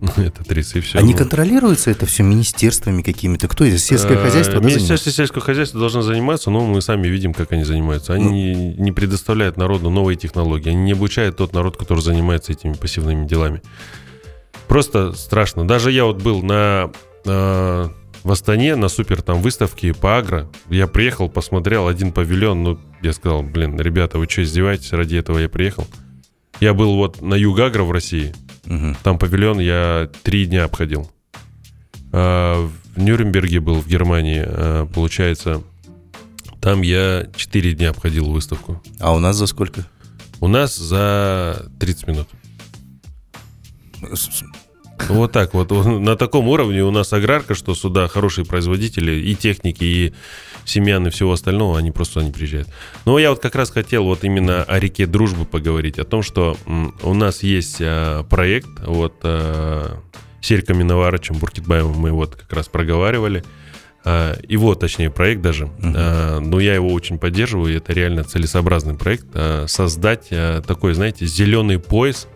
Это 0.16 0.44
30 0.44 0.76
и 0.76 0.80
все. 0.80 0.98
А 0.98 1.02
не 1.02 1.12
контролируется 1.14 1.90
это 1.90 2.06
все 2.06 2.22
министерствами 2.22 3.02
какими-то? 3.02 3.48
Кто 3.48 3.64
это? 3.64 3.78
Сельское 3.78 4.16
Э, 4.16 4.22
хозяйство? 4.22 4.60
да, 4.60 4.66
Министерство 4.66 5.12
сельского 5.12 5.42
хозяйства 5.42 5.78
должно 5.78 6.02
заниматься, 6.02 6.50
но 6.50 6.64
мы 6.66 6.80
сами 6.80 7.08
видим, 7.08 7.34
как 7.34 7.52
они 7.52 7.64
занимаются. 7.64 8.14
Они 8.14 8.74
Ну. 8.78 8.82
не 8.84 8.92
предоставляют 8.92 9.56
народу 9.56 9.90
новые 9.90 10.16
технологии, 10.16 10.70
они 10.70 10.82
не 10.84 10.92
обучают 10.92 11.36
тот 11.36 11.52
народ, 11.52 11.76
который 11.76 12.00
занимается 12.00 12.52
этими 12.52 12.72
пассивными 12.72 13.26
делами. 13.26 13.60
Просто 14.68 15.12
страшно. 15.12 15.66
Даже 15.66 15.90
я 15.92 16.04
вот 16.04 16.22
был 16.22 16.42
на 16.42 16.90
э, 17.26 17.88
в 18.22 18.30
Астане 18.32 18.76
на 18.76 18.88
супер 18.88 19.20
там 19.22 19.42
выставке 19.42 19.92
по 19.94 20.16
агро. 20.18 20.48
Я 20.68 20.86
приехал, 20.86 21.28
посмотрел 21.28 21.88
один 21.88 22.12
павильон, 22.12 22.62
ну, 22.62 22.78
я 23.02 23.12
сказал, 23.12 23.42
блин, 23.42 23.78
ребята, 23.80 24.18
вы 24.18 24.26
что, 24.28 24.42
издеваетесь? 24.42 24.92
Ради 24.92 25.16
этого 25.16 25.38
я 25.38 25.48
приехал. 25.48 25.86
Я 26.60 26.74
был 26.74 26.96
вот 26.96 27.22
на 27.22 27.34
Юг 27.34 27.58
Агро 27.58 27.84
в 27.84 27.90
России, 27.92 28.34
Мгм. 28.70 28.96
там 29.02 29.18
павильон 29.18 29.58
я 29.58 30.08
три 30.22 30.46
дня 30.46 30.64
обходил. 30.64 31.10
А, 32.12 32.70
в 32.94 33.00
Нюрнберге 33.00 33.58
был, 33.58 33.80
в 33.80 33.88
Германии, 33.88 34.42
а, 34.46 34.86
получается. 34.86 35.62
Там 36.60 36.82
я 36.82 37.26
четыре 37.34 37.74
дня 37.74 37.90
обходил 37.90 38.30
выставку. 38.30 38.80
А 39.00 39.12
у 39.12 39.18
нас 39.18 39.36
за 39.36 39.46
сколько? 39.46 39.86
У 40.40 40.46
нас 40.46 40.76
за 40.76 41.66
30 41.80 42.06
минут. 42.06 42.28
Вот 45.08 45.32
так 45.32 45.52
вот. 45.54 45.70
На 45.86 46.16
таком 46.16 46.46
уровне 46.46 46.84
у 46.84 46.92
нас 46.92 47.12
аграрка, 47.12 47.56
что 47.56 47.74
сюда 47.74 48.06
хорошие 48.06 48.44
производители 48.44 49.12
и 49.12 49.34
техники, 49.34 49.84
и 49.84 50.14
семян, 50.70 51.06
и 51.06 51.10
всего 51.10 51.32
остального, 51.32 51.78
они 51.78 51.90
просто 51.90 52.20
не 52.20 52.30
приезжают. 52.30 52.68
Но 53.04 53.18
я 53.18 53.30
вот 53.30 53.40
как 53.40 53.54
раз 53.54 53.70
хотел 53.70 54.04
вот 54.04 54.24
именно 54.24 54.62
о 54.62 54.78
реке 54.78 55.06
Дружбы 55.06 55.44
поговорить, 55.44 55.98
о 55.98 56.04
том, 56.04 56.22
что 56.22 56.56
у 57.02 57.14
нас 57.14 57.42
есть 57.42 57.78
а, 57.80 58.22
проект, 58.24 58.68
вот 58.86 59.14
а, 59.22 59.98
Серька 60.40 60.72
Миноварычем, 60.72 61.36
Буркитбаевым 61.36 61.98
мы 61.98 62.12
вот 62.12 62.36
как 62.36 62.52
раз 62.52 62.68
проговаривали, 62.68 63.44
его, 64.02 64.74
точнее, 64.74 65.10
проект 65.10 65.42
даже, 65.42 65.68
А, 65.82 66.40
но 66.40 66.58
я 66.58 66.74
его 66.74 66.88
очень 66.88 67.18
поддерживаю, 67.18 67.76
это 67.76 67.92
реально 67.92 68.24
целесообразный 68.24 68.94
проект, 68.94 69.26
создать 69.66 70.28
такой, 70.66 70.94
знаете, 70.94 71.26
зеленый 71.26 71.78
пояс 71.78 72.26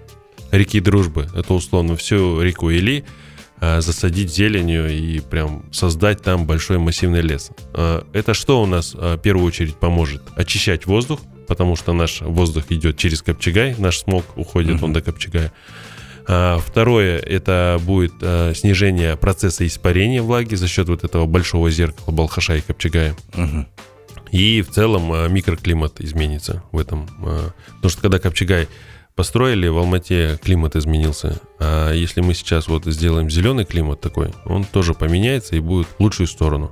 реки 0.50 0.80
Дружбы. 0.80 1.26
Это 1.34 1.54
условно 1.54 1.96
всю 1.96 2.42
реку 2.42 2.70
Или 2.70 3.04
засадить 3.80 4.34
зеленью 4.34 4.90
и 4.90 5.20
прям 5.20 5.64
создать 5.72 6.22
там 6.22 6.46
большой 6.46 6.78
массивный 6.78 7.20
лес. 7.20 7.50
А, 7.72 8.04
Это 8.12 8.34
что 8.34 8.62
у 8.62 8.66
нас 8.66 8.94
а, 8.94 9.16
в 9.16 9.20
первую 9.20 9.46
очередь 9.46 9.76
поможет? 9.76 10.22
Очищать 10.36 10.86
воздух, 10.86 11.20
потому 11.46 11.76
что 11.76 11.92
наш 11.92 12.20
воздух 12.20 12.64
идет 12.70 12.96
через 12.96 13.22
Копчегай, 13.22 13.74
наш 13.78 13.98
смог 13.98 14.24
уходит 14.36 14.82
он 14.82 14.92
до 14.92 15.00
Копчегая. 15.00 15.52
Второе, 16.24 17.18
это 17.18 17.78
будет 17.82 18.14
снижение 18.56 19.14
процесса 19.16 19.66
испарения 19.66 20.22
влаги 20.22 20.54
за 20.54 20.68
счет 20.68 20.88
вот 20.88 21.04
этого 21.04 21.26
большого 21.26 21.70
зеркала 21.70 22.14
Балхаша 22.14 22.56
и 22.56 22.60
Копчегая. 22.62 23.14
И 24.32 24.62
в 24.62 24.70
целом 24.70 25.32
микроклимат 25.32 26.00
изменится 26.00 26.62
в 26.72 26.78
этом. 26.78 27.06
Потому 27.06 27.90
что 27.90 28.00
когда 28.00 28.18
Копчегай 28.18 28.68
построили, 29.14 29.68
в 29.68 29.78
Алмате 29.78 30.38
климат 30.42 30.76
изменился. 30.76 31.40
А 31.58 31.92
если 31.92 32.20
мы 32.20 32.34
сейчас 32.34 32.68
вот 32.68 32.84
сделаем 32.86 33.30
зеленый 33.30 33.64
климат 33.64 34.00
такой, 34.00 34.34
он 34.44 34.64
тоже 34.64 34.94
поменяется 34.94 35.56
и 35.56 35.60
будет 35.60 35.86
в 35.86 36.00
лучшую 36.00 36.26
сторону. 36.26 36.70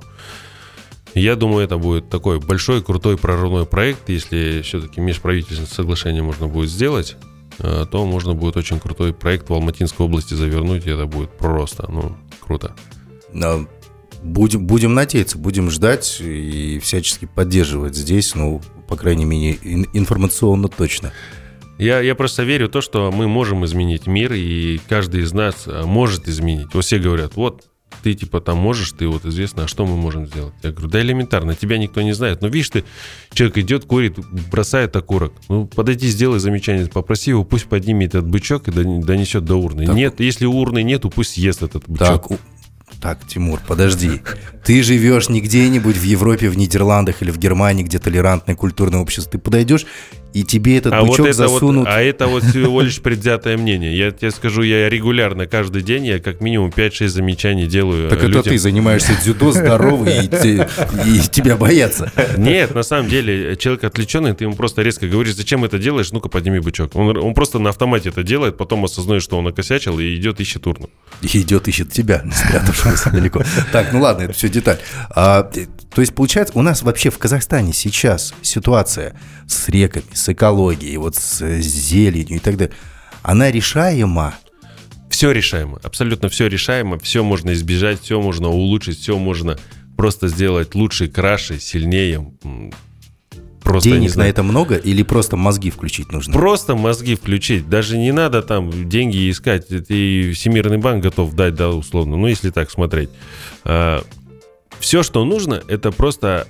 Я 1.13 1.35
думаю, 1.35 1.63
это 1.63 1.77
будет 1.77 2.09
такой 2.09 2.39
большой, 2.39 2.83
крутой 2.83 3.17
прорывной 3.17 3.65
проект. 3.65 4.09
Если 4.09 4.61
все-таки 4.63 4.99
межправительственное 4.99 5.69
соглашение 5.69 6.23
можно 6.23 6.47
будет 6.47 6.69
сделать, 6.69 7.17
а, 7.59 7.85
то 7.85 8.03
можно 8.05 8.33
будет 8.33 8.57
очень 8.57 8.79
крутой 8.79 9.13
проект 9.13 9.49
в 9.49 9.53
Алматинской 9.53 10.05
области 10.07 10.33
завернуть, 10.33 10.87
и 10.87 10.89
это 10.89 11.05
будет 11.05 11.29
просто, 11.37 11.85
ну, 11.89 12.17
круто. 12.39 12.75
Но 13.31 13.67
Будем, 14.23 14.65
будем 14.65 14.93
надеяться, 14.93 15.37
будем 15.37 15.69
ждать 15.69 16.21
и 16.21 16.79
всячески 16.81 17.25
поддерживать 17.25 17.93
здесь, 17.93 18.35
ну, 18.35 18.61
по 18.87 18.95
крайней 18.95 19.25
мере, 19.25 19.59
ин- 19.63 19.89
информационно 19.91 20.69
точно. 20.69 21.11
Я, 21.77 22.01
я 22.01 22.15
просто 22.15 22.43
верю 22.43 22.67
в 22.67 22.71
то, 22.71 22.81
что 22.81 23.11
мы 23.11 23.27
можем 23.27 23.65
изменить 23.65 24.07
мир, 24.07 24.33
и 24.33 24.79
каждый 24.87 25.21
из 25.21 25.33
нас 25.33 25.63
а, 25.65 25.85
может 25.85 26.27
изменить. 26.27 26.67
Вот 26.73 26.85
все 26.85 26.99
говорят, 26.99 27.35
вот 27.35 27.67
ты 28.01 28.13
типа 28.13 28.41
там 28.41 28.57
можешь, 28.57 28.91
ты 28.91 29.07
вот 29.07 29.25
известно, 29.25 29.63
а 29.63 29.67
что 29.67 29.85
мы 29.85 29.95
можем 29.95 30.27
сделать? 30.27 30.53
Я 30.61 30.71
говорю, 30.71 30.89
да 30.89 31.01
элементарно, 31.01 31.55
тебя 31.55 31.77
никто 31.77 32.01
не 32.01 32.13
знает. 32.13 32.41
Но 32.41 32.47
видишь 32.47 32.69
ты, 32.69 32.83
человек 33.33 33.57
идет, 33.59 33.85
курит, 33.85 34.17
бросает 34.51 34.95
окурок. 34.95 35.33
Ну, 35.49 35.65
подойди, 35.65 36.07
сделай 36.07 36.39
замечание, 36.39 36.85
попроси 36.87 37.31
его, 37.31 37.43
пусть 37.43 37.65
поднимет 37.65 38.09
этот 38.09 38.27
бычок 38.27 38.67
и 38.67 38.71
дон- 38.71 39.01
донесет 39.01 39.45
до 39.45 39.55
урны. 39.55 39.85
Так. 39.85 39.95
Нет, 39.95 40.19
если 40.19 40.45
урны 40.45 40.83
нету, 40.83 41.09
пусть 41.09 41.33
съест 41.33 41.63
этот 41.63 41.83
бычок. 41.87 42.27
Так, 42.27 42.39
так, 43.01 43.27
Тимур, 43.27 43.59
подожди. 43.67 44.21
Ты 44.63 44.83
живешь 44.83 45.29
не 45.29 45.41
где-нибудь 45.41 45.97
в 45.97 46.03
Европе, 46.03 46.49
в 46.49 46.57
Нидерландах 46.57 47.21
или 47.21 47.31
в 47.31 47.37
Германии, 47.37 47.83
где 47.83 47.99
толерантное 47.99 48.55
культурное 48.55 49.01
общество. 49.01 49.31
Ты 49.31 49.39
подойдешь, 49.39 49.85
и 50.33 50.43
тебе 50.43 50.77
этот 50.77 50.93
А 50.93 51.01
вот, 51.01 51.11
бычок 51.11 51.27
это 51.27 51.33
засунут. 51.47 51.85
вот, 51.85 51.93
а 51.93 52.01
это 52.01 52.27
вот 52.27 52.43
всего 52.43 52.81
лишь 52.81 52.99
предвзятое 53.01 53.57
мнение. 53.57 53.95
Я 53.97 54.11
тебе 54.11 54.31
скажу, 54.31 54.63
я 54.63 54.89
регулярно 54.89 55.45
каждый 55.47 55.81
день, 55.83 56.05
я 56.07 56.19
как 56.19 56.41
минимум 56.41 56.69
5-6 56.75 57.07
замечаний 57.07 57.67
делаю 57.67 58.09
Так 58.09 58.17
э, 58.19 58.21
это 58.23 58.27
людям. 58.27 58.43
ты 58.43 58.57
занимаешься 58.57 59.13
дзюдо, 59.21 59.51
здоровый, 59.51 60.25
и, 60.25 60.27
те- 60.27 60.67
и 61.05 61.19
тебя 61.31 61.55
боятся. 61.55 62.11
Нет, 62.37 62.73
на 62.73 62.83
самом 62.83 63.09
деле, 63.09 63.55
человек 63.57 63.83
отвлеченный, 63.83 64.33
ты 64.33 64.45
ему 64.45 64.55
просто 64.55 64.81
резко 64.81 65.07
говоришь, 65.07 65.35
зачем 65.35 65.63
это 65.65 65.77
делаешь, 65.77 66.11
ну-ка 66.11 66.29
подними 66.29 66.59
бычок. 66.59 66.95
Он, 66.95 67.15
он 67.17 67.33
просто 67.33 67.59
на 67.59 67.69
автомате 67.69 68.09
это 68.09 68.23
делает, 68.23 68.57
потом 68.57 68.83
осознает, 68.85 69.21
что 69.21 69.37
он 69.37 69.43
накосячил, 69.45 69.99
и 69.99 70.15
идет 70.15 70.39
ищет 70.39 70.65
урну. 70.65 70.89
И 71.21 71.27
идет, 71.41 71.67
ищет 71.67 71.91
тебя, 71.91 72.23
спрятавшегося 72.33 73.11
далеко. 73.11 73.43
Так, 73.71 73.93
ну 73.93 74.01
ладно, 74.01 74.23
это 74.23 74.33
все 74.33 74.49
деталь. 74.49 74.79
А, 75.11 75.43
то 75.93 76.01
есть, 76.01 76.15
получается, 76.15 76.57
у 76.57 76.61
нас 76.63 76.81
вообще 76.81 77.09
в 77.11 77.17
Казахстане 77.19 77.71
сейчас 77.73 78.33
ситуация 78.41 79.13
с 79.47 79.69
реками, 79.69 80.05
с 80.23 80.29
экологией, 80.29 80.97
вот 80.97 81.15
с 81.15 81.41
э, 81.41 81.59
зеленью 81.59 82.37
и 82.37 82.39
так 82.39 82.57
далее, 82.57 82.73
она 83.21 83.51
решаема. 83.51 84.35
Все 85.09 85.31
решаемо, 85.31 85.79
абсолютно 85.83 86.29
все 86.29 86.47
решаемо, 86.47 86.97
все 86.97 87.23
можно 87.23 87.53
избежать, 87.53 88.01
все 88.01 88.19
можно 88.19 88.49
улучшить, 88.49 88.99
все 88.99 89.17
можно 89.19 89.57
просто 89.95 90.27
сделать 90.27 90.73
лучше, 90.75 91.07
краше, 91.07 91.59
сильнее. 91.59 92.33
Просто, 93.61 93.89
не 93.89 93.95
Денег 93.95 94.09
на 94.09 94.13
знаю. 94.13 94.29
это 94.31 94.43
много 94.43 94.75
или 94.75 95.03
просто 95.03 95.37
мозги 95.37 95.69
включить 95.69 96.11
нужно? 96.11 96.33
Просто 96.33 96.75
мозги 96.75 97.15
включить. 97.15 97.69
Даже 97.69 97.97
не 97.97 98.11
надо 98.11 98.41
там 98.41 98.89
деньги 98.89 99.29
искать. 99.29 99.67
И 99.69 100.31
Всемирный 100.33 100.77
банк 100.77 101.01
готов 101.01 101.33
дать, 101.33 101.55
да, 101.55 101.69
условно. 101.69 102.17
Ну, 102.17 102.27
если 102.27 102.49
так 102.49 102.69
смотреть. 102.69 103.09
все, 104.79 105.03
что 105.03 105.23
нужно, 105.23 105.63
это 105.69 105.91
просто 105.91 106.47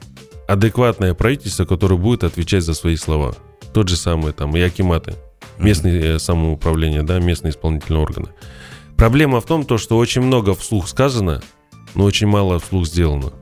адекватное 0.48 1.14
правительство, 1.14 1.66
которое 1.66 1.98
будет 1.98 2.24
отвечать 2.24 2.64
за 2.64 2.74
свои 2.74 2.96
слова. 2.96 3.36
Тот 3.74 3.90
же 3.90 3.96
самый 3.96 4.34
там 4.34 4.56
и 4.56 4.62
акиматы, 4.62 5.16
местные 5.58 6.16
э, 6.16 6.20
самоуправления, 6.20 7.04
да, 7.04 7.20
местные 7.20 7.52
исполнительные 7.52 8.02
органы. 8.02 8.30
Проблема 8.98 9.42
в 9.42 9.46
том, 9.46 9.66
то, 9.66 9.78
что 9.78 9.98
очень 9.98 10.22
много 10.22 10.54
вслух 10.54 10.88
сказано, 10.88 11.42
но 11.96 12.04
очень 12.04 12.28
мало 12.28 12.60
вслух 12.60 12.86
сделано. 12.86 13.34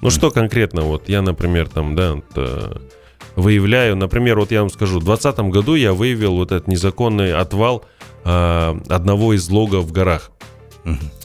Ну 0.00 0.10
что 0.10 0.30
конкретно, 0.30 0.82
вот 0.82 1.08
я, 1.08 1.22
например, 1.22 1.68
там, 1.68 1.94
да, 1.94 2.16
выявляю, 3.36 3.96
например, 3.96 4.38
вот 4.38 4.50
я 4.50 4.60
вам 4.60 4.70
скажу, 4.70 4.98
в 4.98 5.04
2020 5.04 5.52
году 5.52 5.74
я 5.74 5.92
выявил 5.92 6.34
вот 6.34 6.52
этот 6.52 6.68
незаконный 6.68 7.34
отвал 7.34 7.84
э, 8.24 8.80
одного 8.88 9.34
из 9.34 9.48
логов 9.48 9.84
в 9.84 9.92
горах. 9.92 10.30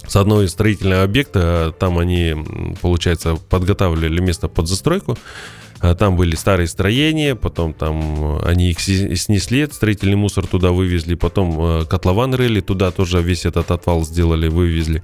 С 0.07 0.15
одного 0.15 0.43
из 0.43 0.51
строительного 0.51 1.03
объекта, 1.03 1.69
э, 1.69 1.79
там 1.79 1.97
они, 1.97 2.35
получается, 2.81 3.35
подготавливали 3.35 4.21
место 4.21 4.47
под 4.47 4.67
застройку, 4.67 5.17
А 5.66 5.66
Там 5.79 6.15
были 6.15 6.35
старые 6.35 6.67
строения, 6.67 7.35
потом 7.35 7.73
там 7.73 8.39
э, 8.39 8.49
они 8.49 8.71
их 8.71 8.79
снесли, 8.79 9.67
строительный 9.67 10.15
мусор 10.15 10.47
туда 10.47 10.71
вывезли, 10.71 11.13
потом 11.13 11.81
э, 11.81 11.85
котлован 11.85 12.33
рыли, 12.33 12.61
туда 12.61 12.89
тоже 12.89 13.21
весь 13.21 13.45
этот 13.45 13.69
отвал 13.69 14.03
сделали, 14.03 14.47
вывезли. 14.47 15.03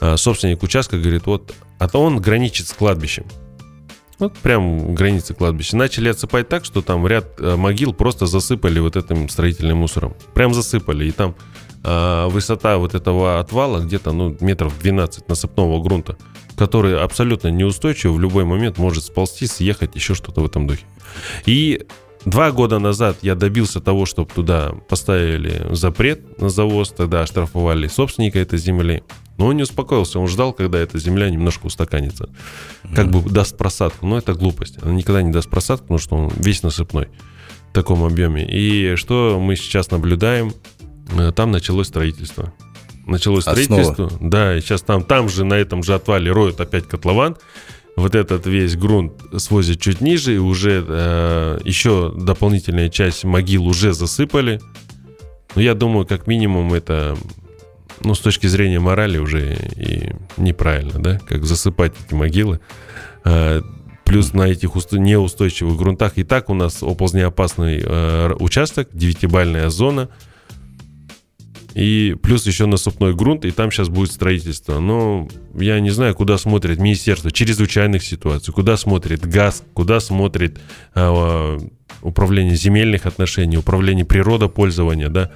А 0.00 0.16
Собственник 0.16 0.62
участка 0.62 0.98
говорит, 0.98 1.26
вот, 1.26 1.54
а 1.78 1.88
то 1.88 2.00
он 2.00 2.20
граничит 2.20 2.68
с 2.68 2.72
кладбищем. 2.72 3.24
Вот 4.18 4.34
прям 4.38 4.94
границы 4.94 5.34
кладбища. 5.34 5.76
Начали 5.76 6.08
отсыпать 6.08 6.48
так, 6.48 6.64
что 6.64 6.82
там 6.82 7.06
ряд 7.06 7.38
э, 7.38 7.56
могил 7.56 7.92
просто 7.92 8.26
засыпали 8.26 8.78
вот 8.78 8.96
этим 8.96 9.28
строительным 9.28 9.78
мусором. 9.78 10.14
Прям 10.34 10.54
засыпали. 10.54 11.06
И 11.06 11.10
там 11.10 11.34
а, 11.88 12.28
высота 12.28 12.78
вот 12.78 12.96
этого 12.96 13.38
отвала 13.38 13.78
где-то 13.78 14.10
ну, 14.10 14.36
метров 14.40 14.76
12 14.80 15.28
насыпного 15.28 15.80
грунта, 15.80 16.16
который 16.56 16.98
абсолютно 16.98 17.48
неустойчив, 17.48 18.12
в 18.12 18.20
любой 18.20 18.44
момент 18.44 18.78
может 18.78 19.04
сползти, 19.04 19.46
съехать, 19.46 19.94
еще 19.94 20.14
что-то 20.14 20.40
в 20.40 20.46
этом 20.46 20.66
духе. 20.66 20.84
И 21.44 21.86
два 22.24 22.50
года 22.50 22.78
назад 22.78 23.18
я 23.22 23.34
добился 23.34 23.80
того, 23.80 24.06
чтобы 24.06 24.30
туда 24.32 24.72
поставили 24.88 25.66
запрет 25.70 26.40
на 26.40 26.48
завоз, 26.48 26.90
тогда 26.90 27.22
оштрафовали 27.22 27.88
собственника 27.88 28.38
этой 28.38 28.58
земли. 28.58 29.02
Но 29.38 29.46
он 29.46 29.56
не 29.56 29.64
успокоился, 29.64 30.18
он 30.18 30.28
ждал, 30.28 30.54
когда 30.54 30.78
эта 30.78 30.98
земля 30.98 31.28
немножко 31.28 31.66
устаканится. 31.66 32.30
Как 32.94 33.10
бы 33.10 33.20
даст 33.28 33.56
просадку. 33.58 34.06
Но 34.06 34.16
это 34.16 34.32
глупость. 34.32 34.78
Она 34.82 34.94
никогда 34.94 35.20
не 35.20 35.30
даст 35.30 35.50
просадку, 35.50 35.84
потому 35.84 35.98
что 35.98 36.16
он 36.16 36.32
весь 36.36 36.62
насыпной 36.62 37.08
в 37.70 37.74
таком 37.74 38.02
объеме. 38.02 38.46
И 38.50 38.96
что 38.96 39.38
мы 39.38 39.56
сейчас 39.56 39.90
наблюдаем? 39.90 40.54
Э, 41.18 41.32
Там 41.32 41.50
началось 41.50 41.88
строительство. 41.88 42.54
Началось 43.06 43.46
Основа. 43.46 43.82
строительство. 43.82 44.10
Да, 44.20 44.56
и 44.56 44.60
сейчас 44.60 44.82
там, 44.82 45.02
там 45.02 45.28
же, 45.28 45.44
на 45.44 45.54
этом 45.54 45.82
же 45.82 45.94
отвале 45.94 46.30
роют 46.32 46.60
опять 46.60 46.86
котлован. 46.86 47.36
Вот 47.96 48.14
этот 48.14 48.46
весь 48.46 48.76
грунт 48.76 49.14
свозят 49.38 49.80
чуть 49.80 50.02
ниже, 50.02 50.34
и 50.34 50.38
уже 50.38 50.84
э, 50.86 51.58
еще 51.64 52.12
дополнительная 52.14 52.90
часть 52.90 53.24
могил 53.24 53.66
уже 53.66 53.94
засыпали. 53.94 54.60
Но 55.54 55.62
я 55.62 55.74
думаю, 55.74 56.04
как 56.06 56.26
минимум 56.26 56.74
это, 56.74 57.16
ну, 58.04 58.14
с 58.14 58.18
точки 58.20 58.46
зрения 58.48 58.80
морали 58.80 59.16
уже 59.16 59.54
и 59.76 60.12
неправильно, 60.36 61.00
да, 61.02 61.18
как 61.26 61.46
засыпать 61.46 61.94
эти 62.04 62.14
могилы. 62.14 62.60
Э, 63.24 63.62
Плюс 64.04 64.34
на 64.34 64.42
этих 64.42 64.76
уст- 64.76 64.92
неустойчивых 64.92 65.76
грунтах 65.76 66.12
и 66.16 66.22
так 66.22 66.48
у 66.48 66.54
нас 66.54 66.80
оползнеопасный 66.80 67.82
э, 67.82 68.34
участок, 68.38 68.88
девятибальная 68.92 69.68
зона. 69.68 70.10
И 71.76 72.16
плюс 72.22 72.46
еще 72.46 72.64
насыпной 72.64 73.14
грунт, 73.14 73.44
и 73.44 73.50
там 73.50 73.70
сейчас 73.70 73.90
будет 73.90 74.10
строительство. 74.10 74.80
Но 74.80 75.28
я 75.54 75.78
не 75.78 75.90
знаю, 75.90 76.14
куда 76.14 76.38
смотрит 76.38 76.78
Министерство 76.78 77.30
чрезвычайных 77.30 78.02
ситуаций, 78.02 78.54
куда 78.54 78.78
смотрит 78.78 79.26
ГАЗ, 79.26 79.62
куда 79.74 80.00
смотрит 80.00 80.58
э, 80.94 81.58
управление 82.00 82.56
земельных 82.56 83.04
отношений, 83.04 83.58
управление 83.58 84.06
природопользования, 84.06 85.10
да. 85.10 85.30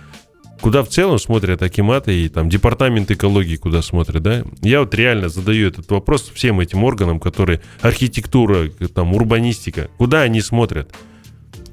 Куда 0.63 0.83
в 0.83 0.89
целом 0.89 1.19
смотрят 1.19 1.63
Акиматы 1.63 2.25
и 2.25 2.31
там 2.31 2.49
департамент 2.49 3.11
экологии, 3.11 3.57
куда 3.57 3.83
смотрят, 3.83 4.23
да? 4.23 4.43
Я 4.63 4.81
вот 4.81 4.95
реально 4.95 5.29
задаю 5.29 5.69
этот 5.69 5.91
вопрос 5.91 6.33
всем 6.35 6.59
этим 6.61 6.85
органам, 6.85 7.21
которые 7.21 7.61
архитектура, 7.83 8.71
там, 8.95 9.13
урбанистика, 9.13 9.91
куда 9.99 10.23
они 10.23 10.41
смотрят? 10.41 10.91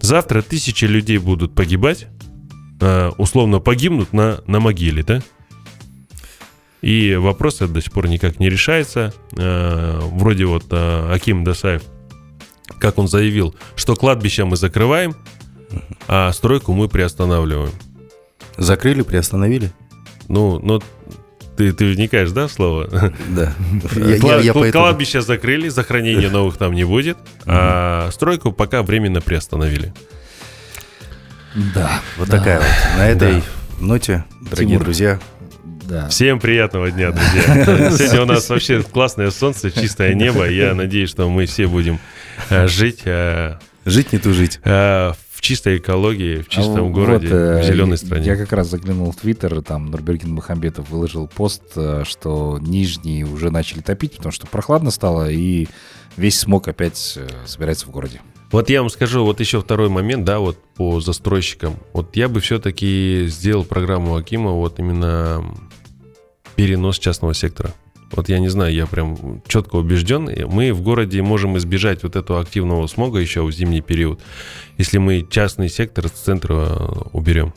Завтра 0.01 0.41
тысячи 0.41 0.83
людей 0.83 1.19
будут 1.19 1.55
погибать, 1.55 2.07
э, 2.79 3.09
условно 3.17 3.59
погибнут 3.59 4.13
на, 4.13 4.41
на 4.47 4.59
могиле, 4.59 5.03
да? 5.03 5.21
И 6.81 7.15
вопрос 7.15 7.55
этот 7.55 7.73
до 7.73 7.81
сих 7.81 7.91
пор 7.91 8.07
никак 8.07 8.39
не 8.39 8.49
решается. 8.49 9.13
Э, 9.35 9.99
Вроде 10.13 10.45
вот 10.45 10.65
э, 10.71 11.11
Аким 11.13 11.43
Дасаев, 11.43 11.81
как 12.79 12.97
он 12.97 13.07
заявил, 13.07 13.55
что 13.75 13.95
кладбище 13.95 14.45
мы 14.45 14.57
закрываем, 14.57 15.15
а 16.07 16.31
стройку 16.33 16.73
мы 16.73 16.87
приостанавливаем. 16.87 17.71
Закрыли, 18.57 19.01
приостановили? 19.01 19.71
Ну, 20.27 20.59
но 20.59 20.81
ты, 21.57 21.73
ты 21.73 21.91
вникаешь, 21.91 22.31
да, 22.31 22.47
в 22.47 22.51
слово? 22.51 22.87
Да. 23.29 23.53
Я- 23.95 24.05
я- 24.05 24.17
Кла- 24.17 24.43
я 24.43 24.51
кла- 24.51 24.59
поэтому- 24.61 24.71
Кладбище 24.83 25.21
закрыли, 25.21 25.69
захоронения 25.69 26.29
новых 26.29 26.57
там 26.57 26.73
не 26.73 26.83
будет, 26.83 27.17
а 27.45 28.09
стройку 28.11 28.51
пока 28.51 28.83
временно 28.83 29.19
приостановили. 29.21 29.93
Да. 31.73 32.01
Вот 32.17 32.29
такая 32.29 32.59
вот. 32.59 32.67
На 32.97 33.07
этой 33.07 33.43
ноте, 33.79 34.25
дорогие 34.41 34.71
Тимур. 34.75 34.83
друзья, 34.83 35.19
Да. 35.87 36.07
Всем 36.09 36.39
приятного 36.39 36.91
дня, 36.91 37.11
друзья. 37.11 37.41
Сегодня 37.97 38.21
у 38.23 38.25
нас 38.25 38.49
вообще 38.49 38.81
классное 38.83 39.31
солнце, 39.31 39.71
чистое 39.71 40.13
небо. 40.13 40.47
Я 40.49 40.73
надеюсь, 40.75 41.09
что 41.09 41.29
мы 41.29 41.45
все 41.45 41.67
будем 41.67 41.99
э, 42.49 42.67
жить 42.67 43.01
э, 43.05 43.57
жить 43.85 44.11
не 44.13 44.19
тужить. 44.19 44.59
э, 44.63 45.13
в 45.31 45.41
чистой 45.41 45.77
экологии, 45.77 46.41
в 46.41 46.49
чистом 46.49 46.77
А 46.77 46.81
вот, 46.81 46.91
городе, 46.93 47.27
э, 47.29 47.61
в 47.61 47.65
зеленой 47.65 47.91
Я 47.91 47.97
стране. 47.97 48.35
как 48.35 48.51
раз 48.51 48.67
заглянул 48.69 49.11
в 49.11 49.15
Твиттер, 49.17 49.61
там 49.61 49.85
Нурбергин 49.91 50.33
Мухамбетов 50.33 50.89
выложил 50.89 51.27
пост, 51.27 51.61
что 52.03 52.57
нижние 52.59 53.23
уже 53.25 53.51
начали 53.51 53.81
топить, 53.81 54.17
потому 54.17 54.31
что 54.33 54.47
прохладно 54.47 54.89
стало, 54.91 55.29
и 55.29 55.67
весь 56.17 56.39
смог 56.39 56.67
опять 56.67 57.17
собирается 57.45 57.85
в 57.85 57.91
городе. 57.91 58.19
Вот 58.51 58.69
я 58.69 58.81
вам 58.81 58.89
скажу, 58.89 59.25
вот 59.25 59.39
еще 59.39 59.59
второй 59.61 59.89
момент, 59.89 60.23
да, 60.23 60.39
вот 60.39 60.57
по 60.75 61.01
застройщикам. 61.01 61.75
Вот 61.93 62.15
я 62.15 62.29
бы 62.29 62.39
все-таки 62.39 63.25
сделал 63.27 63.65
программу 63.65 64.15
Акима 64.15 64.51
вот 64.51 64.79
именно 64.79 65.43
перенос 66.55 66.97
частного 66.97 67.33
сектора. 67.33 67.73
Вот 68.11 68.29
я 68.29 68.39
не 68.39 68.47
знаю, 68.47 68.73
я 68.73 68.85
прям 68.85 69.41
четко 69.47 69.75
убежден. 69.75 70.29
Мы 70.49 70.71
в 70.71 70.81
городе 70.81 71.21
можем 71.21 71.57
избежать 71.57 72.03
вот 72.03 72.15
этого 72.15 72.39
активного 72.39 72.87
смога 72.87 73.19
еще 73.19 73.43
в 73.43 73.51
зимний 73.51 73.81
период, 73.81 74.21
если 74.77 74.97
мы 74.97 75.27
частный 75.29 75.67
сектор 75.67 76.07
с 76.07 76.11
центра 76.11 76.55
уберем. 77.11 77.53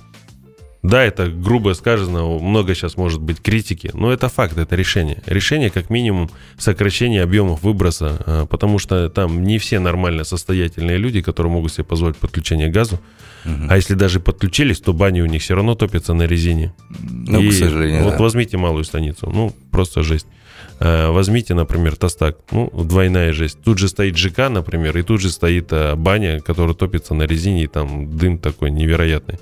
Да, 0.83 1.05
это 1.05 1.29
грубо 1.29 1.75
сказано, 1.75 2.25
много 2.39 2.75
сейчас 2.75 2.97
может 2.97 3.21
быть 3.21 3.41
критики, 3.43 3.91
но 3.93 4.13
это 4.13 4.29
факт, 4.31 4.57
это 4.57 4.77
решение. 4.77 5.23
Решение 5.27 5.69
как 5.69 5.91
минимум 5.91 6.31
сокращение 6.57 7.23
объемов 7.23 7.63
выброса, 7.63 8.23
э, 8.25 8.47
потому 8.49 8.79
что 8.79 9.11
там 9.11 9.43
не 9.43 9.59
все 9.59 9.79
нормально 9.79 10.25
состоятельные 10.25 10.97
люди, 10.97 11.21
которые 11.21 11.53
могут 11.53 11.73
себе 11.73 11.85
позволить 11.85 12.17
подключение 12.17 12.69
к 12.69 12.73
газу. 12.73 12.99
А 13.45 13.77
если 13.77 13.95
даже 13.95 14.21
подключились, 14.21 14.81
то 14.81 14.93
бани 14.93 15.23
у 15.23 15.27
них 15.27 15.41
все 15.41 15.55
равно 15.55 15.75
топятся 15.75 16.13
на 16.13 16.25
резине. 16.25 16.75
Ну, 16.91 17.41
И 17.41 17.49
к 17.49 17.53
сожалению, 17.55 18.05
Вот 18.05 18.13
да. 18.13 18.19
возьмите 18.19 18.59
малую 18.59 18.85
станицу, 18.85 19.31
ну, 19.31 19.55
просто 19.71 20.03
жесть. 20.03 20.27
Э, 20.79 21.11
Возьмите, 21.11 21.55
например, 21.55 21.97
Тостак, 21.97 22.37
ну, 22.53 22.71
двойная 22.71 23.33
жесть. 23.33 23.59
Тут 23.63 23.79
же 23.79 23.89
стоит 23.89 24.17
ЖК, 24.17 24.49
например, 24.51 24.97
и 24.97 25.03
тут 25.03 25.21
же 25.21 25.31
стоит 25.31 25.73
э, 25.73 25.95
баня, 25.95 26.41
которая 26.41 26.75
топится 26.75 27.15
на 27.15 27.25
резине, 27.25 27.65
и 27.65 27.67
там 27.67 28.17
дым 28.17 28.39
такой 28.39 28.71
невероятный. 28.71 29.39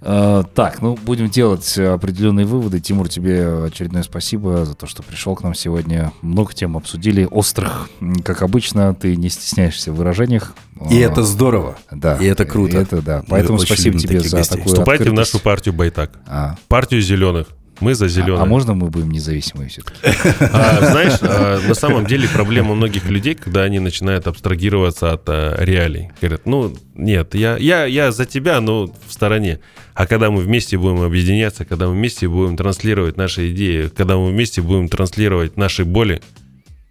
Э, 0.00 0.42
Так, 0.54 0.80
ну 0.80 0.96
будем 1.02 1.28
делать 1.28 1.76
э, 1.76 1.86
определенные 1.92 2.46
выводы. 2.46 2.80
Тимур, 2.80 3.08
тебе 3.08 3.64
очередное 3.64 4.02
спасибо 4.02 4.64
за 4.64 4.74
то, 4.74 4.86
что 4.86 5.02
пришел 5.02 5.34
к 5.34 5.42
нам 5.42 5.54
сегодня. 5.54 6.12
Много 6.22 6.52
тем 6.52 6.76
обсудили, 6.76 7.26
острых. 7.30 7.88
Как 8.24 8.42
обычно, 8.42 8.94
ты 8.94 9.16
не 9.16 9.28
стесняешься 9.28 9.92
в 9.92 9.96
выражениях. 9.96 10.54
И 10.90 10.98
Э, 11.00 11.06
это 11.10 11.22
здорово. 11.24 11.76
да, 11.90 12.16
и 12.16 12.24
это 12.26 12.44
круто. 12.44 12.76
Это 12.78 13.02
да. 13.02 13.24
Поэтому 13.28 13.58
спасибо 13.58 13.98
тебе 13.98 14.20
за 14.20 14.36
гостей. 14.36 14.56
такую 14.56 14.68
Вступайте 14.74 15.04
в 15.04 15.08
открытость. 15.08 15.34
нашу 15.34 15.42
партию 15.42 15.74
Байтак. 15.74 16.12
А, 16.26 16.54
Партию 16.68 17.02
зеленых. 17.02 17.48
Мы 17.80 17.94
за 17.94 18.06
а, 18.06 18.08
зеленых. 18.08 18.40
а 18.42 18.44
можно 18.44 18.74
мы 18.74 18.88
будем 18.90 19.10
независимые 19.12 19.68
все-таки? 19.68 19.98
А, 20.52 20.78
знаешь, 20.90 21.18
а, 21.22 21.60
на 21.66 21.74
самом 21.74 22.06
деле 22.06 22.28
проблема 22.28 22.74
многих 22.74 23.08
людей, 23.08 23.34
когда 23.36 23.62
они 23.62 23.78
начинают 23.78 24.26
абстрагироваться 24.26 25.12
от 25.12 25.22
а, 25.28 25.56
реалий. 25.62 26.10
Говорят, 26.20 26.44
ну, 26.44 26.74
нет, 26.94 27.34
я, 27.36 27.56
я, 27.56 27.84
я 27.84 28.10
за 28.10 28.24
тебя, 28.26 28.60
но 28.60 28.86
в 29.06 29.12
стороне. 29.12 29.60
А 29.98 30.06
когда 30.06 30.30
мы 30.30 30.42
вместе 30.42 30.78
будем 30.78 31.00
объединяться, 31.00 31.64
когда 31.64 31.88
мы 31.88 31.94
вместе 31.94 32.28
будем 32.28 32.56
транслировать 32.56 33.16
наши 33.16 33.50
идеи, 33.50 33.88
когда 33.88 34.16
мы 34.16 34.30
вместе 34.30 34.62
будем 34.62 34.88
транслировать 34.88 35.56
наши 35.56 35.84
боли, 35.84 36.22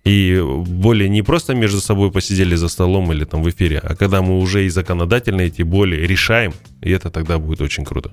и 0.04 0.44
боли 0.44 1.08
не 1.08 1.22
просто 1.22 1.56
между 1.56 1.80
собой 1.80 2.12
посидели 2.12 2.56
за 2.56 2.68
столом 2.68 3.14
или 3.14 3.24
там 3.24 3.44
в 3.44 3.50
эфире, 3.50 3.80
а 3.82 3.96
когда 3.96 4.22
мы 4.22 4.38
уже 4.38 4.66
и 4.66 4.70
законодательно 4.70 5.40
эти 5.40 5.62
боли 5.62 5.96
решаем, 6.06 6.54
и 6.82 6.92
это 6.92 7.10
тогда 7.10 7.40
будет 7.40 7.62
очень 7.62 7.86
круто. 7.86 8.12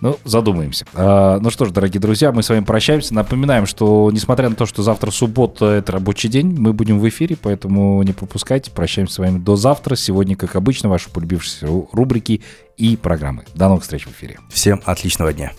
Ну, 0.00 0.18
задумаемся. 0.24 0.86
А, 0.94 1.38
ну 1.40 1.50
что 1.50 1.64
ж, 1.64 1.70
дорогие 1.70 2.00
друзья, 2.00 2.32
мы 2.32 2.42
с 2.42 2.48
вами 2.48 2.64
прощаемся. 2.64 3.14
Напоминаем, 3.14 3.66
что 3.66 4.10
несмотря 4.12 4.48
на 4.48 4.54
то, 4.54 4.66
что 4.66 4.82
завтра 4.82 5.10
суббота, 5.10 5.66
это 5.66 5.92
рабочий 5.92 6.28
день, 6.28 6.54
мы 6.58 6.72
будем 6.72 6.98
в 6.98 7.08
эфире, 7.08 7.36
поэтому 7.40 8.02
не 8.02 8.12
пропускайте. 8.12 8.70
Прощаемся 8.70 9.14
с 9.14 9.18
вами 9.18 9.38
до 9.38 9.56
завтра. 9.56 9.96
Сегодня, 9.96 10.36
как 10.36 10.56
обычно, 10.56 10.88
ваши 10.88 11.10
полюбившиеся 11.10 11.66
рубрики 11.92 12.42
и 12.76 12.96
программы. 12.96 13.44
До 13.54 13.68
новых 13.68 13.82
встреч 13.82 14.06
в 14.06 14.10
эфире. 14.10 14.38
Всем 14.50 14.80
отличного 14.84 15.32
дня. 15.32 15.52